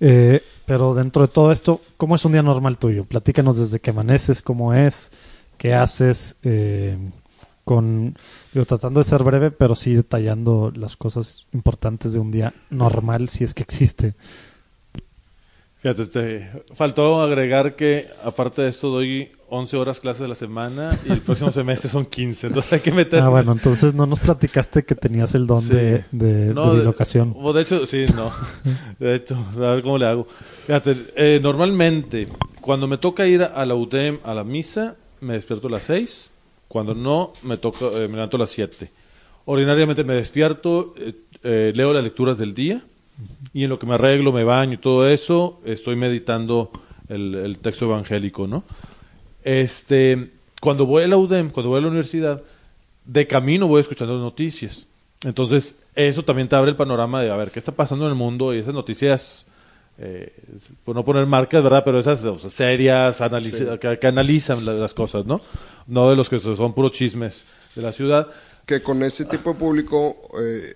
Eh, 0.00 0.42
pero 0.66 0.94
dentro 0.94 1.22
de 1.22 1.28
todo 1.28 1.50
esto, 1.50 1.80
¿cómo 1.96 2.14
es 2.14 2.24
un 2.24 2.32
día 2.32 2.42
normal 2.42 2.78
tuyo? 2.78 3.04
Platícanos 3.04 3.58
desde 3.58 3.80
que 3.80 3.90
amaneces, 3.90 4.42
cómo 4.42 4.74
es, 4.74 5.10
qué 5.56 5.74
haces, 5.74 6.36
eh, 6.42 6.96
con, 7.64 8.16
digo, 8.52 8.66
tratando 8.66 9.00
de 9.00 9.04
ser 9.04 9.22
breve, 9.22 9.50
pero 9.50 9.74
sí 9.74 9.94
detallando 9.94 10.72
las 10.74 10.96
cosas 10.96 11.46
importantes 11.52 12.12
de 12.12 12.18
un 12.18 12.30
día 12.30 12.52
normal, 12.70 13.28
si 13.28 13.44
es 13.44 13.54
que 13.54 13.62
existe. 13.62 14.14
Fíjate, 15.80 16.02
este, 16.02 16.50
faltó 16.74 17.20
agregar 17.20 17.76
que 17.76 18.08
aparte 18.24 18.62
de 18.62 18.68
esto 18.68 18.88
doy 18.88 19.30
11 19.50 19.76
horas 19.76 20.00
clases 20.00 20.22
de 20.22 20.28
la 20.28 20.34
semana 20.34 20.90
y 21.06 21.12
el 21.12 21.20
próximo 21.20 21.50
semestre 21.50 21.88
son 21.88 22.04
15, 22.06 22.48
entonces 22.48 22.72
hay 22.72 22.80
que 22.80 22.92
meter... 22.92 23.20
Ah, 23.22 23.28
bueno, 23.28 23.52
entonces 23.52 23.94
no 23.94 24.06
nos 24.06 24.18
platicaste 24.20 24.84
que 24.84 24.94
tenías 24.94 25.34
el 25.34 25.46
don 25.46 25.62
Sí. 25.62 25.72
de, 25.74 26.04
de, 26.12 26.54
No, 26.54 26.72
de 26.72 26.80
bilocación. 26.80 27.34
o 27.36 27.52
de 27.52 27.62
hecho, 27.62 27.86
sí, 27.86 28.06
no. 28.14 28.30
De 28.98 29.14
hecho, 29.14 29.36
a 29.56 29.58
ver 29.74 29.82
cómo 29.82 29.96
le 29.98 30.06
hago. 30.06 30.26
Fíjate, 30.66 30.96
eh, 31.16 31.40
normalmente, 31.42 32.28
cuando 32.60 32.86
me 32.86 32.98
toca 32.98 33.26
ir 33.26 33.42
a 33.42 33.64
la 33.64 33.74
UTEM 33.74 34.18
a 34.24 34.34
la 34.34 34.44
misa, 34.44 34.96
me 35.20 35.32
despierto 35.34 35.68
a 35.68 35.70
las 35.70 35.84
6. 35.84 36.32
Cuando 36.68 36.94
no, 36.94 37.32
me 37.42 37.56
toca, 37.56 37.86
eh, 37.92 38.08
me 38.08 38.14
levanto 38.16 38.36
a 38.36 38.40
las 38.40 38.50
7. 38.50 38.90
Ordinariamente 39.46 40.04
me 40.04 40.12
despierto, 40.14 40.92
eh, 40.98 41.14
eh, 41.42 41.72
leo 41.74 41.92
las 41.94 42.04
lecturas 42.04 42.36
del 42.36 42.54
día 42.54 42.82
y 43.54 43.64
en 43.64 43.70
lo 43.70 43.78
que 43.78 43.86
me 43.86 43.94
arreglo, 43.94 44.32
me 44.32 44.44
baño 44.44 44.74
y 44.74 44.76
todo 44.78 45.08
eso, 45.08 45.60
estoy 45.64 45.96
meditando 45.96 46.70
el, 47.08 47.34
el 47.34 47.58
texto 47.58 47.86
evangélico, 47.86 48.46
¿no? 48.46 48.64
Este, 49.44 50.30
cuando 50.60 50.86
voy 50.86 51.04
a 51.04 51.06
la 51.08 51.16
UDEM, 51.16 51.50
cuando 51.50 51.70
voy 51.70 51.78
a 51.78 51.82
la 51.82 51.88
universidad, 51.88 52.42
de 53.04 53.26
camino 53.26 53.66
voy 53.68 53.80
escuchando 53.80 54.18
noticias. 54.18 54.86
Entonces, 55.24 55.74
eso 55.94 56.22
también 56.22 56.48
te 56.48 56.56
abre 56.56 56.70
el 56.70 56.76
panorama 56.76 57.22
de 57.22 57.30
a 57.30 57.36
ver 57.36 57.50
qué 57.50 57.58
está 57.58 57.72
pasando 57.72 58.04
en 58.04 58.10
el 58.12 58.16
mundo 58.16 58.54
y 58.54 58.58
esas 58.58 58.74
noticias, 58.74 59.46
eh, 59.98 60.32
por 60.84 60.94
no 60.94 61.04
poner 61.04 61.26
marcas, 61.26 61.62
¿verdad? 61.62 61.82
Pero 61.84 61.98
esas 61.98 62.24
o 62.24 62.38
sea, 62.38 62.50
serias, 62.50 63.18
que, 63.80 63.98
que 63.98 64.06
analizan 64.06 64.64
la- 64.64 64.74
las 64.74 64.94
cosas, 64.94 65.26
¿no? 65.26 65.40
No 65.86 66.10
de 66.10 66.16
los 66.16 66.28
que 66.28 66.38
son 66.38 66.72
puros 66.74 66.92
chismes 66.92 67.44
de 67.74 67.82
la 67.82 67.92
ciudad. 67.92 68.28
Que 68.66 68.82
con 68.82 69.02
ese 69.02 69.24
tipo 69.24 69.54
de 69.54 69.58
público 69.58 70.16
eh, 70.40 70.72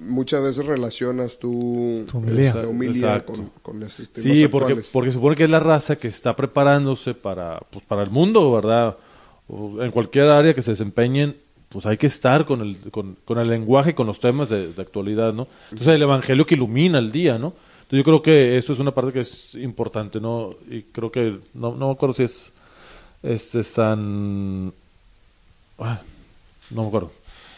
muchas 0.00 0.42
veces 0.42 0.66
relacionas 0.66 1.38
tu, 1.38 2.04
Tu 2.10 2.18
homilía. 2.18 3.14
la 3.16 3.24
con, 3.24 3.50
con 3.62 3.82
esos 3.82 4.08
temas 4.08 4.22
Sí, 4.36 4.48
porque, 4.48 4.72
actuales. 4.72 4.90
porque 4.92 5.12
supone 5.12 5.36
que 5.36 5.44
es 5.44 5.50
la 5.50 5.60
raza 5.60 5.96
que 5.96 6.08
está 6.08 6.34
preparándose 6.34 7.14
para, 7.14 7.60
pues, 7.70 7.84
para 7.84 8.02
el 8.02 8.10
mundo, 8.10 8.50
¿verdad? 8.52 8.96
O 9.48 9.82
en 9.82 9.90
cualquier 9.90 10.28
área 10.28 10.54
que 10.54 10.62
se 10.62 10.72
desempeñen, 10.72 11.36
pues 11.68 11.86
hay 11.86 11.96
que 11.96 12.06
estar 12.06 12.44
con 12.46 12.60
el, 12.62 12.76
con, 12.90 13.16
con 13.24 13.38
el 13.38 13.48
lenguaje 13.48 13.90
y 13.90 13.94
con 13.94 14.06
los 14.06 14.18
temas 14.20 14.48
de, 14.48 14.72
de 14.72 14.82
actualidad, 14.82 15.32
¿no? 15.32 15.46
Entonces 15.70 15.94
el 15.94 16.02
evangelio 16.02 16.44
que 16.46 16.54
ilumina 16.56 16.98
el 16.98 17.12
día, 17.12 17.38
¿no? 17.38 17.54
Entonces 17.82 17.98
yo 17.98 18.04
creo 18.04 18.22
que 18.22 18.56
eso 18.58 18.72
es 18.72 18.78
una 18.78 18.92
parte 18.92 19.12
que 19.12 19.20
es 19.20 19.54
importante, 19.56 20.20
¿no? 20.20 20.54
Y 20.70 20.82
creo 20.82 21.10
que, 21.12 21.38
no, 21.54 21.74
no 21.74 21.88
me 21.88 21.92
acuerdo 21.92 22.14
si 22.14 22.22
es, 22.24 22.50
este, 23.22 23.62
San, 23.64 24.72
ah, 25.78 26.00
no 26.70 26.82
me 26.82 26.88
acuerdo, 26.88 27.12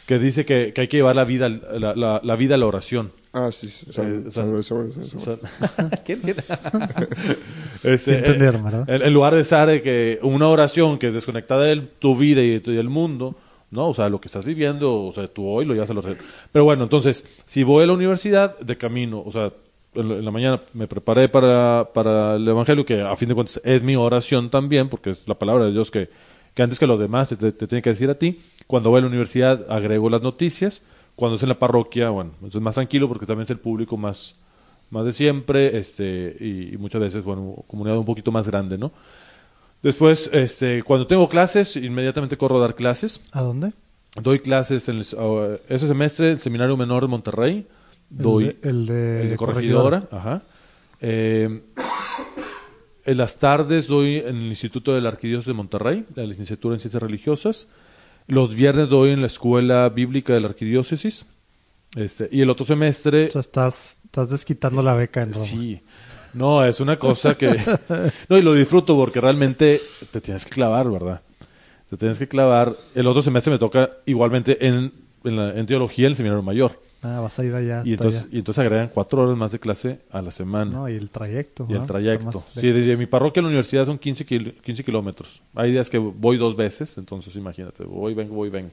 que 0.07 0.19
dice 0.19 0.45
que, 0.45 0.73
que 0.73 0.83
hay 0.83 0.89
que 0.89 0.97
llevar 0.99 1.17
la 1.17 1.25
vida, 1.25 1.49
la, 1.49 1.95
la, 1.95 2.21
la 2.23 2.37
vida 2.37 2.55
a 2.57 2.59
la 2.59 2.67
oración. 2.67 3.13
Ah, 3.33 3.51
sí, 3.51 3.69
sí. 3.69 3.87
San- 3.91 4.27
Eh, 4.27 4.31
¿Quién, 6.05 6.21
quién? 6.21 6.37
Este, 7.83 8.19
entendieron, 8.19 8.63
¿verdad? 8.63 8.89
En, 8.89 9.13
lugar 9.15 9.35
de 9.35 9.41
estar 9.41 9.67
de 9.69 9.83
que 9.83 10.19
una 10.23 10.49
oración 10.49 10.99
que 10.99 11.09
es 11.09 11.15
desconectada 11.15 11.65
de 11.65 11.81
tu 11.81 12.17
vida 12.17 12.43
y 12.43 12.61
del 12.61 12.89
mundo, 12.89 13.35
¿no? 13.71 13.89
O 13.89 13.95
sea, 13.95 14.09
lo 14.09 14.21
que 14.21 14.29
estás 14.29 14.45
viviendo, 14.45 15.05
o 15.05 15.13
sea, 15.13 15.27
tú 15.27 15.49
hoy 15.49 15.65
lo 15.65 15.75
ya 15.75 15.87
se 15.87 15.95
lo 15.95 16.03
Pero 16.53 16.65
bueno, 16.65 16.85
entonces, 16.85 17.25
si 17.45 17.63
voy 17.63 17.85
a 17.85 17.87
la 17.87 17.95
universidad, 17.95 18.59
de 18.59 18.77
camino, 18.77 19.23
o 19.25 19.33
sea, 19.33 19.53
en 19.95 20.09
la, 20.09 20.15
en 20.17 20.25
la 20.25 20.31
mañana 20.31 20.61
me 20.75 20.87
preparé 20.87 21.29
para, 21.29 21.89
para 21.93 22.37
el 22.37 22.47
Evangelio, 22.47 22.85
que 22.85 23.01
a 23.01 23.17
fin 23.17 23.29
de 23.29 23.35
cuentas 23.35 23.61
es 23.65 23.83
mi 23.83 23.97
oración 23.97 24.51
también, 24.51 24.89
porque 24.89 25.11
es 25.11 25.27
la 25.27 25.39
palabra 25.39 25.65
de 25.65 25.73
Dios 25.73 25.91
que, 25.91 26.09
que 26.55 26.63
antes 26.63 26.79
que 26.79 26.87
lo 26.87 26.99
demás 26.99 27.29
te, 27.31 27.37
te 27.37 27.67
tiene 27.67 27.83
que 27.83 27.91
decir 27.91 28.11
a 28.11 28.15
ti. 28.15 28.41
Cuando 28.67 28.91
voy 28.91 28.99
a 28.99 29.01
la 29.03 29.09
universidad, 29.09 29.71
agrego 29.71 30.09
las 30.11 30.23
noticias. 30.23 30.83
Cuando 31.15 31.37
es 31.37 31.43
en 31.43 31.51
la 31.51 31.59
parroquia, 31.59 32.09
bueno, 32.09 32.33
es 32.47 32.55
más 32.57 32.75
tranquilo 32.75 33.07
porque 33.07 33.27
también 33.27 33.45
es 33.45 33.51
el 33.51 33.59
público 33.59 33.97
más, 33.99 34.35
más 34.91 35.05
de 35.05 35.13
siempre, 35.13 35.77
este, 35.77 36.37
y, 36.41 36.75
y 36.75 36.77
muchas 36.79 37.03
veces, 37.03 37.23
bueno, 37.23 37.65
comunidad 37.67 37.99
un 37.99 38.07
poquito 38.07 38.33
más 38.33 38.47
grande, 38.47 38.79
¿no? 38.79 38.93
Después, 39.83 40.31
este, 40.33 40.83
cuando 40.85 41.07
tengo 41.07 41.29
clases, 41.29 41.77
inmediatamente 41.77 42.37
corro 42.37 42.59
a 42.59 42.61
dar 42.61 42.75
clases. 42.75 43.21
¿A 43.33 43.43
dónde? 43.43 43.73
Doy 44.23 44.39
clases 44.39 44.89
en 44.89 44.99
el, 44.99 45.07
uh, 45.19 45.59
ese 45.69 45.87
semestre 45.87 46.31
el 46.31 46.39
Seminario 46.39 46.77
Menor 46.77 47.03
de 47.03 47.09
Monterrey. 47.09 47.67
Doy 48.09 48.45
el 48.45 48.55
de, 48.61 48.71
el 48.71 48.87
de 48.87 49.23
el 49.23 49.31
de 49.31 49.37
corregidora. 49.37 50.09
Ajá. 50.11 50.43
Eh, 51.01 51.63
en 53.05 53.17
las 53.19 53.37
tardes 53.39 53.87
doy 53.89 54.17
en 54.19 54.37
el 54.37 54.47
Instituto 54.47 54.95
de 54.95 55.01
la 55.01 55.09
Arquidiócesis 55.11 55.49
de 55.49 55.53
Monterrey, 55.55 56.05
la 56.15 56.25
licenciatura 56.25 56.75
en 56.75 56.81
Ciencias 56.81 57.03
Religiosas. 57.03 57.69
Los 58.29 58.55
viernes 58.55 58.89
doy 58.89 59.11
en 59.11 59.21
la 59.21 59.27
Escuela 59.27 59.89
Bíblica 59.89 60.33
de 60.33 60.41
la 60.41 60.49
Arquidiócesis. 60.49 61.27
Este, 61.97 62.29
y 62.33 62.41
el 62.41 62.51
otro 62.51 62.65
semestre... 62.65 63.27
O 63.29 63.31
sea, 63.33 63.41
estás, 63.41 63.99
estás 64.05 64.31
desquitando 64.31 64.81
la 64.83 64.95
beca 64.95 65.23
en 65.23 65.33
Roma. 65.35 65.45
Sí. 65.45 65.81
No, 66.35 66.65
es 66.65 66.81
una 66.81 66.99
cosa 66.99 67.37
que... 67.37 67.59
No, 68.29 68.39
y 68.39 68.43
lo 68.43 68.55
disfruto 68.55 68.97
porque 68.97 69.21
realmente 69.21 69.81
te 70.11 70.21
tienes 70.21 70.45
que 70.45 70.51
clavar, 70.53 70.91
¿verdad? 70.91 71.21
Te 71.91 71.97
tienes 71.99 72.19
que 72.19 72.29
clavar. 72.29 72.75
El 72.95 73.07
otro 73.07 73.21
semestre 73.21 73.53
me 73.53 73.59
toca 73.59 73.91
igualmente 74.07 74.67
en, 74.67 74.93
en, 75.25 75.37
la- 75.37 75.51
en 75.53 75.67
teología 75.67 76.07
el 76.07 76.17
seminario 76.17 76.43
mayor. 76.43 76.81
Ah, 77.05 77.21
vas 77.21 77.39
a 77.39 77.45
ir 77.45 77.55
allá. 77.55 77.83
Y 77.85 77.93
entonces, 77.93 78.23
allá. 78.23 78.31
y 78.33 78.39
entonces 78.39 78.61
agregan 78.61 78.91
cuatro 78.95 79.23
horas 79.23 79.37
más 79.37 79.53
de 79.53 79.59
clase 79.59 80.01
a 80.11 80.23
la 80.23 80.31
semana. 80.31 80.71
No, 80.71 80.89
y 80.89 80.93
el 80.95 81.11
trayecto. 81.11 81.67
y 81.69 81.75
el 81.75 81.85
trayecto. 81.87 82.43
Sí, 82.55 82.71
desde 82.71 82.97
mi 82.97 83.07
parroquia 83.07 83.41
a 83.41 83.43
la 83.43 83.49
universidad 83.49 83.85
son 83.87 83.99
15, 83.99 84.25
kil- 84.25 84.55
15 84.63 84.85
kilómetros. 84.85 85.43
Hay 85.55 85.73
días 85.73 85.91
que 85.91 85.99
voy 85.99 86.37
dos 86.37 86.55
veces, 86.57 86.97
entonces 86.99 87.35
imagínate, 87.37 87.85
voy, 87.85 88.15
vengo, 88.15 88.35
voy, 88.35 88.51
vengo. 88.51 88.71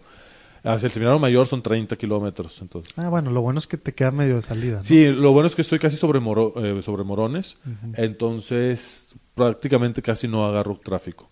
Hacia 0.61 0.87
el 0.87 0.91
seminario 0.91 1.19
mayor 1.19 1.47
son 1.47 1.61
30 1.63 1.95
kilómetros, 1.95 2.61
entonces. 2.61 2.93
Ah, 2.97 3.07
bueno, 3.07 3.31
lo 3.31 3.39
bueno 3.41 3.59
es 3.59 3.65
que 3.67 3.77
te 3.77 3.93
queda 3.93 4.11
medio 4.11 4.35
de 4.35 4.41
salida. 4.41 4.77
¿no? 4.79 4.83
Sí, 4.83 5.07
lo 5.07 5.31
bueno 5.31 5.47
es 5.47 5.55
que 5.55 5.61
estoy 5.61 5.79
casi 5.79 5.95
sobre, 5.95 6.19
Moro- 6.19 6.53
eh, 6.57 6.81
sobre 6.81 7.05
Morones, 7.05 7.57
entonces 7.95 9.15
prácticamente 9.35 10.01
casi 10.01 10.27
no 10.27 10.45
agarro 10.45 10.77
tráfico. 10.83 11.29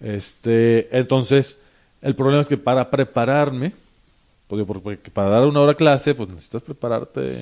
Este, 0.00 0.88
entonces, 0.98 1.58
el 2.00 2.14
problema 2.16 2.40
es 2.40 2.48
que 2.48 2.56
para 2.56 2.90
prepararme, 2.90 3.72
pues, 4.56 4.66
porque 4.82 5.10
para 5.10 5.28
dar 5.30 5.46
una 5.46 5.60
hora 5.60 5.74
clase, 5.74 6.14
pues 6.14 6.28
necesitas 6.28 6.62
prepararte. 6.62 7.36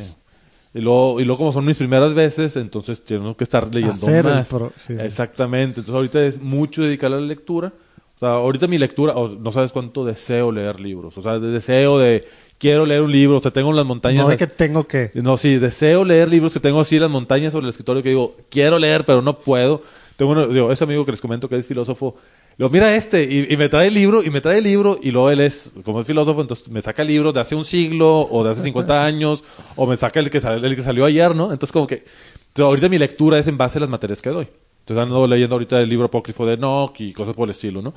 Y 0.72 0.80
luego, 0.80 1.20
y 1.20 1.24
luego 1.24 1.38
como 1.38 1.52
son 1.52 1.64
mis 1.64 1.76
primeras 1.76 2.14
veces, 2.14 2.56
entonces 2.56 3.02
tengo 3.02 3.36
que 3.36 3.42
estar 3.44 3.66
leyendo 3.74 3.94
Hacer 3.94 4.24
más. 4.24 4.48
pro- 4.48 4.72
sí. 4.76 4.94
Exactamente. 4.98 5.80
Entonces 5.80 5.94
ahorita 5.94 6.24
es 6.24 6.40
mucho 6.40 6.82
dedicar 6.82 7.12
a 7.12 7.16
la 7.16 7.26
lectura. 7.26 7.72
O 8.16 8.18
sea, 8.20 8.30
ahorita 8.34 8.66
mi 8.68 8.78
lectura, 8.78 9.14
o 9.16 9.28
no 9.28 9.50
sabes 9.50 9.72
cuánto 9.72 10.04
deseo 10.04 10.52
leer 10.52 10.78
libros. 10.78 11.16
O 11.18 11.22
sea, 11.22 11.38
de 11.38 11.48
deseo 11.50 11.98
de 11.98 12.24
quiero 12.58 12.84
leer 12.86 13.00
un 13.00 13.10
libro, 13.10 13.38
o 13.38 13.40
sea, 13.40 13.50
tengo 13.50 13.70
en 13.70 13.76
las 13.76 13.86
montañas. 13.86 14.22
No 14.24 14.28
de 14.30 14.36
que 14.36 14.46
tengo 14.46 14.86
que. 14.86 15.10
no, 15.14 15.36
sí, 15.38 15.56
deseo 15.58 16.04
leer 16.04 16.28
libros 16.28 16.52
que 16.52 16.60
tengo 16.60 16.80
así 16.80 16.96
en 16.96 17.02
las 17.02 17.10
montañas 17.10 17.52
sobre 17.52 17.64
el 17.64 17.70
escritorio 17.70 18.02
que 18.02 18.10
digo, 18.10 18.36
quiero 18.50 18.78
leer, 18.78 19.04
pero 19.04 19.22
no 19.22 19.38
puedo. 19.38 19.82
Tengo 20.16 20.32
uno, 20.32 20.46
digo, 20.48 20.70
ese 20.70 20.84
amigo 20.84 21.04
que 21.06 21.12
les 21.12 21.20
comento 21.20 21.48
que 21.48 21.56
es 21.56 21.66
filósofo, 21.66 22.14
le 22.60 22.64
digo, 22.66 22.70
mira 22.72 22.94
este, 22.94 23.24
y, 23.24 23.52
y 23.54 23.56
me 23.56 23.68
trae 23.68 23.88
el 23.88 23.94
libro, 23.94 24.22
y 24.22 24.28
me 24.30 24.40
trae 24.40 24.58
el 24.58 24.64
libro, 24.64 24.98
y 25.02 25.10
luego 25.10 25.30
él 25.30 25.40
es, 25.40 25.72
como 25.84 26.00
es 26.00 26.06
filósofo, 26.06 26.40
entonces 26.42 26.68
me 26.68 26.82
saca 26.82 27.02
libros 27.02 27.32
de 27.32 27.40
hace 27.40 27.54
un 27.54 27.64
siglo, 27.64 28.20
o 28.30 28.44
de 28.44 28.50
hace 28.50 28.62
50 28.62 29.04
años, 29.04 29.42
o 29.76 29.86
me 29.86 29.96
saca 29.96 30.20
el 30.20 30.28
que, 30.28 30.40
sal- 30.40 30.62
el 30.64 30.76
que 30.76 30.82
salió 30.82 31.04
ayer, 31.06 31.34
¿no? 31.34 31.52
Entonces 31.52 31.72
como 31.72 31.86
que, 31.86 31.94
entonces, 31.94 32.64
ahorita 32.64 32.88
mi 32.88 32.98
lectura 32.98 33.38
es 33.38 33.46
en 33.46 33.56
base 33.56 33.78
a 33.78 33.80
las 33.80 33.88
materias 33.88 34.20
que 34.20 34.30
doy. 34.30 34.46
Entonces 34.80 35.02
ando 35.02 35.26
leyendo 35.26 35.54
ahorita 35.54 35.80
el 35.80 35.88
libro 35.88 36.06
apócrifo 36.06 36.44
de 36.46 36.54
Enoch 36.54 37.00
y 37.00 37.12
cosas 37.12 37.34
por 37.34 37.46
el 37.48 37.52
estilo, 37.52 37.80
¿no? 37.80 37.94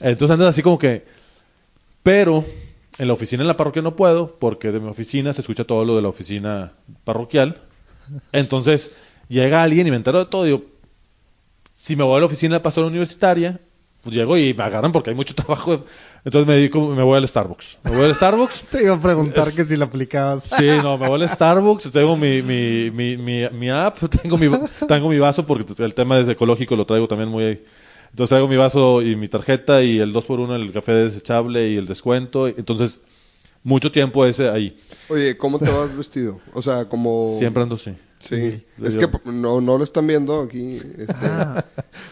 Entonces 0.00 0.32
andan 0.32 0.48
así 0.48 0.60
como 0.62 0.78
que, 0.78 1.04
pero 2.02 2.44
en 2.98 3.06
la 3.06 3.14
oficina 3.14 3.42
en 3.42 3.48
la 3.48 3.56
parroquia 3.56 3.80
no 3.80 3.96
puedo, 3.96 4.36
porque 4.38 4.72
de 4.72 4.80
mi 4.80 4.88
oficina 4.88 5.32
se 5.32 5.40
escucha 5.40 5.64
todo 5.64 5.84
lo 5.84 5.96
de 5.96 6.02
la 6.02 6.08
oficina 6.08 6.72
parroquial. 7.04 7.62
Entonces 8.32 8.92
llega 9.28 9.62
alguien 9.62 9.86
y 9.86 9.90
me 9.90 9.96
entero 9.96 10.18
de 10.18 10.26
todo. 10.26 10.44
Digo, 10.44 10.64
si 11.74 11.96
me 11.96 12.04
voy 12.04 12.16
a 12.16 12.20
la 12.20 12.26
oficina 12.26 12.54
de 12.54 12.58
la 12.58 12.62
pastora 12.62 12.86
universitaria, 12.88 13.60
pues 14.02 14.14
llego 14.14 14.36
y 14.36 14.52
me 14.54 14.64
agarran 14.64 14.92
porque 14.92 15.10
hay 15.10 15.16
mucho 15.16 15.34
trabajo. 15.36 15.84
Entonces 16.24 16.46
me 16.46 16.54
dedico, 16.54 16.88
me 16.94 17.02
voy 17.02 17.16
al 17.18 17.26
Starbucks. 17.26 17.78
Me 17.84 17.90
voy 17.96 18.04
al 18.06 18.14
Starbucks. 18.14 18.64
Te 18.70 18.82
iba 18.82 18.94
a 18.94 19.00
preguntar 19.00 19.48
Es- 19.48 19.54
que 19.54 19.64
si 19.64 19.76
la 19.76 19.84
aplicabas. 19.86 20.44
Sí, 20.56 20.66
no, 20.82 20.98
me 20.98 21.08
voy 21.08 21.22
al 21.22 21.28
Starbucks, 21.36 21.90
tengo 21.90 22.16
mi, 22.16 22.42
mi, 22.42 22.90
mi, 22.90 23.16
mi, 23.16 23.48
mi 23.50 23.70
app, 23.70 23.98
tengo 24.22 24.36
mi, 24.36 24.50
tengo 24.86 25.08
mi 25.08 25.18
vaso 25.18 25.46
porque 25.46 25.80
el 25.82 25.94
tema 25.94 26.18
es 26.18 26.28
ecológico, 26.28 26.76
lo 26.76 26.84
traigo 26.84 27.06
también 27.08 27.28
muy... 27.30 27.62
Entonces 28.10 28.28
traigo 28.28 28.46
mi 28.46 28.56
vaso 28.56 29.00
y 29.00 29.16
mi 29.16 29.26
tarjeta 29.28 29.82
y 29.82 29.98
el 29.98 30.12
2x1, 30.12 30.54
el 30.56 30.70
café 30.72 30.92
desechable 30.92 31.70
y 31.70 31.76
el 31.78 31.86
descuento. 31.86 32.46
Entonces, 32.46 33.00
mucho 33.62 33.90
tiempo 33.90 34.26
ese 34.26 34.50
ahí. 34.50 34.76
Oye, 35.08 35.34
¿cómo 35.38 35.58
te 35.58 35.70
vas 35.70 35.96
vestido? 35.96 36.38
O 36.52 36.60
sea, 36.60 36.86
como... 36.88 37.34
Siempre 37.38 37.62
ando 37.62 37.76
así. 37.76 37.92
Sí, 38.22 38.36
Sí, 38.52 38.64
es 38.84 38.94
yo- 38.96 39.10
que 39.10 39.18
no, 39.32 39.60
no 39.60 39.78
lo 39.78 39.84
están 39.84 40.06
viendo 40.06 40.42
aquí, 40.42 40.76
este, 40.76 41.14
Ah. 41.26 41.64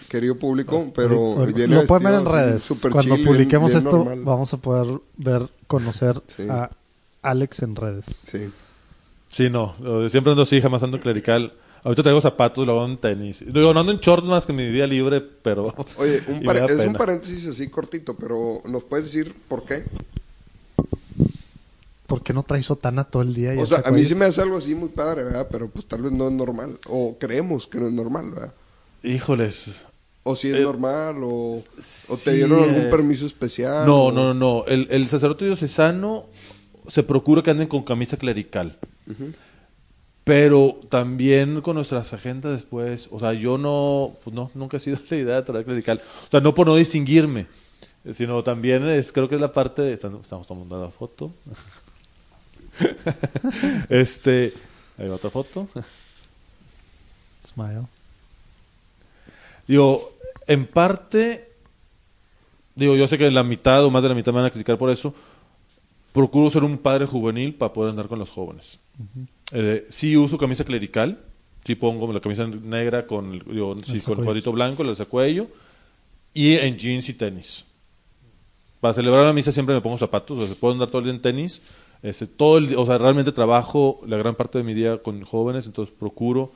querido 0.08 0.36
público, 0.38 0.90
pero 0.94 1.18
Bueno, 1.34 1.52
viene 1.54 1.76
lo 1.76 1.86
pueden 1.86 2.04
ver 2.04 2.14
en 2.14 2.24
redes. 2.26 2.68
Cuando 2.80 3.00
chill, 3.16 3.24
publiquemos 3.24 3.70
bien 3.70 3.78
esto, 3.84 3.96
normal. 3.98 4.20
vamos 4.24 4.52
a 4.52 4.56
poder 4.56 5.00
ver, 5.16 5.48
conocer 5.68 6.20
Sí. 6.36 6.46
a 6.50 6.68
Alex 7.22 7.62
en 7.62 7.76
redes. 7.76 8.06
Sí. 8.06 8.50
Sí, 9.28 9.48
no, 9.48 9.74
siempre 10.08 10.32
ando 10.32 10.42
así, 10.42 10.60
jamás 10.60 10.82
ando 10.82 10.98
clerical. 11.00 11.52
Ahorita 11.84 12.02
traigo 12.02 12.20
zapatos, 12.20 12.66
luego 12.66 12.82
ando 12.82 12.94
en 12.94 13.00
tenis. 13.00 13.44
Digo, 13.46 13.72
no 13.72 13.80
ando 13.80 13.92
en 13.92 13.98
shorts 14.00 14.26
más 14.26 14.44
que 14.44 14.52
en 14.52 14.56
mi 14.56 14.66
día 14.66 14.86
libre, 14.86 15.20
pero... 15.20 15.72
Oye, 15.96 16.20
un 16.28 16.44
es 16.68 16.86
un 16.86 16.92
paréntesis 16.94 17.46
así 17.46 17.68
cortito, 17.68 18.16
pero 18.16 18.60
¿nos 18.66 18.84
puedes 18.84 19.06
decir 19.06 19.32
por 19.48 19.64
qué? 19.64 19.84
¿Por 22.10 22.22
qué 22.22 22.32
no 22.34 22.42
traes 22.42 22.66
sotana 22.66 23.04
todo 23.04 23.22
el 23.22 23.32
día? 23.32 23.54
y 23.54 23.58
O 23.58 23.64
sea, 23.66 23.82
a 23.84 23.90
mí 23.90 24.04
sí 24.04 24.14
me 24.14 24.24
hace 24.26 24.42
algo 24.42 24.58
así 24.58 24.74
muy 24.74 24.88
padre, 24.90 25.24
¿verdad? 25.24 25.48
Pero 25.50 25.68
pues 25.70 25.86
tal 25.86 26.02
vez 26.02 26.12
no 26.12 26.26
es 26.26 26.32
normal. 26.32 26.76
O 26.88 27.16
creemos 27.18 27.66
que 27.66 27.78
no 27.78 27.86
es 27.86 27.92
normal, 27.92 28.30
¿verdad? 28.32 28.52
Híjoles. 29.02 29.84
O 30.24 30.36
si 30.36 30.48
es 30.48 30.56
Eh, 30.56 30.60
normal, 30.62 31.16
o, 31.22 31.28
o 31.28 31.62
te 31.68 32.16
sí 32.16 32.30
dieron 32.32 32.58
algún 32.62 32.82
es. 32.84 32.90
permiso 32.90 33.24
especial. 33.26 33.86
No, 33.86 34.06
o- 34.06 34.12
no, 34.12 34.34
no, 34.34 34.34
no. 34.34 34.64
El, 34.66 34.88
el 34.90 35.08
sacerdote 35.08 35.44
diocesano 35.46 36.26
se 36.88 37.02
procura 37.02 37.42
que 37.42 37.50
anden 37.52 37.68
con 37.68 37.84
camisa 37.84 38.16
clerical. 38.16 38.76
Pero 40.24 40.78
también 40.90 41.60
con 41.62 41.76
nuestras 41.76 42.12
agendas 42.12 42.52
después, 42.52 43.08
o 43.10 43.18
sea, 43.18 43.32
yo 43.32 43.56
no, 43.58 44.12
pues 44.22 44.34
no, 44.34 44.50
nunca 44.54 44.76
he 44.76 44.80
sido 44.80 44.98
la 45.10 45.16
idea 45.16 45.36
de 45.36 45.42
traer 45.42 45.64
clerical. 45.64 46.00
O 46.26 46.30
sea, 46.30 46.40
no 46.40 46.54
por 46.54 46.66
no 46.66 46.76
distinguirme, 46.76 47.46
eh, 48.04 48.14
sino 48.14 48.42
también 48.44 48.86
es, 48.88 49.12
creo 49.12 49.28
que 49.28 49.36
es 49.36 49.40
la 49.40 49.52
parte 49.52 49.82
de, 49.82 49.92
estamos 49.94 50.46
tomando 50.46 50.80
la 50.80 50.90
foto. 50.90 51.32
este, 53.88 54.54
ahí 54.98 55.08
va 55.08 55.16
otra 55.16 55.30
foto. 55.30 55.68
Smile. 57.42 57.82
Digo, 59.66 60.16
en 60.46 60.66
parte, 60.66 61.48
digo, 62.74 62.96
yo 62.96 63.06
sé 63.06 63.16
que 63.18 63.30
la 63.30 63.42
mitad 63.42 63.84
o 63.84 63.90
más 63.90 64.02
de 64.02 64.08
la 64.08 64.14
mitad 64.14 64.32
me 64.32 64.40
van 64.40 64.46
a 64.46 64.50
criticar 64.50 64.78
por 64.78 64.90
eso. 64.90 65.14
Procuro 66.12 66.50
ser 66.50 66.64
un 66.64 66.78
padre 66.78 67.06
juvenil 67.06 67.54
para 67.54 67.72
poder 67.72 67.90
andar 67.90 68.08
con 68.08 68.18
los 68.18 68.30
jóvenes. 68.30 68.80
Eh, 69.52 69.86
sí 69.88 70.16
uso 70.16 70.38
camisa 70.38 70.64
clerical, 70.64 71.18
sí 71.64 71.76
pongo 71.76 72.12
la 72.12 72.20
camisa 72.20 72.46
negra 72.46 73.06
con 73.06 73.34
el, 73.34 73.44
digo, 73.44 73.74
sí, 73.76 73.84
con 73.84 73.94
el 73.94 74.00
sacuello. 74.00 74.24
cuadrito 74.24 74.52
blanco, 74.52 74.82
el 74.82 75.06
cuello, 75.06 75.46
y 76.34 76.56
en 76.56 76.76
jeans 76.76 77.08
y 77.08 77.14
tenis. 77.14 77.64
Para 78.80 78.94
celebrar 78.94 79.26
la 79.26 79.32
misa 79.32 79.52
siempre 79.52 79.74
me 79.74 79.80
pongo 79.80 79.98
zapatos, 79.98 80.38
o 80.38 80.46
sea, 80.46 80.54
puedo 80.56 80.72
andar 80.72 80.88
todo 80.88 80.98
el 80.98 81.04
día 81.04 81.14
en 81.14 81.22
tenis. 81.22 81.62
Este, 82.02 82.26
todo 82.26 82.58
el, 82.58 82.76
o 82.76 82.86
sea, 82.86 82.98
realmente 82.98 83.32
trabajo 83.32 84.00
la 84.06 84.16
gran 84.16 84.34
parte 84.34 84.58
de 84.58 84.64
mi 84.64 84.74
día 84.74 85.02
con 85.02 85.22
jóvenes, 85.22 85.66
entonces 85.66 85.94
procuro 85.98 86.52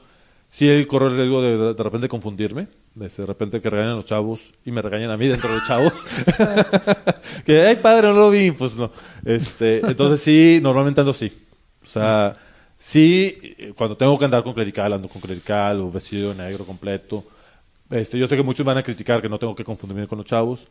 sí 0.54 0.86
corro 0.86 1.08
el 1.08 1.16
riesgo 1.16 1.42
de 1.42 1.74
de 1.74 1.82
repente 1.82 2.08
confundirme, 2.08 2.68
de 2.94 3.08
de 3.08 3.26
repente 3.26 3.60
que 3.60 3.70
regañan 3.70 3.96
los 3.96 4.06
chavos 4.06 4.54
y 4.64 4.70
me 4.70 4.82
regañan 4.82 5.10
a 5.10 5.16
mí 5.16 5.26
dentro 5.26 5.48
de 5.48 5.56
los 5.56 5.66
chavos. 5.66 6.06
que, 7.44 7.62
ay 7.62 7.76
padre, 7.76 8.08
no 8.08 8.14
lo 8.14 8.30
vi, 8.30 8.52
pues 8.52 8.76
no. 8.76 8.90
Este, 9.24 9.80
entonces 9.80 10.20
sí, 10.20 10.60
normalmente 10.62 11.00
ando 11.00 11.10
así. 11.10 11.32
O 11.82 11.86
sea, 11.86 12.36
sí, 12.78 13.36
eh, 13.42 13.72
cuando 13.76 13.96
tengo 13.96 14.16
que 14.16 14.26
andar 14.26 14.44
con 14.44 14.54
clerical, 14.54 14.92
ando 14.92 15.08
con 15.08 15.20
clerical 15.20 15.80
o 15.80 15.90
vestido 15.90 16.32
negro 16.32 16.64
completo. 16.64 17.24
Este, 17.90 18.16
yo 18.16 18.28
sé 18.28 18.36
que 18.36 18.42
muchos 18.44 18.64
van 18.64 18.78
a 18.78 18.82
criticar 18.82 19.20
que 19.20 19.28
no 19.28 19.38
tengo 19.40 19.56
que 19.56 19.64
confundirme 19.64 20.06
con 20.06 20.18
los 20.18 20.26
chavos, 20.26 20.68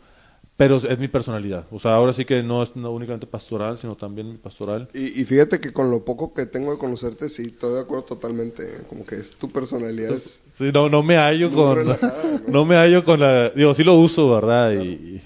pero 0.55 0.77
es 0.77 0.99
mi 0.99 1.07
personalidad. 1.07 1.65
O 1.71 1.79
sea, 1.79 1.95
ahora 1.95 2.13
sí 2.13 2.25
que 2.25 2.43
no 2.43 2.61
es 2.61 2.75
no 2.75 2.91
únicamente 2.91 3.25
pastoral, 3.27 3.77
sino 3.79 3.95
también 3.95 4.29
mi 4.31 4.37
pastoral. 4.37 4.87
Y, 4.93 5.19
y 5.21 5.25
fíjate 5.25 5.59
que 5.59 5.73
con 5.73 5.89
lo 5.89 6.05
poco 6.05 6.31
que 6.33 6.45
tengo 6.45 6.71
de 6.71 6.77
conocerte, 6.77 7.27
sí, 7.29 7.47
estoy 7.47 7.73
de 7.75 7.79
acuerdo 7.81 8.03
totalmente. 8.05 8.63
¿eh? 8.63 8.81
Como 8.87 9.05
que 9.05 9.15
es 9.15 9.31
tu 9.31 9.49
personalidad. 9.51 10.11
es- 10.13 10.41
Sí, 10.55 10.69
no, 10.71 10.87
no 10.89 11.01
me 11.01 11.17
hallo 11.17 11.51
con. 11.51 11.77
relajada, 11.77 12.23
¿no? 12.47 12.53
¿no? 12.53 12.65
me 12.65 12.75
hallo 12.75 13.03
con 13.03 13.19
la. 13.19 13.49
Digo, 13.49 13.73
sí 13.73 13.83
lo 13.83 13.95
uso, 13.95 14.29
¿verdad? 14.29 14.71
Y, 14.73 14.87
y- 14.87 15.21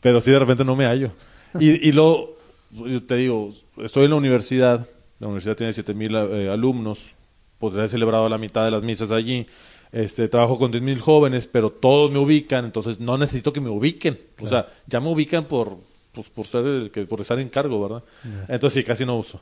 pero 0.00 0.20
sí 0.20 0.30
de 0.30 0.38
repente 0.38 0.64
no 0.64 0.76
me 0.76 0.86
hallo. 0.86 1.10
Y, 1.58 1.88
y 1.88 1.92
luego, 1.92 2.36
yo 2.70 3.02
te 3.02 3.16
digo, 3.16 3.52
estoy 3.78 4.04
en 4.04 4.10
la 4.10 4.16
universidad. 4.16 4.86
La 5.18 5.26
universidad 5.26 5.56
tiene 5.56 5.72
7000 5.72 6.14
eh, 6.14 6.48
alumnos. 6.50 7.10
Pues 7.58 7.74
he 7.76 7.88
celebrado 7.88 8.28
la 8.28 8.38
mitad 8.38 8.64
de 8.64 8.70
las 8.70 8.82
misas 8.84 9.10
allí. 9.10 9.46
Este, 9.92 10.28
trabajo 10.28 10.58
con 10.58 10.72
10.000 10.72 10.98
jóvenes, 11.00 11.46
pero 11.46 11.70
todos 11.70 12.10
me 12.12 12.18
ubican, 12.18 12.64
entonces 12.64 13.00
no 13.00 13.18
necesito 13.18 13.52
que 13.52 13.60
me 13.60 13.70
ubiquen. 13.70 14.18
O 14.40 14.46
sea, 14.46 14.68
ya 14.86 15.00
me 15.00 15.10
ubican 15.10 15.46
por, 15.46 15.78
pues, 16.12 16.28
por 16.28 16.46
ser 16.46 16.64
el 16.64 16.90
que, 16.90 17.06
por 17.06 17.20
estar 17.20 17.38
en 17.40 17.48
cargo, 17.48 17.82
¿verdad? 17.82 18.04
Entonces 18.48 18.82
sí, 18.82 18.84
casi 18.84 19.04
no 19.04 19.16
uso. 19.18 19.40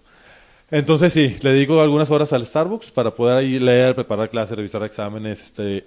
Entonces 0.71 1.13
sí, 1.13 1.37
le 1.43 1.53
dedico 1.53 1.81
algunas 1.81 2.11
horas 2.11 2.33
al 2.33 2.45
Starbucks 2.45 2.91
para 2.91 3.15
poder 3.15 3.39
ahí 3.39 3.59
leer, 3.59 3.95
preparar 3.95 4.31
clases, 4.31 4.57
revisar 4.57 4.83
exámenes. 4.85 5.43
Este, 5.43 5.87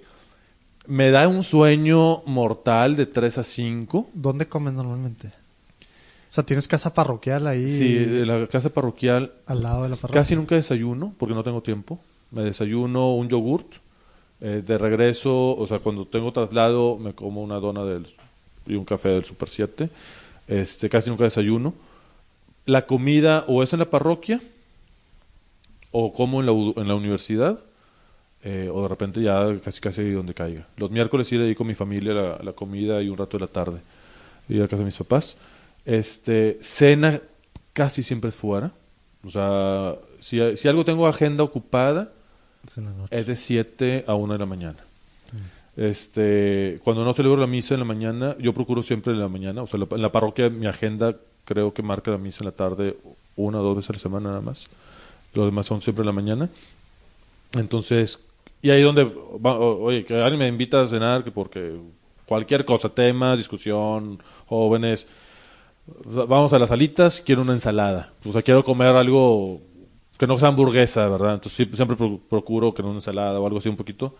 me 0.86 1.10
da 1.10 1.28
un 1.28 1.42
sueño 1.42 2.22
mortal 2.26 2.96
de 2.96 3.06
3 3.06 3.38
a 3.38 3.44
5. 3.44 4.10
¿Dónde 4.12 4.46
comes 4.46 4.74
normalmente? 4.74 5.28
O 5.28 6.34
sea, 6.34 6.44
tienes 6.44 6.66
casa 6.66 6.94
parroquial 6.94 7.46
ahí 7.46 7.68
Sí, 7.68 8.24
la 8.24 8.46
casa 8.46 8.70
parroquial 8.70 9.32
al 9.46 9.62
lado 9.62 9.82
de 9.82 9.90
la 9.90 9.96
parroquia. 9.96 10.20
casi 10.20 10.34
nunca 10.34 10.54
desayuno 10.54 11.14
porque 11.18 11.34
no 11.34 11.44
tengo 11.44 11.62
tiempo. 11.62 12.00
Me 12.30 12.42
desayuno 12.42 13.14
un 13.14 13.28
yogurt. 13.28 13.74
Eh, 14.42 14.62
de 14.66 14.76
regreso, 14.76 15.56
o 15.56 15.66
sea, 15.68 15.78
cuando 15.78 16.04
tengo 16.04 16.32
traslado, 16.32 16.98
me 16.98 17.14
como 17.14 17.42
una 17.42 17.60
dona 17.60 17.84
del, 17.84 18.06
y 18.66 18.74
un 18.74 18.84
café 18.84 19.10
del 19.10 19.24
Super 19.24 19.48
7. 19.48 19.88
Este, 20.48 20.88
casi 20.88 21.10
nunca 21.10 21.24
desayuno. 21.24 21.74
La 22.66 22.86
comida 22.86 23.44
o 23.46 23.62
es 23.62 23.72
en 23.72 23.78
la 23.78 23.90
parroquia 23.90 24.40
o 25.92 26.12
como 26.12 26.40
en 26.40 26.46
la, 26.46 26.52
en 26.52 26.88
la 26.88 26.94
universidad 26.94 27.60
eh, 28.44 28.68
o 28.72 28.82
de 28.82 28.88
repente 28.88 29.22
ya 29.22 29.56
casi 29.64 29.80
casi 29.80 30.10
donde 30.10 30.34
caiga. 30.34 30.66
Los 30.76 30.90
miércoles 30.90 31.28
sí 31.28 31.36
le 31.36 31.44
dedico 31.44 31.62
a 31.62 31.66
mi 31.66 31.74
familia 31.74 32.38
la, 32.42 32.52
comida 32.52 33.00
y 33.00 33.08
un 33.08 33.16
rato 33.16 33.38
de 33.38 33.42
la 33.42 33.46
tarde. 33.46 33.80
Ir 34.48 34.62
a 34.62 34.66
casa 34.66 34.78
de 34.78 34.86
mis 34.86 34.96
papás. 34.96 35.36
Este, 35.86 36.58
cena 36.60 37.20
casi 37.72 38.02
siempre 38.02 38.30
es 38.30 38.36
fuera. 38.36 38.72
O 39.24 39.30
sea, 39.30 39.94
si, 40.18 40.40
si 40.56 40.66
algo 40.66 40.84
tengo 40.84 41.06
agenda 41.06 41.44
ocupada, 41.44 42.10
Es 42.66 42.78
en 42.78 42.84
la 42.86 42.92
noche. 42.92 43.18
es 43.18 43.26
de 43.26 43.36
7 43.36 44.04
a 44.06 44.14
1 44.14 44.32
de 44.34 44.38
la 44.38 44.46
mañana. 44.46 44.78
Este, 45.76 46.80
cuando 46.84 47.02
no 47.04 47.12
celebro 47.14 47.40
la 47.40 47.46
misa 47.46 47.74
en 47.74 47.80
la 47.80 47.86
mañana, 47.86 48.36
yo 48.38 48.52
procuro 48.52 48.82
siempre 48.82 49.12
en 49.14 49.20
la 49.20 49.28
mañana, 49.28 49.62
o 49.62 49.66
sea, 49.66 49.80
la- 49.80 49.86
en 49.90 50.02
la 50.02 50.12
parroquia 50.12 50.50
mi 50.50 50.66
agenda 50.66 51.16
creo 51.46 51.72
que 51.72 51.82
marca 51.82 52.10
la 52.10 52.18
misa 52.18 52.38
en 52.40 52.46
la 52.46 52.52
tarde 52.52 52.96
una 53.36 53.58
o 53.60 53.62
dos 53.62 53.76
veces 53.76 53.90
a 53.90 53.92
la 53.94 53.98
semana 53.98 54.28
nada 54.28 54.40
más. 54.42 54.66
Los 55.34 55.46
demás 55.46 55.64
son 55.66 55.80
siempre 55.80 56.02
en 56.02 56.06
la 56.06 56.12
mañana. 56.12 56.48
Entonces, 57.54 58.20
y 58.60 58.68
ahí 58.70 58.82
donde, 58.82 59.04
va- 59.04 59.58
oye, 59.58 60.04
que 60.04 60.14
alguien 60.20 60.40
me 60.40 60.48
invita 60.48 60.82
a 60.82 60.88
cenar, 60.88 61.24
que 61.24 61.30
porque 61.30 61.72
cualquier 62.26 62.66
cosa, 62.66 62.90
tema, 62.90 63.34
discusión, 63.34 64.22
jóvenes, 64.46 65.06
vamos 66.04 66.52
a 66.52 66.58
las 66.58 66.68
salitas, 66.68 67.22
quiero 67.24 67.40
una 67.42 67.54
ensalada. 67.54 68.12
O 68.26 68.32
sea, 68.32 68.42
quiero 68.42 68.62
comer 68.62 68.94
algo 68.94 69.60
que 70.22 70.26
no 70.28 70.38
sea 70.38 70.46
hamburguesa, 70.48 71.08
¿verdad? 71.08 71.34
Entonces 71.34 71.66
siempre 71.74 71.96
pro- 71.96 72.20
procuro 72.30 72.72
que 72.72 72.80
no 72.80 72.90
una 72.90 72.98
ensalada 72.98 73.40
o 73.40 73.44
algo 73.46 73.58
así 73.58 73.68
un 73.68 73.74
poquito. 73.76 74.14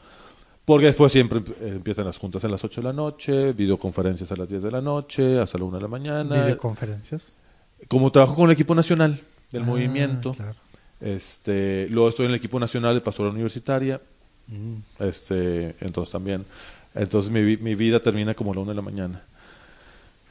Porque 0.64 0.86
después 0.86 1.12
siempre 1.12 1.38
eh, 1.60 1.74
empiezan 1.76 2.06
las 2.06 2.18
juntas 2.18 2.44
a 2.44 2.48
las 2.48 2.64
8 2.64 2.80
de 2.80 2.84
la 2.88 2.92
noche, 2.92 3.52
videoconferencias 3.52 4.32
a 4.32 4.36
las 4.36 4.48
10 4.48 4.62
de 4.64 4.70
la 4.72 4.80
noche, 4.80 5.38
hasta 5.38 5.58
la 5.58 5.64
1 5.64 5.76
de 5.76 5.82
la 5.82 5.86
mañana. 5.88 6.42
Videoconferencias. 6.42 7.34
Como 7.86 8.10
trabajo 8.10 8.34
con 8.34 8.46
el 8.46 8.52
equipo 8.52 8.74
nacional 8.74 9.16
del 9.52 9.62
Ah, 9.62 9.66
movimiento, 9.66 10.34
claro. 10.34 10.56
este, 11.00 11.86
luego 11.88 12.08
estoy 12.08 12.24
en 12.26 12.30
el 12.32 12.36
equipo 12.36 12.58
nacional 12.58 12.94
de 12.94 13.00
pastoral 13.00 13.30
universitaria, 13.32 14.00
Mm. 14.48 14.78
este, 15.04 15.76
entonces 15.80 16.10
también, 16.10 16.44
entonces 16.96 17.30
mi, 17.30 17.56
mi 17.58 17.74
vida 17.76 18.00
termina 18.00 18.34
como 18.34 18.50
a 18.50 18.54
la 18.56 18.60
una 18.62 18.70
de 18.72 18.76
la 18.76 18.82
mañana. 18.82 19.22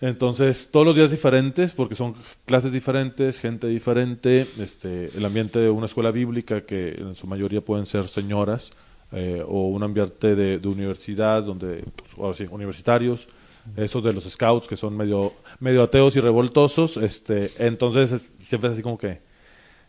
Entonces, 0.02 0.70
todos 0.72 0.86
los 0.86 0.96
días 0.96 1.12
diferentes, 1.12 1.74
porque 1.74 1.94
son 1.96 2.16
clases 2.46 2.72
diferentes, 2.72 3.40
gente 3.40 3.68
diferente, 3.68 4.48
este, 4.60 5.16
el 5.16 5.24
ambiente 5.24 5.60
de 5.60 5.70
una 5.70 5.86
escuela 5.86 6.10
bíblica, 6.12 6.62
que 6.62 6.94
en 6.94 7.16
su 7.16 7.28
mayoría 7.28 7.62
pueden 7.62 7.86
ser 7.86 8.08
señoras, 8.08 8.72
eh, 9.12 9.44
o 9.48 9.68
un 9.68 9.84
ambiente 9.84 10.36
de, 10.36 10.58
de 10.58 10.68
universidad, 10.68 11.44
donde, 11.44 11.84
pues, 11.96 12.12
ahora 12.18 12.34
sí, 12.34 12.46
universitarios, 12.50 13.28
esos 13.76 14.04
de 14.04 14.12
los 14.14 14.24
scouts, 14.24 14.68
que 14.68 14.76
son 14.76 14.98
medio, 14.98 15.34
medio 15.60 15.84
ateos 15.84 16.16
y 16.16 16.20
revoltosos, 16.20 16.98
este, 16.98 17.52
entonces 17.60 18.12
es- 18.12 18.32
siempre 18.40 18.70
es 18.70 18.74
así 18.74 18.82
como 18.82 18.98
que 18.98 19.22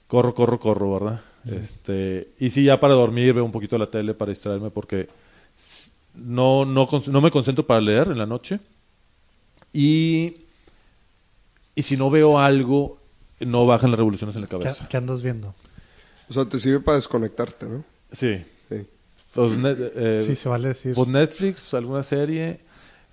corro, 0.09 0.35
corro, 0.35 0.59
corro, 0.61 0.93
¿verdad? 0.95 1.21
Este, 1.47 2.33
y 2.41 2.51
sí, 2.51 2.65
ya 2.65 2.81
para 2.81 2.95
dormir 2.95 3.35
veo 3.35 3.45
un 3.45 3.53
poquito 3.53 3.79
la 3.79 3.87
tele 3.89 4.15
para 4.15 4.31
distraerme 4.31 4.71
porque 4.71 5.09
no, 6.15 6.65
no, 6.65 6.89
no 7.09 7.21
me 7.21 7.31
concentro 7.31 7.67
para 7.67 7.81
leer 7.81 8.09
en 8.09 8.19
la 8.19 8.27
noche. 8.27 8.61
Y, 9.73 10.37
y 11.75 11.83
si 11.83 11.97
no 11.97 12.11
veo 12.11 12.39
algo, 12.39 12.99
no 13.41 13.67
bajan 13.67 13.91
las 13.91 13.99
revoluciones 13.99 14.37
en 14.37 14.43
la 14.43 14.49
¿Qué, 14.49 14.59
cabeza. 14.59 14.87
qué 14.89 14.97
andas 14.97 15.23
viendo? 15.23 15.55
O 16.29 16.33
sea, 16.33 16.45
te 16.45 16.59
sirve 16.61 16.81
para 16.81 16.97
desconectarte, 16.97 17.67
¿no? 17.67 17.85
Sí. 18.13 18.43
Sí. 18.69 18.87
Pues, 19.35 19.53
net- 19.59 19.93
eh, 19.95 20.21
Sí, 20.25 20.37
se 20.37 20.49
vale 20.49 20.69
decir. 20.69 20.95
pues 20.95 21.09
Netflix, 21.09 21.73
alguna 21.75 22.03
serie. 22.03 22.61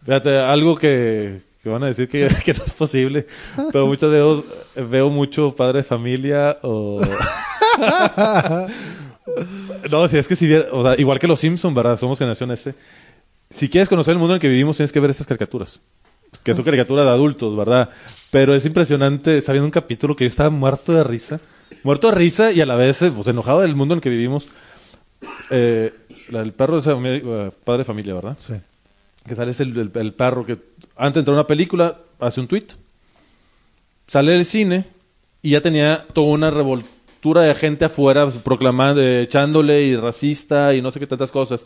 Fíjate, 0.03 0.37
algo 0.37 0.75
que, 0.77 1.41
que 1.63 1.69
van 1.69 1.83
a 1.83 1.87
decir 1.87 2.07
que, 2.09 2.27
que 2.45 2.53
no 2.53 2.63
es 2.65 2.73
posible. 2.73 3.25
Pero 3.71 3.87
muchas 3.87 4.09
veces 4.09 4.43
veo 4.89 5.09
mucho 5.09 5.55
padre 5.55 5.79
de 5.79 5.83
familia 5.83 6.57
o. 6.61 7.01
no, 9.91 10.07
si 10.07 10.17
es 10.17 10.27
que 10.27 10.35
si 10.35 10.47
viera- 10.47 10.67
o 10.71 10.83
sea, 10.83 10.99
igual 10.99 11.19
que 11.19 11.27
los 11.27 11.39
Simpsons, 11.39 11.75
¿verdad? 11.75 11.97
Somos 11.97 12.17
generación 12.17 12.51
S. 12.51 12.73
Si 13.49 13.69
quieres 13.69 13.89
conocer 13.89 14.11
el 14.13 14.17
mundo 14.19 14.33
en 14.33 14.37
el 14.37 14.41
que 14.41 14.47
vivimos, 14.49 14.77
tienes 14.77 14.91
que 14.91 14.99
ver 14.99 15.09
estas 15.09 15.27
caricaturas. 15.27 15.81
Que 16.43 16.53
son 16.53 16.63
caricaturas 16.63 17.05
de 17.05 17.11
adultos, 17.11 17.55
¿verdad? 17.55 17.89
Pero 18.31 18.53
es 18.55 18.65
impresionante. 18.65 19.37
Está 19.37 19.51
viendo 19.51 19.65
un 19.65 19.71
capítulo 19.71 20.15
que 20.15 20.23
yo 20.25 20.29
estaba 20.29 20.49
muerto 20.49 20.93
de 20.93 21.03
risa. 21.03 21.39
Muerto 21.83 22.09
de 22.09 22.15
risa 22.15 22.51
y 22.51 22.61
a 22.61 22.65
la 22.65 22.75
vez 22.75 23.01
eh, 23.01 23.11
pues, 23.11 23.27
enojado 23.27 23.61
del 23.61 23.75
mundo 23.75 23.93
en 23.93 23.97
el 23.97 24.01
que 24.01 24.09
vivimos. 24.09 24.47
Eh, 25.49 25.93
el 26.31 26.53
perro 26.53 26.77
es 26.77 26.87
eh, 26.87 27.51
padre 27.63 27.79
de 27.79 27.83
familia, 27.85 28.13
¿verdad? 28.13 28.35
Sí. 28.39 28.53
Que 29.27 29.35
sale 29.35 29.51
es 29.51 29.59
el, 29.59 29.77
el- 29.77 29.91
el 29.93 30.13
perro 30.13 30.45
que 30.45 30.57
antes 30.95 31.15
de 31.15 31.19
entrar 31.19 31.35
a 31.35 31.39
una 31.41 31.47
película 31.47 31.97
hace 32.19 32.39
un 32.41 32.47
tweet. 32.47 32.67
Sale 34.07 34.31
del 34.33 34.45
cine 34.45 34.85
y 35.41 35.51
ya 35.51 35.61
tenía 35.61 36.03
toda 36.13 36.27
una 36.27 36.49
revoltura 36.51 37.41
de 37.43 37.53
gente 37.55 37.85
afuera 37.85 38.27
proclamando, 38.43 39.01
eh, 39.01 39.23
echándole 39.23 39.83
y 39.83 39.95
racista 39.95 40.73
y 40.73 40.81
no 40.81 40.91
sé 40.91 40.99
qué 40.99 41.07
tantas 41.07 41.31
cosas. 41.31 41.65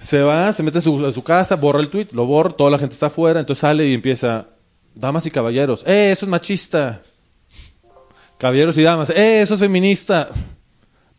Se 0.00 0.22
va, 0.22 0.52
se 0.52 0.62
mete 0.62 0.78
a 0.78 0.80
su, 0.80 1.04
a 1.04 1.12
su 1.12 1.22
casa, 1.22 1.56
borra 1.56 1.80
el 1.80 1.88
tweet, 1.88 2.08
lo 2.12 2.26
borra, 2.26 2.50
toda 2.50 2.70
la 2.70 2.78
gente 2.78 2.94
está 2.94 3.06
afuera, 3.06 3.40
entonces 3.40 3.60
sale 3.60 3.86
y 3.86 3.94
empieza, 3.94 4.46
damas 4.94 5.26
y 5.26 5.30
caballeros, 5.30 5.84
¡eh, 5.86 6.12
eso 6.12 6.24
es 6.24 6.30
machista! 6.30 7.02
Caballeros 8.38 8.76
y 8.78 8.82
damas, 8.82 9.10
¡eh, 9.10 9.42
eso 9.42 9.54
es 9.54 9.60
feminista! 9.60 10.28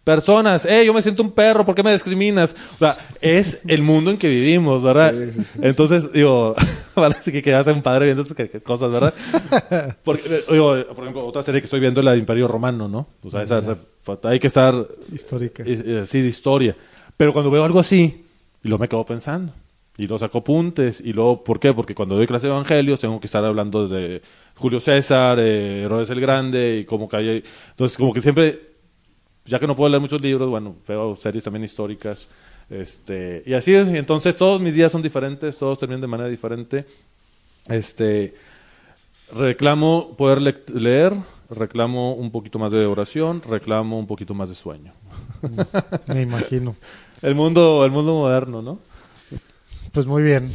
Personas, 0.03 0.65
¡eh, 0.65 0.85
yo 0.85 0.93
me 0.93 1.01
siento 1.01 1.21
un 1.21 1.31
perro, 1.31 1.65
¿por 1.65 1.75
qué 1.75 1.83
me 1.83 1.91
discriminas? 1.91 2.55
O 2.75 2.79
sea, 2.79 2.97
es 3.21 3.61
el 3.67 3.83
mundo 3.83 4.09
en 4.09 4.17
que 4.17 4.29
vivimos, 4.29 4.81
¿verdad? 4.81 5.13
Sí, 5.13 5.31
sí, 5.33 5.43
sí. 5.43 5.59
Entonces, 5.61 6.11
digo, 6.11 6.55
parece 6.95 7.31
que 7.31 7.41
quedaste 7.41 7.73
un 7.73 7.81
padre 7.81 8.05
viendo 8.05 8.23
estas 8.23 8.61
cosas, 8.63 8.91
¿verdad? 8.91 9.13
Porque, 10.03 10.23
eh, 10.27 10.43
digo, 10.51 10.83
por 10.95 11.03
ejemplo, 11.03 11.27
otra 11.27 11.43
serie 11.43 11.61
que 11.61 11.65
estoy 11.65 11.81
viendo 11.81 11.99
es 11.99 12.05
la 12.05 12.13
de 12.13 12.17
Imperio 12.17 12.47
Romano, 12.47 12.87
¿no? 12.87 13.07
O 13.23 13.29
sea, 13.29 13.43
esa 13.43 13.61
hay 14.23 14.39
que 14.39 14.47
estar 14.47 14.73
Histórica. 15.13 15.63
es 15.63 15.81
así 15.81 16.21
de 16.21 16.27
historia. 16.27 16.75
Pero 17.15 17.31
cuando 17.33 17.51
veo 17.51 17.63
algo 17.63 17.79
así, 17.79 18.25
y 18.63 18.67
luego 18.67 18.81
me 18.81 18.87
quedo 18.87 19.05
pensando. 19.05 19.53
Y 19.97 20.03
luego 20.03 20.19
saco 20.19 20.37
apuntes. 20.39 21.01
Y 21.01 21.11
luego, 21.13 21.43
¿por 21.43 21.59
qué? 21.59 21.73
Porque 21.73 21.93
cuando 21.93 22.15
doy 22.15 22.25
clase 22.27 22.47
de 22.47 22.53
evangelios 22.53 22.99
tengo 22.99 23.19
que 23.19 23.27
estar 23.27 23.43
hablando 23.43 23.87
de 23.87 24.21
Julio 24.55 24.79
César, 24.79 25.37
eh, 25.39 25.83
Herodes 25.83 26.09
el 26.09 26.21
Grande, 26.21 26.79
y 26.81 26.85
cómo 26.85 27.09
cae. 27.09 27.43
Entonces, 27.69 27.97
como 27.97 28.13
que 28.13 28.21
siempre, 28.21 28.61
ya 29.45 29.59
que 29.59 29.67
no 29.67 29.75
puedo 29.75 29.89
leer 29.89 29.99
muchos 30.01 30.21
libros, 30.21 30.49
bueno, 30.49 30.75
veo 30.87 31.15
series 31.15 31.43
también 31.43 31.65
históricas. 31.65 32.29
Este, 32.69 33.43
y 33.45 33.53
así 33.53 33.73
es. 33.73 33.87
Entonces, 33.89 34.35
todos 34.37 34.61
mis 34.61 34.73
días 34.73 34.91
son 34.91 35.01
diferentes, 35.01 35.57
todos 35.57 35.77
terminan 35.79 36.01
de 36.01 36.07
manera 36.07 36.29
diferente. 36.29 36.85
Este, 37.67 38.35
reclamo 39.35 40.15
poder 40.17 40.41
le- 40.41 40.63
leer, 40.73 41.13
reclamo 41.49 42.13
un 42.13 42.31
poquito 42.31 42.57
más 42.57 42.71
de 42.71 42.85
oración, 42.85 43.41
reclamo 43.41 43.99
un 43.99 44.07
poquito 44.07 44.33
más 44.33 44.49
de 44.49 44.55
sueño. 44.55 44.93
Me 46.07 46.21
imagino. 46.21 46.75
El 47.21 47.35
mundo, 47.35 47.83
el 47.85 47.91
mundo 47.91 48.13
moderno, 48.13 48.61
¿no? 48.61 48.79
Pues 49.91 50.05
muy 50.05 50.23
bien. 50.23 50.51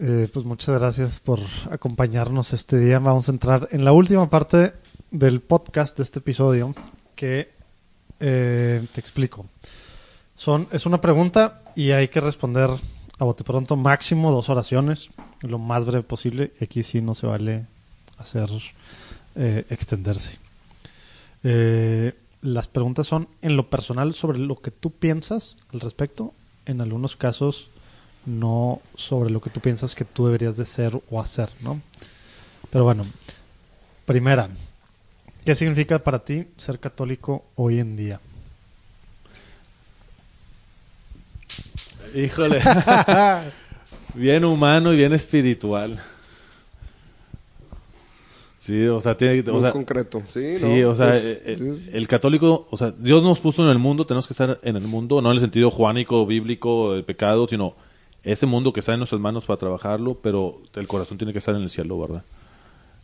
Eh, 0.00 0.28
pues 0.32 0.44
muchas 0.44 0.78
gracias 0.78 1.20
por 1.20 1.38
acompañarnos 1.70 2.52
este 2.52 2.78
día. 2.78 2.98
Vamos 2.98 3.28
a 3.28 3.32
entrar 3.32 3.68
en 3.70 3.84
la 3.84 3.92
última 3.92 4.28
parte 4.28 4.74
del 5.10 5.40
podcast 5.40 5.96
de 5.96 6.02
este 6.02 6.18
episodio 6.18 6.74
que 7.14 7.52
eh, 8.18 8.84
te 8.92 9.00
explico. 9.00 9.46
Son, 10.34 10.66
es 10.72 10.84
una 10.84 11.00
pregunta 11.00 11.62
y 11.76 11.92
hay 11.92 12.08
que 12.08 12.20
responder 12.20 12.70
a 13.18 13.24
bote 13.24 13.44
pronto 13.44 13.76
máximo 13.76 14.32
dos 14.32 14.48
oraciones, 14.48 15.10
lo 15.42 15.58
más 15.58 15.84
breve 15.84 16.02
posible. 16.02 16.52
Y 16.60 16.64
aquí 16.64 16.82
sí 16.82 17.00
no 17.00 17.14
se 17.14 17.28
vale 17.28 17.66
hacer 18.18 18.50
eh, 19.36 19.64
extenderse. 19.70 20.38
Las 22.44 22.68
preguntas 22.68 23.06
son 23.06 23.26
en 23.40 23.56
lo 23.56 23.70
personal 23.70 24.12
sobre 24.12 24.38
lo 24.38 24.60
que 24.60 24.70
tú 24.70 24.90
piensas 24.90 25.56
al 25.72 25.80
respecto. 25.80 26.34
En 26.66 26.82
algunos 26.82 27.16
casos 27.16 27.68
no 28.26 28.82
sobre 28.96 29.30
lo 29.30 29.40
que 29.40 29.48
tú 29.48 29.60
piensas 29.60 29.94
que 29.94 30.04
tú 30.04 30.26
deberías 30.26 30.58
de 30.58 30.66
ser 30.66 31.00
o 31.10 31.20
hacer, 31.22 31.48
¿no? 31.62 31.80
Pero 32.70 32.84
bueno, 32.84 33.06
primera, 34.04 34.50
¿qué 35.46 35.54
significa 35.54 35.98
para 35.98 36.18
ti 36.18 36.46
ser 36.58 36.78
católico 36.78 37.44
hoy 37.56 37.80
en 37.80 37.96
día? 37.96 38.20
Híjole. 42.14 42.60
bien 44.14 44.44
humano 44.44 44.92
y 44.92 44.96
bien 44.96 45.14
espiritual. 45.14 45.98
Sí, 48.64 48.86
o 48.86 48.98
sea, 49.00 49.14
tiene, 49.14 49.40
o 49.50 49.52
Muy 49.52 49.60
sea, 49.60 49.72
concreto, 49.72 50.22
sí. 50.26 50.58
sí, 50.58 50.82
¿no? 50.82 50.90
o 50.90 50.94
sea, 50.94 51.10
Pues, 51.10 51.26
eh, 51.26 51.42
eh, 51.52 51.56
sí. 51.58 51.90
el 51.92 52.08
católico, 52.08 52.66
o 52.70 52.76
sea, 52.78 52.92
Dios 52.92 53.22
nos 53.22 53.38
puso 53.38 53.62
en 53.62 53.68
el 53.68 53.78
mundo, 53.78 54.06
tenemos 54.06 54.26
que 54.26 54.32
estar 54.32 54.58
en 54.62 54.76
el 54.76 54.84
mundo, 54.86 55.20
no 55.20 55.30
en 55.30 55.34
el 55.36 55.40
sentido 55.42 55.70
juánico, 55.70 56.24
bíblico, 56.24 56.94
del 56.94 57.04
pecado, 57.04 57.46
sino 57.46 57.74
ese 58.22 58.46
mundo 58.46 58.72
que 58.72 58.80
está 58.80 58.92
en 58.94 59.00
nuestras 59.00 59.20
manos 59.20 59.44
para 59.44 59.58
trabajarlo, 59.58 60.14
pero 60.22 60.62
el 60.76 60.88
corazón 60.88 61.18
tiene 61.18 61.32
que 61.34 61.40
estar 61.40 61.54
en 61.54 61.60
el 61.62 61.68
cielo, 61.68 62.00
¿verdad? 62.00 62.24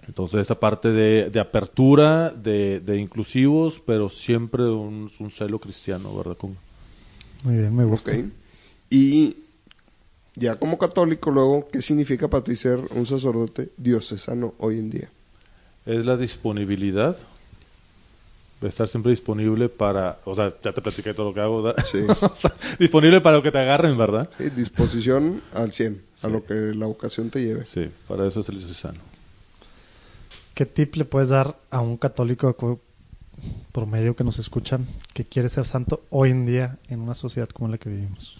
Entonces, 0.08 0.40
esa 0.40 0.58
parte 0.58 0.90
de, 0.90 1.30
de 1.30 1.40
apertura, 1.40 2.30
de, 2.30 2.80
de 2.80 2.98
inclusivos, 2.98 3.80
pero 3.84 4.08
siempre 4.08 4.62
un, 4.64 5.10
un 5.20 5.30
celo 5.30 5.58
cristiano, 5.60 6.16
¿verdad? 6.16 6.38
Con- 6.38 6.56
Muy 7.44 7.56
bien, 7.58 7.74
me 7.76 7.84
gusta. 7.84 8.12
Y 8.90 9.36
ya 10.36 10.56
como 10.56 10.78
católico, 10.78 11.30
luego, 11.30 11.68
¿qué 11.70 11.82
significa 11.82 12.28
para 12.28 12.44
ti 12.44 12.56
ser 12.56 12.80
un 12.94 13.06
sacerdote 13.06 13.70
diocesano 13.76 14.54
hoy 14.58 14.78
en 14.78 14.90
día? 14.90 15.10
Es 15.86 16.06
la 16.06 16.16
disponibilidad 16.16 17.16
de 18.60 18.68
estar 18.68 18.86
siempre 18.88 19.10
disponible 19.10 19.70
para, 19.70 20.18
o 20.26 20.34
sea, 20.34 20.52
ya 20.62 20.72
te 20.72 20.82
platiqué 20.82 21.14
todo 21.14 21.28
lo 21.30 21.34
que 21.34 21.40
hago, 21.40 21.62
¿verdad? 21.62 21.82
Sí. 21.90 22.00
O 22.20 22.36
sea, 22.36 22.54
disponible 22.78 23.20
para 23.22 23.36
lo 23.38 23.42
que 23.42 23.50
te 23.50 23.58
agarren, 23.58 23.96
¿verdad? 23.96 24.28
Sí, 24.36 24.50
disposición 24.50 25.42
al 25.54 25.72
100, 25.72 26.02
a 26.18 26.26
Sí. 26.26 26.30
lo 26.30 26.44
que 26.44 26.54
la 26.54 26.86
vocación 26.86 27.30
te 27.30 27.42
lleve. 27.42 27.64
Sí, 27.64 27.88
para 28.06 28.26
eso 28.26 28.40
es 28.40 28.48
el 28.50 28.58
diocesano. 28.58 28.98
¿Qué 30.54 30.66
tip 30.66 30.96
le 30.96 31.06
puedes 31.06 31.30
dar 31.30 31.56
a 31.70 31.80
un 31.80 31.96
católico 31.96 32.52
co- 32.54 32.80
por 33.72 33.86
medio 33.86 34.14
que 34.14 34.24
nos 34.24 34.38
escuchan 34.38 34.86
que 35.14 35.24
quiere 35.24 35.48
ser 35.48 35.64
santo 35.64 36.02
hoy 36.10 36.28
en 36.30 36.44
día 36.44 36.76
en 36.88 37.00
una 37.00 37.14
sociedad 37.14 37.48
como 37.48 37.70
la 37.70 37.78
que 37.78 37.88
vivimos? 37.88 38.36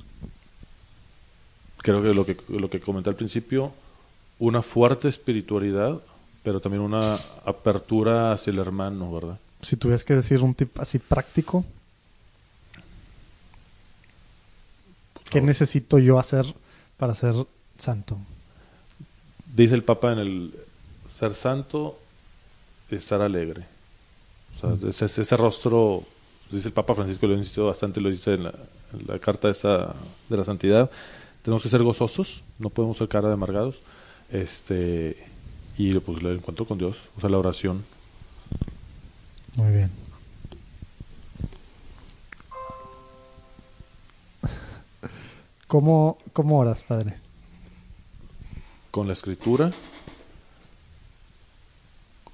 Creo 1.78 2.02
que 2.02 2.12
lo 2.12 2.26
que, 2.26 2.36
lo 2.50 2.68
que 2.68 2.78
comenté 2.80 3.08
al 3.08 3.16
principio, 3.16 3.72
una 4.38 4.60
fuerte 4.60 5.08
espiritualidad, 5.08 5.98
pero 6.42 6.60
también 6.60 6.82
una 6.82 7.14
apertura 7.44 8.32
hacia 8.32 8.50
el 8.50 8.58
hermano, 8.58 9.12
¿verdad? 9.12 9.38
Si 9.62 9.76
tuvieras 9.76 10.04
que 10.04 10.14
decir 10.14 10.42
un 10.42 10.54
tip 10.54 10.78
así 10.78 10.98
práctico, 10.98 11.64
¿qué 15.30 15.40
necesito 15.40 15.98
yo 15.98 16.18
hacer 16.18 16.46
para 16.96 17.14
ser 17.14 17.34
santo? 17.78 18.16
Dice 19.54 19.74
el 19.74 19.84
Papa 19.84 20.12
en 20.12 20.18
el 20.18 20.54
ser 21.18 21.34
santo, 21.34 21.98
estar 22.90 23.20
alegre. 23.20 23.64
O 24.56 24.78
sea, 24.78 24.88
ese, 24.88 25.04
ese- 25.22 25.36
rostro, 25.36 26.04
dice 26.50 26.68
el 26.68 26.74
Papa 26.74 26.94
Francisco, 26.94 27.26
lo 27.26 27.34
insistió 27.36 27.66
bastante, 27.66 28.00
lo 28.00 28.10
dice 28.10 28.34
en 28.34 28.44
la, 28.44 28.50
en 28.92 29.06
la 29.06 29.18
carta 29.18 29.48
esa 29.50 29.94
de 30.28 30.36
la 30.36 30.44
santidad. 30.44 30.90
Tenemos 31.42 31.62
que 31.62 31.68
ser 31.68 31.82
gozosos, 31.82 32.42
no 32.58 32.68
podemos 32.70 32.96
ser 32.96 33.08
cara 33.08 33.28
de 33.28 33.34
amargados. 33.34 33.80
Este, 34.30 35.16
y 35.80 35.98
pues 35.98 36.20
el 36.20 36.36
encuentro 36.36 36.66
con 36.66 36.76
Dios, 36.76 36.98
o 37.16 37.20
sea, 37.22 37.30
la 37.30 37.38
oración. 37.38 37.82
Muy 39.56 39.72
bien. 39.72 39.90
¿Cómo, 45.66 46.18
cómo 46.34 46.58
oras, 46.58 46.82
padre? 46.82 47.14
Con 48.90 49.06
la 49.06 49.14
escritura, 49.14 49.70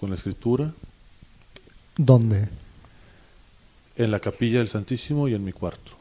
con 0.01 0.11
la 0.11 0.16
escritura, 0.16 0.72
¿Dónde? 1.97 2.49
en 3.97 4.11
la 4.11 4.18
capilla 4.18 4.59
del 4.59 4.68
Santísimo 4.68 5.28
y 5.28 5.34
en 5.34 5.44
mi 5.44 5.53
cuarto. 5.53 5.92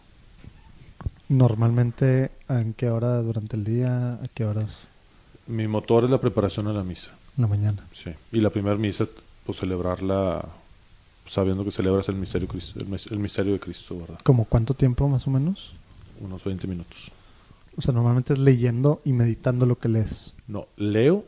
Normalmente, 1.30 2.32
¿en 2.50 2.74
qué 2.74 2.90
hora 2.90 3.22
durante 3.22 3.56
el 3.56 3.64
día? 3.66 4.14
¿A 4.14 4.28
qué 4.34 4.46
horas? 4.46 4.88
Mi 5.46 5.68
motor 5.68 6.06
es 6.06 6.10
la 6.10 6.20
preparación 6.20 6.68
a 6.68 6.74
la 6.74 6.84
misa. 6.84 7.12
En 7.38 7.42
la 7.42 7.48
mañana. 7.48 7.86
Sí. 7.92 8.12
Y 8.32 8.40
la 8.40 8.50
primera 8.50 8.76
misa, 8.78 9.06
pues 9.46 9.60
celebrarla 9.60 10.46
sabiendo 11.26 11.64
que 11.66 11.72
celebras 11.72 12.08
el 12.10 12.16
misterio, 12.16 12.48
Cristo- 12.48 12.80
el, 12.80 12.86
mis- 12.88 13.08
el 13.08 13.20
misterio 13.20 13.54
de 13.54 13.60
Cristo, 13.60 13.98
¿verdad? 14.00 14.20
¿Como 14.24 14.46
cuánto 14.46 14.74
tiempo 14.74 15.08
más 15.10 15.28
o 15.28 15.32
menos? 15.32 15.74
Unos 16.22 16.44
20 16.44 16.68
minutos. 16.68 17.12
O 17.78 17.82
sea, 17.82 17.94
normalmente 17.94 18.34
es 18.34 18.40
leyendo 18.40 19.02
y 19.04 19.12
meditando 19.12 19.66
lo 19.66 19.78
que 19.78 19.90
lees. 19.90 20.34
No, 20.48 20.68
leo, 20.78 21.26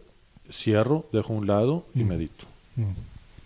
cierro, 0.49 1.05
dejo 1.11 1.33
a 1.33 1.37
un 1.37 1.47
lado 1.47 1.85
y 1.93 2.03
Mm. 2.03 2.07
medito. 2.07 2.45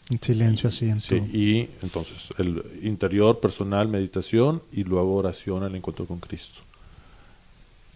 En 0.09 0.22
silencio 0.22 0.68
así 0.70 0.89
en 0.89 0.99
Sí, 0.99 1.20
tu- 1.22 1.26
y 1.38 1.70
entonces 1.82 2.28
el 2.38 2.62
interior, 2.84 3.39
personal, 3.39 3.88
meditación 3.88 4.62
y 4.74 4.84
luego 4.84 5.16
oración 5.16 5.64
al 5.64 5.74
encuentro 5.76 6.05
con 6.05 6.20
Cristo. 6.20 6.59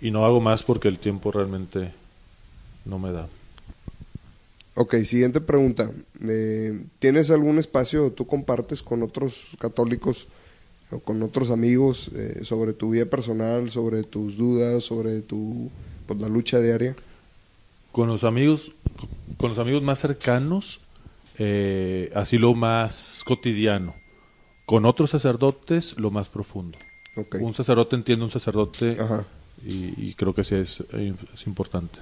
Y 0.02 0.12
no 0.12 0.26
hago 0.26 0.40
más 0.40 0.64
porque 0.64 0.88
el 0.88 0.98
tiempo 0.98 1.32
realmente 1.32 1.92
no 2.86 2.98
me 3.00 3.12
da. 3.12 3.28
Ok, 4.78 4.96
siguiente 5.06 5.40
pregunta. 5.40 5.90
Eh, 6.22 6.86
¿Tienes 7.00 7.32
algún 7.32 7.60
espacio 7.60 8.08
o 8.08 8.12
tú 8.12 8.28
compartes 8.28 8.84
con 8.84 9.04
otros 9.04 9.52
católicos 9.58 10.28
o 10.92 11.00
con 11.00 11.24
otros 11.24 11.50
amigos 11.50 12.12
eh, 12.14 12.42
sobre 12.44 12.74
tu 12.74 12.90
vida 12.90 13.06
personal, 13.06 13.72
sobre 13.72 14.04
tus 14.04 14.36
dudas, 14.38 14.84
sobre 14.84 15.22
tu 15.22 15.72
pues, 16.06 16.20
la 16.20 16.28
lucha 16.28 16.60
diaria? 16.60 16.94
Con 17.94 18.10
los 18.10 18.26
amigos, 18.26 18.74
con 19.38 19.52
los 19.52 19.60
amigos 19.60 19.82
más 19.82 20.00
cercanos, 20.00 20.82
eh, 21.38 22.12
así 22.14 22.38
lo 22.38 22.54
más 22.54 23.24
cotidiano. 23.26 23.96
Con 24.66 24.86
otros 24.86 25.12
sacerdotes, 25.12 25.98
lo 25.98 26.12
más 26.12 26.28
profundo. 26.28 26.78
Un 27.40 27.54
sacerdote 27.54 27.96
entiende 27.96 28.26
un 28.26 28.32
sacerdote 28.32 28.98
Ajá. 29.00 29.26
y, 29.66 29.94
y 30.10 30.14
creo 30.16 30.34
que 30.34 30.44
sí 30.44 30.56
es, 30.56 30.84
es 30.92 31.48
importante. 31.48 31.98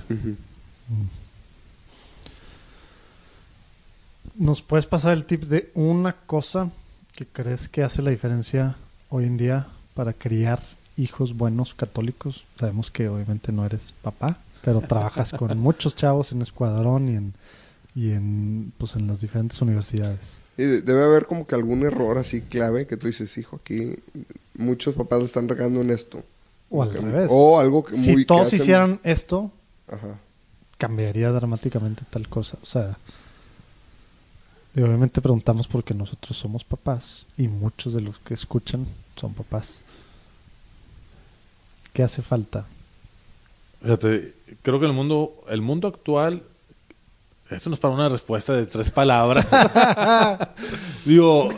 ¿Nos 4.35 4.61
puedes 4.61 4.85
pasar 4.87 5.13
el 5.13 5.25
tip 5.25 5.43
de 5.43 5.71
una 5.75 6.13
cosa 6.25 6.71
que 7.15 7.25
crees 7.25 7.69
que 7.69 7.83
hace 7.83 8.01
la 8.01 8.09
diferencia 8.09 8.75
hoy 9.09 9.25
en 9.25 9.37
día 9.37 9.67
para 9.93 10.13
criar 10.13 10.59
hijos 10.97 11.37
buenos 11.37 11.73
católicos? 11.73 12.43
Sabemos 12.59 12.89
que 12.89 13.09
obviamente 13.09 13.51
no 13.51 13.65
eres 13.65 13.93
papá, 14.01 14.37
pero 14.63 14.81
trabajas 14.81 15.31
con 15.31 15.57
muchos 15.59 15.95
chavos 15.95 16.31
en 16.31 16.41
Escuadrón 16.41 17.07
y 17.09 17.15
en, 17.15 17.33
y 17.95 18.11
en, 18.11 18.73
pues, 18.79 18.95
en 18.95 19.07
las 19.07 19.21
diferentes 19.21 19.61
universidades. 19.61 20.41
Y 20.57 20.63
de- 20.63 20.81
debe 20.81 21.03
haber 21.03 21.25
como 21.27 21.45
que 21.45 21.53
algún 21.55 21.83
error 21.83 22.17
así 22.17 22.41
clave 22.41 22.87
que 22.87 22.97
tú 22.97 23.05
dices, 23.07 23.37
hijo, 23.37 23.57
aquí 23.63 23.95
muchos 24.55 24.95
papás 24.95 25.19
le 25.19 25.25
están 25.25 25.47
regando 25.47 25.81
en 25.81 25.91
esto. 25.91 26.23
O 26.71 26.81
al 26.81 26.91
Que- 26.91 27.01
revés. 27.01 27.27
O 27.31 27.59
algo 27.59 27.83
que 27.85 27.95
muy 27.95 28.03
si 28.05 28.15
que 28.15 28.25
todos 28.25 28.47
hacen- 28.47 28.61
hicieran 28.61 28.99
esto, 29.03 29.51
Ajá. 29.87 30.17
cambiaría 30.79 31.31
dramáticamente 31.31 32.01
tal 32.09 32.27
cosa. 32.29 32.57
O 32.63 32.65
sea, 32.65 32.97
y 34.75 34.81
obviamente 34.81 35.21
preguntamos 35.21 35.67
porque 35.67 35.93
nosotros 35.93 36.37
somos 36.37 36.63
papás 36.63 37.25
y 37.37 37.47
muchos 37.47 37.93
de 37.93 38.01
los 38.01 38.17
que 38.19 38.33
escuchan 38.33 38.85
son 39.15 39.33
papás. 39.33 39.79
¿Qué 41.93 42.01
hace 42.01 42.21
falta? 42.21 42.65
Fíjate, 43.81 44.33
creo 44.61 44.79
que 44.79 44.85
el 44.87 44.93
mundo, 44.93 45.43
el 45.49 45.61
mundo 45.61 45.87
actual, 45.87 46.41
esto 47.51 47.69
no 47.69 47.75
es 47.75 47.79
para 47.79 47.93
una 47.93 48.09
respuesta 48.09 48.53
de 48.53 48.65
tres 48.65 48.89
palabras. 48.89 49.45
Digo, 51.05 51.49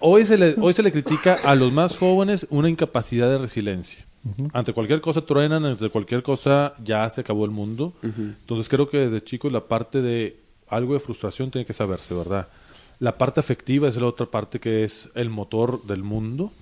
hoy 0.00 0.24
se, 0.24 0.38
le, 0.38 0.54
hoy 0.58 0.72
se 0.72 0.82
le 0.82 0.90
critica 0.90 1.40
a 1.44 1.54
los 1.54 1.70
más 1.70 1.98
jóvenes 1.98 2.46
una 2.48 2.70
incapacidad 2.70 3.28
de 3.28 3.38
resiliencia. 3.38 4.04
Ante 4.54 4.72
cualquier 4.72 5.02
cosa 5.02 5.20
truenan, 5.20 5.66
ante 5.66 5.90
cualquier 5.90 6.22
cosa 6.22 6.74
ya 6.82 7.06
se 7.10 7.20
acabó 7.20 7.44
el 7.44 7.50
mundo. 7.50 7.92
Entonces 8.02 8.70
creo 8.70 8.88
que 8.88 8.96
desde 8.96 9.22
chicos 9.22 9.52
la 9.52 9.60
parte 9.60 10.00
de 10.00 10.43
algo 10.76 10.94
de 10.94 11.00
frustración 11.00 11.50
tiene 11.50 11.64
que 11.64 11.72
saberse, 11.72 12.14
¿verdad? 12.14 12.48
La 13.00 13.18
parte 13.18 13.40
afectiva 13.40 13.88
es 13.88 13.96
la 13.96 14.06
otra 14.06 14.26
parte 14.26 14.60
que 14.60 14.84
es 14.84 15.10
el 15.14 15.30
motor 15.30 15.84
del 15.84 16.02
mundo. 16.02 16.52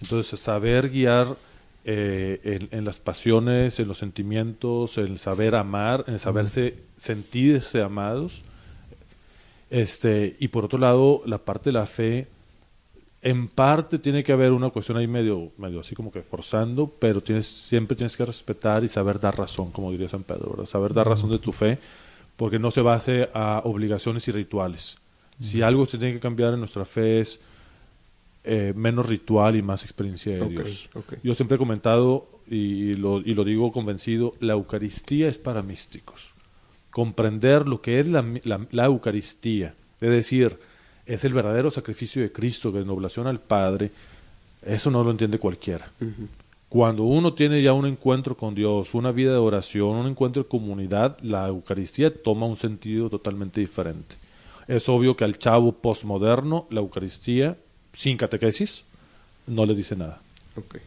Entonces 0.00 0.40
saber 0.40 0.90
guiar 0.90 1.36
eh, 1.84 2.40
en, 2.42 2.68
en 2.70 2.84
las 2.84 3.00
pasiones, 3.00 3.78
en 3.78 3.88
los 3.88 3.98
sentimientos, 3.98 4.98
en 4.98 5.06
el 5.06 5.18
saber 5.18 5.54
amar, 5.54 6.04
en 6.06 6.14
el 6.14 6.20
saberse 6.20 6.76
sentirse 6.96 7.82
amados. 7.82 8.42
Este, 9.70 10.36
y 10.38 10.48
por 10.48 10.64
otro 10.64 10.78
lado, 10.78 11.22
la 11.26 11.38
parte 11.38 11.70
de 11.70 11.74
la 11.74 11.86
fe, 11.86 12.28
en 13.22 13.48
parte 13.48 13.98
tiene 13.98 14.22
que 14.22 14.32
haber 14.32 14.52
una 14.52 14.70
cuestión 14.70 14.98
ahí 14.98 15.06
medio, 15.06 15.50
medio 15.56 15.80
así 15.80 15.94
como 15.94 16.12
que 16.12 16.22
forzando, 16.22 16.86
pero 16.98 17.22
tienes, 17.22 17.46
siempre 17.46 17.96
tienes 17.96 18.16
que 18.16 18.24
respetar 18.24 18.84
y 18.84 18.88
saber 18.88 19.18
dar 19.18 19.36
razón, 19.36 19.72
como 19.72 19.90
diría 19.90 20.08
San 20.08 20.22
Pedro, 20.22 20.50
¿verdad? 20.50 20.66
saber 20.66 20.94
dar 20.94 21.08
razón 21.08 21.30
de 21.30 21.38
tu 21.38 21.50
fe, 21.50 21.78
porque 22.36 22.58
no 22.58 22.70
se 22.70 22.80
base 22.82 23.28
a 23.34 23.62
obligaciones 23.64 24.26
y 24.28 24.32
rituales. 24.32 24.96
Si 25.40 25.62
algo 25.62 25.84
se 25.86 25.98
tiene 25.98 26.14
que 26.14 26.20
cambiar 26.20 26.52
en 26.54 26.60
nuestra 26.60 26.84
fe 26.84 27.20
es 27.20 27.40
eh, 28.44 28.72
menos 28.76 29.06
ritual 29.08 29.56
y 29.56 29.62
más 29.62 29.82
experiencia 29.82 30.32
de 30.32 30.38
Dios. 30.48 30.88
ok. 30.94 31.14
Yo 31.22 31.34
siempre 31.34 31.56
he 31.56 31.58
comentado 31.58 32.28
y 32.48 32.94
lo, 32.94 33.20
y 33.20 33.34
lo 33.34 33.42
digo 33.44 33.72
convencido, 33.72 34.34
la 34.40 34.52
Eucaristía 34.52 35.28
es 35.28 35.38
para 35.38 35.62
místicos. 35.62 36.32
Comprender 36.90 37.66
lo 37.66 37.80
que 37.80 38.00
es 38.00 38.06
la, 38.06 38.24
la- 38.44 38.66
la 38.70 38.84
Eucaristía, 38.84 39.74
es 40.00 40.10
decir, 40.10 40.56
es 41.06 41.24
el 41.24 41.32
verdadero 41.34 41.70
sacrificio 41.70 42.22
de 42.22 42.30
Cristo 42.32 42.70
de 42.70 42.84
noblación 42.84 43.26
al 43.26 43.40
Padre, 43.40 43.90
eso 44.64 44.90
no 44.90 45.02
lo 45.02 45.10
entiende 45.10 45.38
cualquiera. 45.38 45.90
Cuando 46.74 47.04
uno 47.04 47.34
tiene 47.34 47.62
ya 47.62 47.72
un 47.72 47.86
encuentro 47.86 48.36
con 48.36 48.52
Dios, 48.52 48.94
una 48.94 49.12
vida 49.12 49.30
de 49.30 49.38
oración, 49.38 49.90
un 49.90 50.08
encuentro 50.08 50.42
de 50.42 50.48
comunidad, 50.48 51.16
la 51.22 51.46
Eucaristía 51.46 52.12
toma 52.12 52.46
un 52.46 52.56
sentido 52.56 53.08
totalmente 53.08 53.60
diferente. 53.60 54.16
Es 54.66 54.88
obvio 54.88 55.14
que 55.14 55.22
al 55.22 55.38
chavo 55.38 55.70
postmoderno 55.70 56.66
la 56.70 56.80
Eucaristía, 56.80 57.56
sin 57.92 58.16
catequesis, 58.16 58.86
no 59.46 59.66
le 59.66 59.76
dice 59.76 59.94
nada. 59.94 60.20
Ok. 60.56 60.78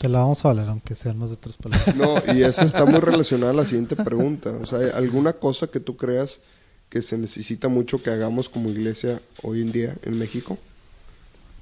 Te 0.00 0.08
la 0.08 0.20
vamos 0.20 0.42
a 0.42 0.48
valer, 0.48 0.66
aunque 0.66 0.94
sean 0.94 1.18
más 1.18 1.28
de 1.28 1.36
tres 1.36 1.58
palabras. 1.58 1.94
No, 1.94 2.34
y 2.34 2.42
esa 2.42 2.64
está 2.64 2.86
muy 2.86 3.00
relacionada 3.00 3.52
a 3.52 3.54
la 3.54 3.66
siguiente 3.66 3.96
pregunta. 3.96 4.50
O 4.62 4.64
sea, 4.64 4.78
¿hay 4.78 4.88
¿alguna 4.94 5.34
cosa 5.34 5.66
que 5.66 5.78
tú 5.78 5.98
creas 5.98 6.40
que 6.88 7.02
se 7.02 7.18
necesita 7.18 7.68
mucho 7.68 8.02
que 8.02 8.08
hagamos 8.08 8.48
como 8.48 8.70
iglesia 8.70 9.20
hoy 9.42 9.60
en 9.60 9.72
día 9.72 9.94
en 10.04 10.18
México? 10.18 10.56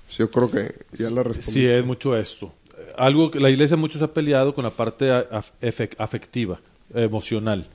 Sí, 0.08 0.18
Yo 0.18 0.30
creo 0.30 0.52
que 0.52 0.72
ya 0.92 1.10
la 1.10 1.24
respondiste. 1.24 1.50
Sí, 1.50 1.66
es 1.66 1.84
mucho 1.84 2.16
esto. 2.16 2.52
Algo 2.96 3.30
que 3.30 3.40
la 3.40 3.50
iglesia 3.50 3.76
mucho 3.76 3.98
se 3.98 4.04
ha 4.04 4.12
peleado 4.12 4.54
con 4.54 4.64
la 4.64 4.70
parte 4.70 5.10
afectiva, 5.98 6.60
emocional. 6.94 7.66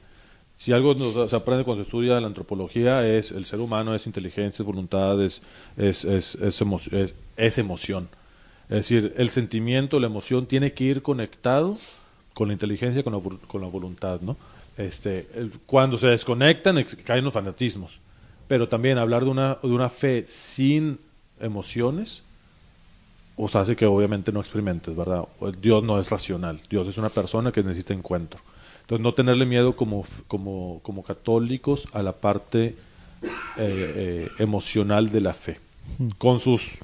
Si 0.56 0.74
algo 0.74 0.94
nos- 0.94 1.30
se 1.30 1.36
aprende 1.36 1.64
cuando 1.64 1.84
se 1.84 1.88
estudia 1.88 2.20
la 2.20 2.28
antropología 2.28 3.08
es 3.08 3.32
el 3.32 3.46
ser 3.46 3.60
humano 3.62 3.96
es 3.96 4.06
inteligencia, 4.08 4.62
es 4.62 4.66
voluntad, 4.66 5.22
es, 5.24 5.42
es, 5.78 6.04
es, 6.04 6.36
es 6.36 6.62
emo- 6.62 7.14
es- 7.38 7.58
emoción. 7.58 8.10
Es 8.64 8.76
decir, 8.88 9.14
el 9.18 9.30
sentimiento, 9.30 10.00
la 10.00 10.08
emoción 10.08 10.46
tiene 10.46 10.74
que 10.74 10.84
ir 10.84 11.02
conectado 11.02 11.78
con 12.34 12.50
la 12.50 12.54
inteligencia, 12.54 13.04
con 13.04 13.14
la, 13.14 13.20
con 13.48 13.62
la 13.62 13.68
voluntad, 13.68 14.22
¿no? 14.22 14.36
Este, 14.78 15.28
cuando 15.66 15.98
se 15.98 16.08
desconectan 16.08 16.84
caen 17.04 17.24
los 17.26 17.34
fanatismos. 17.34 18.00
Pero 18.48 18.68
también 18.68 18.98
hablar 18.98 19.24
de 19.24 19.30
una, 19.30 19.58
de 19.62 19.68
una 19.70 19.90
fe 19.90 20.26
sin 20.28 21.00
emociones 21.40 22.24
os 23.42 23.56
hace 23.56 23.76
que 23.76 23.86
obviamente 23.86 24.32
no 24.34 24.40
experimentes, 24.42 24.96
¿verdad? 24.96 25.24
Dios 25.62 25.82
no 25.84 26.00
es 26.00 26.10
racional, 26.10 26.60
Dios 26.70 26.88
es 26.88 26.98
una 26.98 27.10
persona 27.10 27.52
que 27.52 27.64
necesita 27.64 27.94
encuentro. 27.94 28.40
Entonces 28.82 29.02
no 29.04 29.14
tenerle 29.14 29.46
miedo 29.46 29.76
como, 29.76 30.04
como, 30.28 30.80
como 30.84 31.04
católicos 31.04 31.88
a 31.94 32.02
la 32.04 32.12
parte 32.14 32.76
eh, 33.24 33.28
eh, 33.58 34.30
emocional 34.40 35.10
de 35.12 35.22
la 35.22 35.34
fe, 35.34 35.60
con 36.18 36.40
sus 36.40 36.78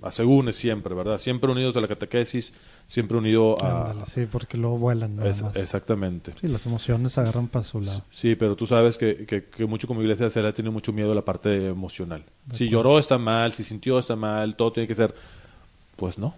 asegúnes 0.00 0.54
siempre, 0.56 0.94
¿verdad? 0.94 1.18
Siempre 1.18 1.50
unidos 1.50 1.74
a 1.76 1.80
la 1.80 1.88
catequesis, 1.88 2.54
siempre 2.86 3.18
unido 3.18 3.60
a... 3.62 3.90
Ándale, 3.90 4.06
sí, 4.06 4.26
porque 4.30 4.56
luego 4.56 4.78
vuelan 4.78 5.16
nada 5.16 5.28
Es- 5.28 5.42
más. 5.42 5.56
exactamente. 5.56 6.32
Sí, 6.40 6.46
las 6.46 6.64
emociones 6.66 7.18
agarran 7.18 7.48
para 7.48 7.64
su 7.64 7.80
lado. 7.80 8.04
Sí, 8.10 8.36
pero 8.36 8.54
tú 8.54 8.66
sabes 8.66 8.96
que, 8.96 9.26
que, 9.26 9.44
que 9.44 9.66
mucho 9.66 9.88
como 9.88 10.00
iglesia 10.00 10.30
se 10.30 10.40
le 10.40 10.52
tenido 10.52 10.70
mucho 10.72 10.92
miedo 10.92 11.10
a 11.10 11.14
la 11.16 11.22
parte 11.24 11.66
emocional. 11.66 12.22
Si 12.52 12.68
lloró 12.68 12.98
está 13.00 13.18
mal, 13.18 13.52
si 13.52 13.64
sintió 13.64 13.98
está 13.98 14.14
mal, 14.16 14.54
todo 14.56 14.72
tiene 14.72 14.86
que 14.86 14.94
ser... 14.94 15.12
Pues 15.98 16.16
no. 16.16 16.34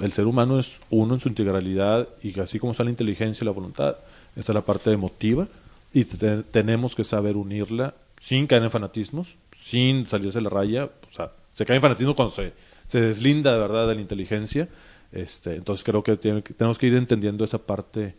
El 0.00 0.12
ser 0.12 0.26
humano 0.26 0.58
es 0.58 0.80
uno 0.90 1.14
en 1.14 1.20
su 1.20 1.28
integralidad 1.28 2.08
y 2.22 2.38
así 2.40 2.58
como 2.58 2.72
está 2.72 2.82
la 2.84 2.90
inteligencia 2.90 3.44
y 3.44 3.46
la 3.46 3.52
voluntad, 3.52 3.96
está 4.36 4.52
la 4.52 4.62
parte 4.62 4.90
emotiva 4.92 5.46
y 5.94 6.04
te- 6.04 6.42
tenemos 6.42 6.94
que 6.94 7.04
saber 7.04 7.36
unirla 7.36 7.94
sin 8.20 8.46
caer 8.46 8.64
en 8.64 8.70
fanatismos, 8.70 9.36
sin 9.60 10.06
salirse 10.06 10.38
de 10.38 10.42
la 10.44 10.50
raya. 10.50 10.84
O 10.86 11.14
sea, 11.14 11.30
se 11.54 11.64
cae 11.64 11.76
en 11.76 11.82
fanatismo 11.82 12.14
cuando 12.16 12.34
se, 12.34 12.52
se 12.88 13.00
deslinda 13.00 13.52
de 13.52 13.58
verdad 13.60 13.86
de 13.88 13.94
la 13.94 14.00
inteligencia. 14.00 14.68
Este, 15.12 15.54
entonces 15.56 15.84
creo 15.84 16.02
que, 16.02 16.16
tiene 16.16 16.42
que- 16.42 16.54
tenemos 16.54 16.78
que 16.78 16.86
ir 16.88 16.94
entendiendo 16.94 17.44
esa 17.44 17.58
parte 17.58 18.14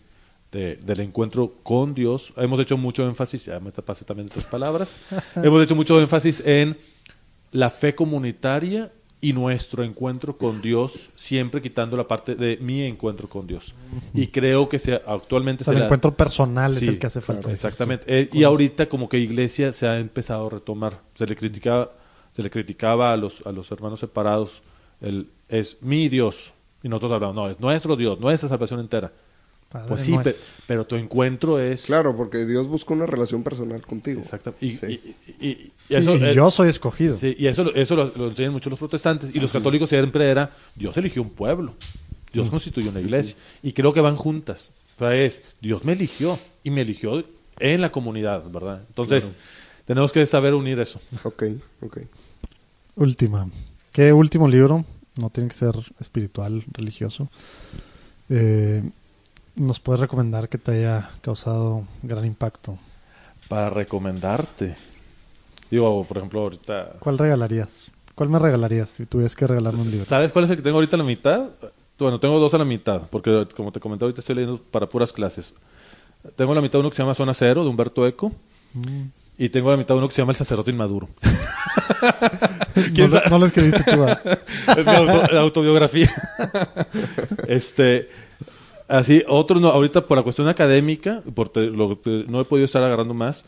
de- 0.52 0.76
del 0.78 1.00
encuentro 1.02 1.56
con 1.64 1.94
Dios. 1.96 2.32
Hemos 2.38 2.60
hecho 2.60 2.78
mucho 2.78 3.06
énfasis, 3.08 3.46
ya 3.46 3.60
me 3.60 3.72
pasé 3.72 4.06
también 4.06 4.28
de 4.28 4.34
tres 4.34 4.46
palabras, 4.46 5.00
hemos 5.36 5.62
hecho 5.64 5.76
mucho 5.76 6.00
énfasis 6.00 6.42
en 6.46 6.78
la 7.52 7.70
fe 7.72 7.96
comunitaria 7.96 8.92
y 9.24 9.34
nuestro 9.34 9.84
encuentro 9.84 10.38
con 10.38 10.62
Dios, 10.62 11.10
siempre 11.16 11.62
quitando 11.62 11.96
la 11.98 12.08
parte 12.08 12.36
de 12.36 12.58
mi 12.58 12.82
encuentro 12.84 13.30
con 13.30 13.48
Dios. 13.48 13.74
Y 14.14 14.28
creo 14.28 14.68
que 14.70 14.78
se, 14.78 14.96
actualmente 14.96 15.64
O 15.64 15.66
sea, 15.66 15.72
se 15.72 15.76
el 15.78 15.80
la- 15.80 15.86
encuentro 15.86 16.14
personal 16.14 16.72
Sí, 16.74 16.86
es 16.86 16.90
el 16.90 17.00
que 17.00 17.08
hace 17.08 17.22
falta. 17.22 17.42
claro, 17.44 17.54
exactamente. 17.54 18.06
Eh, 18.08 18.30
y 18.34 18.44
ahorita 18.44 18.88
como 18.90 19.08
que 19.08 19.18
iglesia 19.18 19.72
se 19.74 19.88
ha 19.88 19.98
empezado 19.98 20.48
a 20.48 20.50
retomar. 20.50 21.00
Se 21.16 21.26
le 21.26 21.36
criticaba, 21.36 21.92
se 22.36 22.44
le 22.44 22.50
criticaba 22.50 23.14
a 23.14 23.18
los, 23.18 23.42
a 23.48 23.52
los 23.52 23.72
hermanos 23.72 24.02
separados, 24.02 24.62
el, 25.00 25.30
es 25.48 25.78
mi 25.82 26.10
Dios. 26.10 26.52
Y 26.84 26.90
nosotros 26.90 27.14
hablamos, 27.14 27.36
no, 27.36 27.50
es 27.50 27.60
nuestro 27.62 27.96
Dios, 27.96 28.20
nuestra 28.20 28.50
salvación 28.50 28.82
entera. 28.82 29.12
Padre 29.74 29.88
pues 29.90 30.02
sí, 30.04 30.16
pero 30.68 30.86
tu 30.86 30.96
encuentro 30.96 31.60
es... 31.60 31.86
Claro, 31.88 32.16
porque 32.16 32.46
Dios 32.46 32.68
busca 32.68 32.94
una 32.94 33.08
relación 33.08 33.42
personal 33.44 33.82
contigo. 33.86 34.22
Exacto. 34.22 34.54
Y, 34.62 34.76
Sí. 34.78 34.86
y- 34.88 34.92
y- 34.92 35.48
y- 35.48 35.50
y 35.50 35.56
Sí, 35.90 35.96
eso, 35.96 36.16
y 36.16 36.34
yo 36.36 36.50
soy 36.52 36.70
escogido. 36.70 37.14
Sí, 37.16 37.36
y 37.40 37.48
eso, 37.48 37.64
lo- 37.66 37.74
eso 37.76 37.96
lo, 37.96 38.12
lo 38.16 38.28
enseñan 38.30 38.54
mucho 38.54 38.70
los 38.70 38.78
protestantes. 38.80 39.36
Y 39.36 39.40
los 39.40 39.52
católicos 39.52 39.90
siempre 39.90 40.30
era, 40.30 40.52
Dios 40.76 40.96
eligió 40.98 41.22
un 41.24 41.32
pueblo. 41.32 41.74
Dios 42.32 42.50
constituyó 42.52 42.92
una 42.92 43.02
iglesia. 43.02 43.36
Y 43.64 43.74
creo 43.74 43.92
que 43.94 44.00
van 44.00 44.16
juntas. 44.16 44.74
O 44.96 45.00
sea, 45.00 45.16
es, 45.16 45.42
Dios 45.60 45.84
me 45.84 45.94
eligió. 45.94 46.40
Y 46.64 46.70
me 46.70 46.82
eligió 46.82 47.24
en 47.60 47.82
la 47.82 47.92
comunidad, 47.92 48.44
¿verdad? 48.52 48.84
Entonces, 48.88 49.34
tenemos 49.86 50.12
que 50.14 50.24
saber 50.28 50.54
unir 50.54 50.80
eso. 50.80 51.02
Ok, 51.24 51.44
ok. 51.82 51.98
Última. 52.96 53.50
¿Qué 53.92 54.14
último 54.14 54.48
libro? 54.48 54.86
No 55.18 55.30
tiene 55.32 55.50
que 55.50 55.56
ser 55.56 55.74
espiritual, 56.00 56.64
religioso. 56.72 57.30
Eh, 58.30 58.84
¿Nos 59.56 59.80
puedes 59.80 60.00
recomendar 60.00 60.50
que 60.50 60.58
te 60.58 60.72
haya 60.72 61.12
causado 61.22 61.84
gran 62.02 62.26
impacto? 62.26 62.78
Para 63.48 63.70
recomendarte. 63.70 64.76
Digo, 65.70 66.04
por 66.06 66.18
ejemplo, 66.18 66.42
ahorita... 66.42 66.94
¿Cuál 67.00 67.18
regalarías? 67.18 67.92
¿Cuál 68.16 68.30
me 68.30 68.40
regalarías 68.40 68.90
si 68.90 69.06
tuvieras 69.06 69.36
que 69.36 69.46
regalarme 69.48 69.82
un 69.82 69.92
libro? 69.92 70.06
¿Sabes 70.08 70.32
cuál 70.32 70.46
es 70.46 70.52
el 70.52 70.58
que 70.58 70.64
tengo 70.64 70.78
ahorita 70.78 70.96
a 70.96 71.00
la 71.00 71.04
mitad? 71.04 71.50
Bueno, 72.00 72.20
tengo 72.20 72.40
dos 72.40 72.54
a 72.54 72.58
la 72.58 72.66
mitad, 72.66 73.04
porque 73.10 73.48
como 73.56 73.72
te 73.72 73.80
comenté 73.80 74.06
ahorita 74.06 74.22
estoy 74.22 74.36
leyendo 74.36 74.60
para 74.72 74.88
puras 74.88 75.12
clases. 75.14 75.54
Tengo 76.36 76.52
a 76.52 76.56
la 76.56 76.62
mitad 76.62 76.80
uno 76.80 76.90
que 76.90 76.96
se 76.96 77.02
llama 77.04 77.16
Zona 77.16 77.34
Cero, 77.34 77.64
de 77.64 77.70
Humberto 77.70 78.08
Eco, 78.08 78.32
Mm. 78.76 79.04
y 79.38 79.50
tengo 79.50 79.70
a 79.70 79.74
la 79.74 79.78
mitad 79.78 79.96
uno 79.96 80.08
que 80.08 80.16
se 80.16 80.22
llama 80.24 80.32
El 80.32 80.36
Sacerdote 80.38 80.72
Inmaduro. 80.72 81.08
No, 82.98 83.08
no 83.30 83.40
lo 83.40 83.46
escribiste 83.46 83.84
tú. 83.84 84.04
ah. 84.04 84.20
es 84.78 84.86
mi 84.86 84.92
auto- 84.96 85.38
autobiografía. 85.38 86.12
este, 87.48 88.10
así, 88.88 89.24
otro 89.28 89.60
no, 89.60 89.70
ahorita 89.70 90.06
por 90.08 90.18
la 90.18 90.24
cuestión 90.24 90.48
académica, 90.48 91.22
por 91.34 91.52
no 91.58 92.42
he 92.42 92.46
podido 92.46 92.66
estar 92.66 92.84
agarrando 92.84 93.14
más. 93.14 93.46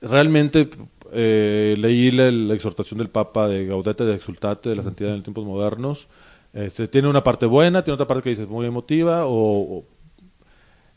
Realmente 0.00 0.68
eh, 1.12 1.74
leí 1.78 2.10
la, 2.10 2.54
exhortación 2.54 2.98
del 2.98 3.08
Papa 3.08 3.48
de 3.48 3.66
Gaudete 3.66 4.04
de 4.04 4.14
Exultate 4.14 4.70
de 4.70 4.76
la 4.76 4.82
santidad 4.82 5.10
en 5.10 5.16
los 5.16 5.24
tiempos 5.24 5.44
modernos. 5.44 6.08
Este, 6.52 6.88
tiene 6.88 7.08
una 7.08 7.22
parte 7.22 7.46
buena, 7.46 7.82
tiene 7.82 7.94
otra 7.94 8.06
parte 8.06 8.24
que 8.24 8.30
dices 8.30 8.48
muy 8.48 8.66
emotiva 8.66 9.26
o, 9.26 9.78
o- 9.78 9.84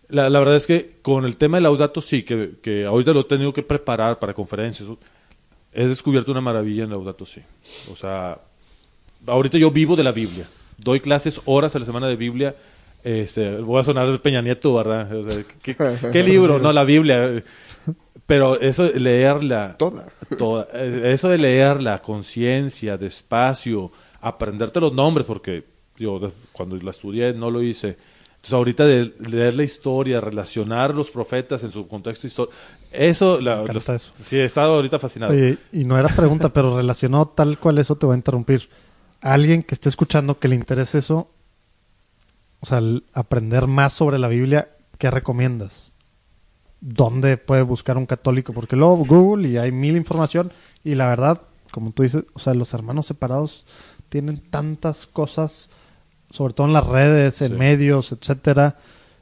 la, 0.10 0.30
la 0.30 0.40
verdad 0.40 0.56
es 0.56 0.68
que 0.68 0.98
con 1.02 1.26
el 1.26 1.36
tema 1.36 1.58
del 1.58 1.64
Laudato 1.64 2.00
sí, 2.00 2.24
que, 2.24 2.54
que 2.62 2.86
ahorita 2.86 3.12
lo 3.12 3.22
he 3.22 3.24
tenido 3.24 3.54
que 3.54 3.64
preparar 3.64 4.20
para 4.20 4.34
conferencias. 4.34 4.88
He 5.74 5.88
descubierto 5.88 6.32
una 6.32 6.42
maravilla 6.42 6.84
en 6.84 6.92
Laudato 6.92 7.26
sí. 7.26 7.42
O 7.92 7.96
sea, 7.96 8.40
ahorita 9.26 9.58
yo 9.58 9.72
vivo 9.72 9.96
de 9.96 10.04
la 10.04 10.12
Biblia. 10.12 10.48
Doy 10.78 11.00
clases 11.00 11.42
horas 11.46 11.76
a 11.76 11.80
la 11.80 11.86
semana 11.86 12.08
de 12.08 12.16
Biblia. 12.16 12.56
Este, 13.06 13.58
voy 13.58 13.80
a 13.80 13.84
sonar 13.84 14.08
el 14.08 14.20
Peña 14.20 14.42
Nieto, 14.42 14.74
¿verdad? 14.74 15.16
O 15.16 15.30
sea, 15.30 15.44
¿qué, 15.62 15.76
qué 16.12 16.24
libro? 16.24 16.58
No, 16.58 16.74
la 16.74 16.84
Biblia. 16.84 17.42
Pero 18.26 18.60
eso, 18.60 18.84
de 18.90 19.00
leerla. 19.00 19.76
Toda. 19.78 20.08
toda- 20.40 20.68
eso 20.74 21.30
de 21.30 21.38
leerla, 21.38 22.02
conciencia, 22.02 22.98
despacio, 22.98 23.92
aprenderte 24.22 24.80
los 24.82 24.92
nombres, 24.94 25.28
porque 25.28 25.64
yo 25.98 26.20
cuando 26.52 26.76
la 26.78 26.90
estudié 26.90 27.34
no 27.34 27.52
lo 27.52 27.62
hice. 27.62 27.90
Entonces, 28.38 28.54
ahorita 28.54 28.86
de 28.86 29.14
leer 29.20 29.54
la 29.54 29.64
historia, 29.64 30.20
relacionar 30.20 30.96
los 30.96 31.12
profetas 31.12 31.62
en 31.64 31.72
su 31.72 31.88
contexto 31.88 32.26
histórico, 32.26 32.56
eso, 32.92 33.40
la, 33.40 33.58
Me 33.58 33.62
encanta 33.64 33.74
los- 33.94 34.02
eso. 34.04 34.14
sí, 34.20 34.38
he 34.38 34.46
estado 34.46 34.74
ahorita 34.76 34.98
fascinado. 34.98 35.32
Oye, 35.32 35.58
y 35.72 35.84
no 35.86 35.96
era 35.98 36.08
pregunta, 36.10 36.50
pero 36.52 36.76
relacionado 36.78 37.28
tal 37.28 37.60
cual 37.60 37.78
eso 37.78 37.96
te 37.96 38.08
va 38.08 38.14
a 38.14 38.18
interrumpir. 38.18 38.68
A 39.22 39.34
alguien 39.34 39.62
que 39.62 39.76
esté 39.76 39.90
escuchando 39.90 40.40
que 40.40 40.48
le 40.48 40.56
interese 40.56 40.98
eso, 41.00 41.30
o 42.66 42.68
sea, 42.68 42.82
aprender 43.14 43.68
más 43.68 43.94
sobre 43.94 44.18
la 44.18 44.28
Biblia, 44.28 44.70
¿qué 44.98 45.12
recomiendas? 45.12 45.94
¿Dónde 46.82 47.38
puede 47.38 47.62
buscar 47.62 47.96
un 47.98 48.08
católico? 48.08 48.54
Porque 48.54 48.76
luego 48.76 48.98
Google 49.06 49.48
y 49.48 49.58
hay 49.58 49.72
mil 49.72 49.96
información 49.96 50.52
y 50.84 50.96
la 50.96 51.08
verdad, 51.10 51.42
como 51.72 51.92
tú 51.92 52.02
dices, 52.02 52.26
o 52.34 52.40
sea, 52.40 52.56
los 52.56 52.74
hermanos 52.74 53.06
separados 53.06 53.66
tienen 54.10 54.40
tantas 54.40 55.06
cosas, 55.06 55.70
sobre 56.32 56.54
todo 56.56 56.66
en 56.68 56.74
las 56.74 56.88
redes, 56.88 57.42
en 57.44 57.50
Sí. 57.52 57.54
medios, 57.56 58.12
etcétera. 58.12 58.78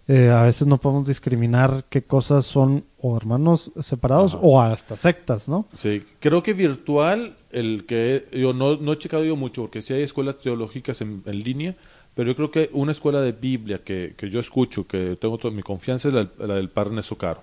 Eh, 0.07 0.29
a 0.29 0.43
veces 0.43 0.67
no 0.67 0.77
podemos 0.77 1.07
discriminar 1.07 1.85
qué 1.89 2.03
cosas 2.03 2.45
son 2.45 2.83
o 3.01 3.15
hermanos 3.17 3.71
separados 3.81 4.33
Ajá. 4.35 4.41
o 4.43 4.61
hasta 4.61 4.95
sectas, 4.97 5.47
¿no? 5.49 5.65
Sí, 5.73 6.05
creo 6.19 6.43
que 6.43 6.53
virtual, 6.53 7.35
el 7.51 7.85
que 7.85 8.27
yo 8.33 8.53
no, 8.53 8.75
no 8.77 8.93
he 8.93 8.97
checado 8.97 9.23
yo 9.25 9.35
mucho, 9.37 9.63
porque 9.63 9.81
sí 9.81 9.93
hay 9.93 10.03
escuelas 10.03 10.37
teológicas 10.39 10.99
en, 11.01 11.23
en 11.25 11.39
línea, 11.43 11.75
pero 12.15 12.29
yo 12.29 12.35
creo 12.35 12.51
que 12.51 12.69
una 12.73 12.91
escuela 12.91 13.21
de 13.21 13.31
Biblia 13.31 13.79
que, 13.83 14.13
que 14.17 14.29
yo 14.29 14.39
escucho, 14.39 14.87
que 14.87 15.17
tengo 15.19 15.37
toda 15.37 15.53
mi 15.53 15.61
confianza, 15.63 16.07
es 16.09 16.13
la, 16.13 16.27
la 16.39 16.55
del 16.55 16.69
Padre 16.69 16.95
Neso 16.95 17.17
Caro, 17.17 17.41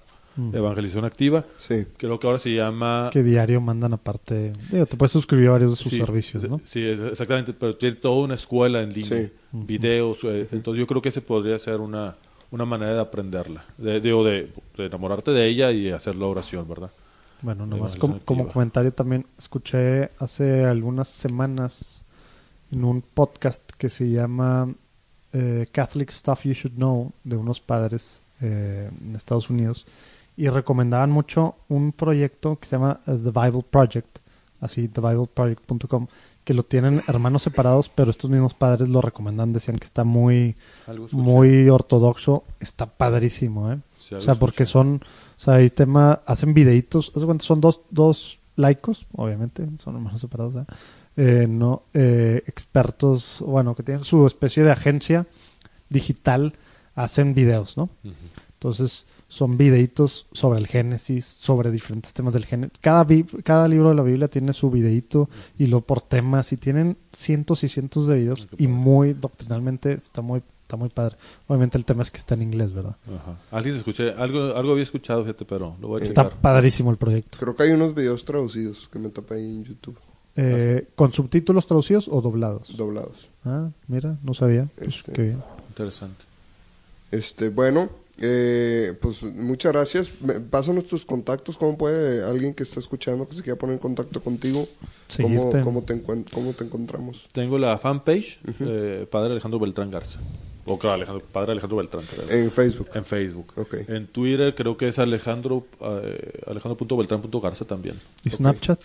Evangelización 0.52 1.04
Activa. 1.04 1.44
Sí. 1.58 1.86
Creo 1.96 2.18
que 2.18 2.26
ahora 2.26 2.38
se 2.38 2.54
llama... 2.54 3.10
Que 3.12 3.22
diario 3.22 3.60
mandan 3.60 3.92
aparte. 3.92 4.52
Digo, 4.70 4.86
te 4.86 4.96
puedes 4.96 5.12
suscribir 5.12 5.48
a 5.48 5.52
varios 5.52 5.72
de 5.72 5.76
sus 5.76 5.90
Sí, 5.90 5.98
servicios, 5.98 6.48
¿no? 6.48 6.60
Sí, 6.64 6.82
exactamente, 6.82 7.52
pero 7.52 7.76
tiene 7.76 7.96
toda 7.96 8.24
una 8.24 8.34
escuela 8.34 8.80
en 8.80 8.92
línea, 8.92 9.08
Sí. 9.22 9.30
videos, 9.52 10.18
eh, 10.24 10.48
entonces 10.52 10.78
yo 10.80 10.86
creo 10.86 11.02
que 11.02 11.10
ese 11.10 11.20
podría 11.20 11.58
ser 11.58 11.80
una, 11.80 12.14
una 12.52 12.64
manera 12.64 12.94
de 12.94 13.00
aprenderla, 13.00 13.64
de, 13.76 14.00
digo, 14.00 14.24
de, 14.24 14.50
de 14.76 14.86
enamorarte 14.86 15.32
de 15.32 15.46
ella 15.48 15.72
y 15.72 15.90
hacer 15.90 16.14
la 16.14 16.26
oración, 16.26 16.66
¿verdad? 16.68 16.90
Bueno, 17.42 17.66
nomás 17.66 17.96
como, 17.96 18.20
como 18.20 18.46
comentario 18.48 18.92
también 18.92 19.26
escuché 19.38 20.10
hace 20.18 20.64
algunas 20.66 21.08
semanas 21.08 21.99
en 22.70 22.84
un 22.84 23.02
podcast 23.02 23.70
que 23.72 23.88
se 23.88 24.10
llama 24.10 24.72
eh, 25.32 25.66
Catholic 25.72 26.10
Stuff 26.10 26.44
You 26.44 26.52
Should 26.52 26.76
Know 26.76 27.12
de 27.24 27.36
unos 27.36 27.60
padres 27.60 28.20
eh, 28.40 28.90
en 29.00 29.16
Estados 29.16 29.50
Unidos 29.50 29.86
y 30.36 30.48
recomendaban 30.48 31.10
mucho 31.10 31.56
un 31.68 31.92
proyecto 31.92 32.58
que 32.58 32.66
se 32.66 32.76
llama 32.76 33.00
eh, 33.06 33.18
The 33.22 33.30
Bible 33.30 33.64
Project, 33.68 34.18
así 34.60 34.88
thebibleproject.com, 34.88 36.06
que 36.44 36.54
lo 36.54 36.62
tienen 36.62 37.02
hermanos 37.06 37.42
separados, 37.42 37.88
pero 37.88 38.10
estos 38.10 38.30
mismos 38.30 38.54
padres 38.54 38.88
lo 38.88 39.02
recomendan, 39.02 39.52
decían 39.52 39.78
que 39.78 39.84
está 39.84 40.04
muy 40.04 40.56
muy 41.12 41.68
ortodoxo, 41.68 42.44
está 42.58 42.86
padrísimo, 42.86 43.70
¿eh? 43.70 43.78
Sí, 43.98 44.14
o 44.14 44.20
sea, 44.20 44.34
porque 44.34 44.64
son, 44.64 45.02
o 45.36 45.40
sea, 45.40 45.54
hay 45.54 45.68
tema, 45.68 46.20
hacen 46.24 46.54
videitos, 46.54 47.12
haz 47.14 47.20
de 47.20 47.26
cuenta, 47.26 47.44
son 47.44 47.60
dos, 47.60 47.82
dos 47.90 48.38
laicos, 48.56 49.06
obviamente, 49.14 49.68
son 49.78 49.96
hermanos 49.96 50.20
separados, 50.20 50.54
¿eh? 50.54 50.64
Eh, 51.16 51.46
no, 51.48 51.82
eh, 51.92 52.42
expertos, 52.46 53.42
bueno, 53.46 53.74
que 53.74 53.82
tienen 53.82 54.04
su 54.04 54.26
especie 54.26 54.62
de 54.64 54.72
agencia 54.72 55.26
digital, 55.88 56.54
hacen 56.94 57.34
videos, 57.34 57.76
¿no? 57.76 57.90
Entonces, 58.54 59.06
son 59.28 59.56
videitos 59.56 60.26
sobre 60.32 60.58
el 60.58 60.66
Génesis, 60.66 61.24
sobre 61.24 61.70
diferentes 61.70 62.12
temas 62.14 62.34
del 62.34 62.46
Génesis. 62.46 62.78
Cada, 62.80 63.06
cada 63.44 63.68
libro 63.68 63.90
de 63.90 63.94
la 63.94 64.02
Biblia 64.02 64.28
tiene 64.28 64.52
su 64.52 64.70
videito 64.70 65.28
y 65.58 65.66
lo 65.66 65.80
por 65.80 66.00
temas 66.00 66.52
y 66.52 66.56
tienen 66.56 66.96
cientos 67.12 67.64
y 67.64 67.68
cientos 67.68 68.06
de 68.06 68.16
videos 68.16 68.48
y 68.58 68.66
muy 68.66 69.12
doctrinalmente 69.12 69.92
está 69.92 70.20
muy 70.22 70.42
está 70.62 70.76
muy 70.76 70.88
padre. 70.88 71.16
Obviamente 71.48 71.76
el 71.78 71.84
tema 71.84 72.02
es 72.02 72.12
que 72.12 72.18
está 72.18 72.34
en 72.36 72.42
inglés, 72.42 72.72
¿verdad? 72.72 72.96
Ajá. 73.06 73.40
Alguien 73.50 73.74
escuché, 73.74 74.12
algo, 74.12 74.54
algo 74.54 74.70
había 74.72 74.84
escuchado, 74.84 75.22
fíjate, 75.22 75.44
pero 75.44 75.76
lo 75.80 75.88
voy 75.88 76.00
a 76.00 76.04
Está 76.04 76.24
checar. 76.24 76.40
padrísimo 76.40 76.92
el 76.92 76.96
proyecto. 76.96 77.38
Creo 77.40 77.56
que 77.56 77.64
hay 77.64 77.70
unos 77.72 77.92
videos 77.92 78.24
traducidos 78.24 78.88
que 78.88 79.00
me 79.00 79.08
topé 79.08 79.34
ahí 79.34 79.50
en 79.50 79.64
YouTube, 79.64 79.98
Eh, 80.42 80.86
¿Con 80.96 81.12
subtítulos 81.12 81.66
traducidos 81.66 82.08
o 82.08 82.20
doblados? 82.20 82.76
doblados. 82.76 83.28
Ah, 83.44 83.70
mira, 83.88 84.16
no 84.22 84.34
sabía. 84.34 84.68
Pues, 84.76 84.96
Este. 84.96 85.12
qué 85.12 85.22
bien. 85.22 85.42
Interesante. 85.68 86.24
Este, 87.10 87.48
bueno, 87.48 87.90
eh, 88.18 88.94
pues 89.00 89.22
muchas 89.22 89.72
gracias. 89.72 90.12
Me- 90.20 90.40
Pásanos 90.40 90.86
tus 90.86 91.04
contactos. 91.04 91.56
¿Cómo 91.56 91.76
puede 91.78 92.22
alguien 92.24 92.54
que 92.54 92.62
está 92.62 92.78
escuchando 92.80 93.26
que 93.26 93.34
se 93.34 93.42
quiera 93.42 93.58
poner 93.58 93.74
en 93.74 93.80
contacto 93.80 94.22
contigo? 94.22 94.68
¿Cómo, 95.16 95.28
Seguirte. 95.40 95.60
cómo 95.62 95.82
te, 95.82 95.94
encuent- 95.94 96.30
cómo 96.30 96.52
te 96.52 96.64
encontramos? 96.64 97.28
Tengo 97.32 97.58
la 97.58 97.76
fanpage, 97.78 98.38
eh, 98.60 99.06
Padre 99.10 99.32
Alejandro 99.32 99.58
Beltrán 99.58 99.90
Garza. 99.90 100.20
O 100.66 100.78
claro, 100.78 100.94
Alejandro, 100.96 101.24
Padre 101.32 101.52
Alejandro 101.52 101.78
Beltrán. 101.78 102.04
perdón. 102.04 102.26
En 102.30 102.50
Facebook. 102.52 102.88
En 102.94 103.04
Facebook. 103.04 103.52
Ok. 103.56 103.74
En 103.88 104.06
Twitter 104.06 104.54
creo 104.54 104.76
que 104.76 104.88
es 104.88 104.98
Alejandro 104.98 105.66
eh, 105.80 106.42
alejandro.beltrán.garza 106.46 107.64
también. 107.64 107.96
¿Y 108.24 108.30
Snapchat? 108.30 108.78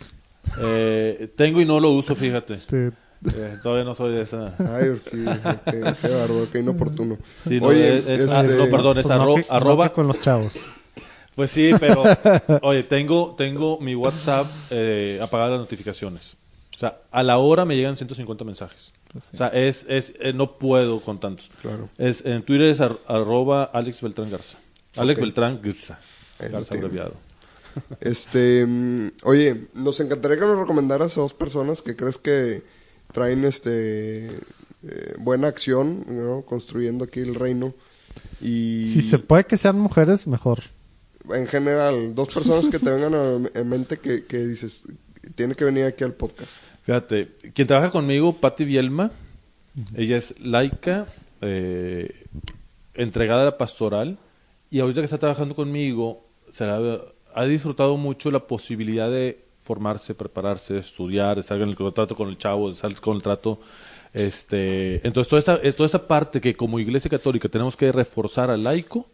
Eh, 0.61 1.29
tengo 1.35 1.61
y 1.61 1.65
no 1.65 1.79
lo 1.79 1.91
uso, 1.91 2.15
fíjate. 2.15 2.55
Este, 2.55 2.91
Eh, 3.27 3.55
todavía 3.63 3.83
no 3.85 3.93
soy 3.95 4.13
de 4.13 4.21
esa. 4.21 4.53
Ay, 4.59 5.01
qué 5.09 6.09
bárbaro, 6.09 6.47
qué 6.51 6.59
inoportuno. 6.59 7.17
Sí, 7.43 7.59
no, 7.59 7.67
Oye, 7.67 7.97
es, 7.97 8.07
es- 8.07 8.31
este, 8.31 8.55
no, 8.55 8.65
perdón, 8.69 8.99
es 8.99 9.03
pues, 9.07 9.17
arro- 9.19 9.45
arroba. 9.49 9.91
con 9.93 10.07
los 10.07 10.19
chavos. 10.21 10.53
Pues 11.33 11.49
sí, 11.51 11.71
pero 11.79 12.03
oye, 12.61 12.83
tengo, 12.83 13.33
tengo 13.37 13.79
mi 13.79 13.95
WhatsApp 13.95 14.47
eh, 14.69 15.19
apagadas 15.21 15.51
las 15.53 15.59
notificaciones. 15.61 16.37
O 16.75 16.79
sea, 16.79 16.97
a 17.11 17.23
la 17.23 17.37
hora 17.37 17.65
me 17.65 17.75
llegan 17.75 17.97
150 17.97 18.43
mensajes. 18.45 18.91
O 19.33 19.35
sea, 19.37 19.47
es, 19.47 19.85
es, 19.89 20.13
eh, 20.19 20.33
no 20.33 20.57
puedo 20.59 20.99
con 21.01 21.19
tantos. 21.19 21.49
Claro. 21.61 21.89
Es, 21.97 22.23
en 22.25 22.43
Twitter 22.43 22.67
es 22.69 22.79
ar- 22.81 22.97
arroba 23.07 23.63
Alex 23.63 24.01
Beltrán 24.01 24.29
Garza. 24.29 24.57
Alex. 24.97 25.19
Beltrán 25.19 25.59
Garza. 25.63 25.99
Garza 26.37 26.75
abreviado. 26.75 27.13
Este, 28.01 28.65
mm, 28.65 29.07
oye, 29.23 29.67
nos 29.73 29.99
encantaría 29.99 30.37
que 30.37 30.45
nos 30.45 30.59
recomendaras 30.59 31.17
a 31.17 31.21
dos 31.21 31.33
personas 31.33 31.81
que 31.81 31.95
crees 31.95 32.17
que 32.17 32.63
traen 33.13 33.43
este 33.45 34.27
eh, 34.27 35.15
buena 35.19 35.47
acción, 35.47 36.05
¿no? 36.07 36.43
construyendo 36.43 37.05
aquí 37.05 37.19
el 37.21 37.35
reino. 37.35 37.73
Y 38.41 38.91
Si 38.93 39.01
se 39.01 39.19
puede 39.19 39.45
que 39.45 39.57
sean 39.57 39.79
mujeres, 39.79 40.27
mejor. 40.27 40.63
en 41.33 41.47
general, 41.47 42.13
dos 42.15 42.29
personas 42.33 42.67
que 42.67 42.77
te 42.79 42.89
vengan 42.91 43.15
a- 43.15 43.59
en 43.59 43.69
mente 43.69 43.97
que, 43.97 44.25
que 44.25 44.45
dices, 44.45 44.83
tiene 45.35 45.55
que 45.55 45.65
venir 45.65 45.85
aquí 45.85 46.03
al 46.03 46.13
podcast. 46.13 46.61
Fíjate, 46.83 47.29
quien 47.53 47.67
trabaja 47.67 47.89
conmigo, 47.91 48.37
Patti 48.39 48.63
Bielma, 48.63 49.11
ella 49.95 50.17
es 50.17 50.39
laica, 50.39 51.07
eh, 51.41 52.25
entregada 52.93 53.41
a 53.41 53.45
la 53.45 53.57
pastoral, 53.57 54.19
y 54.69 54.79
ahorita 54.79 55.01
que 55.01 55.05
está 55.05 55.17
trabajando 55.17 55.55
conmigo, 55.55 56.25
se 56.51 56.65
la- 56.67 57.01
ha 57.35 57.45
disfrutado 57.45 57.97
mucho 57.97 58.31
la 58.31 58.39
posibilidad 58.39 59.11
de 59.11 59.43
formarse, 59.61 60.15
prepararse, 60.15 60.77
estudiar, 60.77 61.37
estar 61.37 61.59
en 61.61 61.69
el 61.69 61.75
trato 61.75 62.15
con 62.15 62.29
el 62.29 62.37
chavo, 62.37 62.69
estar 62.69 62.93
con 63.01 63.17
el 63.17 63.21
trato. 63.21 63.59
Este, 64.13 65.05
entonces, 65.05 65.27
toda 65.27 65.39
esta, 65.39 65.59
eh, 65.61 65.73
toda 65.73 65.85
esta 65.85 66.07
parte 66.07 66.39
que 66.39 66.55
como 66.55 66.79
iglesia 66.79 67.09
católica 67.09 67.49
tenemos 67.49 67.75
que 67.75 67.91
reforzar 67.91 68.49
al 68.49 68.63
laico, 68.63 69.05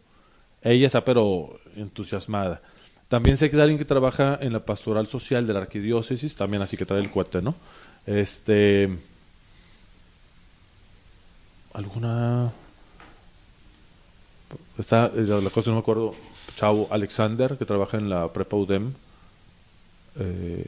ella 0.62 0.86
está 0.86 1.04
pero 1.04 1.58
entusiasmada. 1.74 2.62
También 3.08 3.36
sé 3.36 3.50
que 3.50 3.56
hay 3.56 3.62
alguien 3.62 3.78
que 3.78 3.84
trabaja 3.84 4.38
en 4.40 4.52
la 4.52 4.64
pastoral 4.64 5.08
social 5.08 5.44
de 5.44 5.52
la 5.52 5.60
arquidiócesis, 5.60 6.36
también 6.36 6.62
así 6.62 6.76
que 6.76 6.86
trae 6.86 7.00
el 7.00 7.10
cuate, 7.10 7.42
¿no? 7.42 7.56
Este. 8.06 8.88
¿Alguna.? 11.72 12.52
Está, 14.78 15.06
eh, 15.06 15.22
la 15.22 15.50
cosa 15.50 15.70
no 15.70 15.76
me 15.76 15.80
acuerdo. 15.80 16.14
Chavo 16.56 16.88
Alexander, 16.90 17.56
que 17.58 17.64
trabaja 17.64 17.96
en 17.98 18.08
la 18.10 18.32
prepa 18.32 18.56
UDEM. 18.56 18.92
eh, 20.18 20.66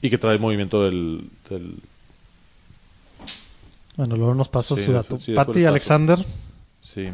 y 0.00 0.10
que 0.10 0.18
trae 0.18 0.38
movimiento 0.38 0.82
del. 0.84 1.28
del 1.48 1.76
Bueno, 3.96 4.16
luego 4.16 4.34
nos 4.34 4.48
pasas 4.48 4.78
Sí, 4.78 4.84
su 4.86 4.92
dato. 4.92 5.18
sí. 5.18 5.34
Alexander, 5.64 6.24
sí. 6.82 7.06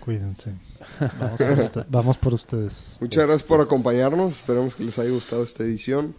cuídense. 0.00 0.54
Vamos 1.00 1.38
por, 1.38 1.58
usted- 1.60 1.86
vamos 1.90 2.18
por 2.18 2.34
ustedes. 2.34 2.96
Muchas 3.00 3.24
gracias 3.26 3.42
por 3.42 3.60
acompañarnos. 3.60 4.34
Esperemos 4.36 4.74
que 4.74 4.84
les 4.84 4.98
haya 4.98 5.10
gustado 5.10 5.42
esta 5.44 5.64
edición. 5.64 6.14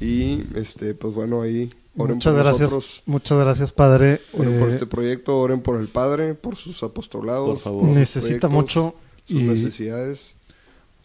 Y, 0.00 0.44
este, 0.54 0.94
pues 0.94 1.14
bueno, 1.14 1.42
ahí 1.42 1.70
oren 1.96 2.16
Muchas 2.16 2.32
por 2.32 2.42
gracias, 2.42 2.60
nosotros. 2.72 3.02
muchas 3.06 3.38
gracias, 3.38 3.72
padre. 3.72 4.20
Oren 4.32 4.58
por 4.58 4.68
Eh, 4.70 4.72
este 4.72 4.86
proyecto, 4.86 5.38
oren 5.38 5.60
por 5.60 5.78
el 5.80 5.88
Padre, 5.88 6.34
por 6.34 6.56
sus 6.56 6.82
apostolados. 6.82 7.48
Por 7.48 7.58
favor. 7.58 7.84
necesita 7.84 8.20
proyectos, 8.48 8.50
mucho 8.50 8.94
sus 9.30 9.40
y, 9.40 9.44
necesidades. 9.44 10.36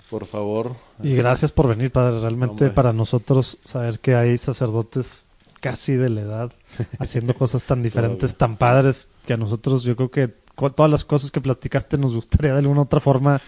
Por 0.09 0.25
favor. 0.25 0.75
y 1.01 1.15
gracias 1.15 1.51
por 1.51 1.67
venir, 1.67 1.91
padre. 1.91 2.19
Realmente 2.19 2.65
Hombre. 2.65 2.69
para 2.71 2.93
nosotros 2.93 3.57
saber 3.65 3.99
que 3.99 4.15
hay 4.15 4.37
sacerdotes 4.37 5.25
casi 5.61 5.93
de 5.93 6.09
la 6.09 6.21
edad 6.21 6.53
haciendo 6.99 7.33
cosas 7.33 7.63
tan 7.63 7.81
diferentes, 7.81 8.35
tan 8.35 8.57
padres, 8.57 9.07
que 9.25 9.33
a 9.33 9.37
nosotros 9.37 9.83
yo 9.83 9.95
creo 9.95 10.11
que 10.11 10.27
todas 10.75 10.91
las 10.91 11.03
cosas 11.03 11.31
que 11.31 11.41
platicaste 11.41 11.97
nos 11.97 12.13
gustaría 12.13 12.53
de 12.53 12.59
alguna 12.59 12.83
otra 12.83 12.99
forma 12.99 13.41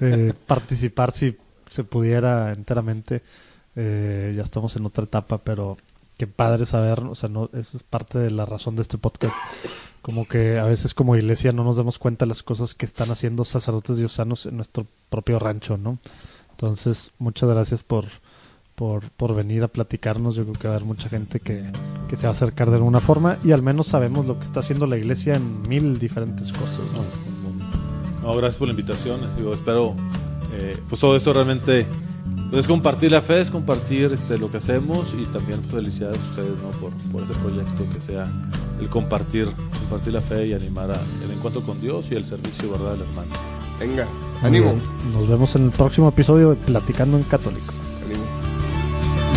eh, 0.00 0.34
participar 0.46 1.12
si 1.12 1.36
se 1.70 1.84
pudiera 1.84 2.52
enteramente. 2.52 3.22
Eh, 3.76 4.34
ya 4.36 4.42
estamos 4.42 4.74
en 4.76 4.86
otra 4.86 5.04
etapa, 5.04 5.38
pero 5.38 5.78
qué 6.16 6.26
padre 6.26 6.66
saber, 6.66 7.00
o 7.00 7.14
sea, 7.14 7.28
no, 7.28 7.48
esa 7.52 7.76
es 7.76 7.82
parte 7.82 8.18
de 8.18 8.30
la 8.30 8.44
razón 8.44 8.76
de 8.76 8.82
este 8.82 8.98
podcast. 8.98 9.36
Como 10.02 10.26
que 10.26 10.58
a 10.58 10.64
veces 10.64 10.94
como 10.94 11.16
iglesia 11.16 11.52
no 11.52 11.64
nos 11.64 11.76
damos 11.76 11.98
cuenta 11.98 12.24
de 12.24 12.28
las 12.28 12.42
cosas 12.42 12.74
que 12.74 12.86
están 12.86 13.10
haciendo 13.10 13.44
sacerdotes 13.44 13.96
diosanos 13.96 14.46
en 14.46 14.56
nuestro 14.56 14.86
propio 15.10 15.38
rancho, 15.38 15.76
¿no? 15.76 15.98
Entonces, 16.52 17.12
muchas 17.18 17.48
gracias 17.48 17.82
por, 17.82 18.06
por, 18.74 19.10
por 19.10 19.34
venir 19.34 19.64
a 19.64 19.68
platicarnos. 19.68 20.34
Yo 20.34 20.44
creo 20.44 20.54
que 20.54 20.68
va 20.68 20.74
a 20.74 20.76
haber 20.76 20.86
mucha 20.86 21.08
gente 21.08 21.40
que, 21.40 21.70
que 22.08 22.16
se 22.16 22.22
va 22.22 22.28
a 22.28 22.32
acercar 22.32 22.70
de 22.70 22.76
alguna 22.76 23.00
forma 23.00 23.38
y 23.44 23.52
al 23.52 23.62
menos 23.62 23.88
sabemos 23.88 24.26
lo 24.26 24.38
que 24.38 24.44
está 24.44 24.60
haciendo 24.60 24.86
la 24.86 24.96
iglesia 24.96 25.34
en 25.34 25.62
mil 25.68 25.98
diferentes 25.98 26.52
cosas. 26.52 26.90
¿no? 26.92 27.02
No, 28.22 28.34
gracias 28.36 28.58
por 28.58 28.68
la 28.68 28.72
invitación. 28.72 29.20
Digo, 29.36 29.54
espero, 29.54 29.94
eh, 30.52 30.76
pues 30.88 31.00
todo 31.00 31.16
esto 31.16 31.32
realmente 31.32 31.86
pues, 32.50 32.60
es 32.60 32.66
compartir 32.66 33.12
la 33.12 33.20
fe, 33.20 33.40
es 33.40 33.50
compartir 33.50 34.12
este, 34.12 34.38
lo 34.38 34.50
que 34.50 34.56
hacemos 34.56 35.14
y 35.18 35.26
también 35.26 35.62
felicidades 35.64 36.18
a 36.18 36.30
ustedes 36.30 36.52
¿no? 36.62 36.70
por, 36.80 36.92
por 37.12 37.22
ese 37.22 37.38
proyecto 37.40 37.84
que 37.92 38.00
sea 38.00 38.26
el 38.80 38.88
compartir, 38.88 39.48
compartir 39.80 40.12
la 40.12 40.20
fe 40.20 40.46
y 40.46 40.52
animar 40.54 40.90
a, 40.90 41.00
el 41.24 41.30
encuentro 41.30 41.62
con 41.62 41.80
Dios 41.80 42.10
y 42.10 42.14
el 42.14 42.24
servicio 42.24 42.70
¿verdad? 42.70 42.92
del 42.92 43.02
hermano. 43.02 43.28
Venga, 43.78 44.06
ánimo. 44.42 44.74
Nos 45.12 45.28
vemos 45.28 45.54
en 45.56 45.66
el 45.66 45.70
próximo 45.70 46.08
episodio 46.08 46.50
de 46.50 46.56
Platicando 46.56 47.16
en 47.16 47.24
Católico. 47.24 47.74
ánimo. 48.04 48.24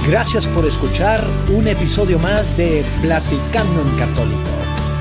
Gracias 0.07 0.47
por 0.47 0.66
escuchar 0.66 1.24
un 1.55 1.68
episodio 1.68 2.18
más 2.18 2.57
de 2.57 2.84
Platicando 3.01 3.82
en 3.82 3.97
Católico. 3.97 4.49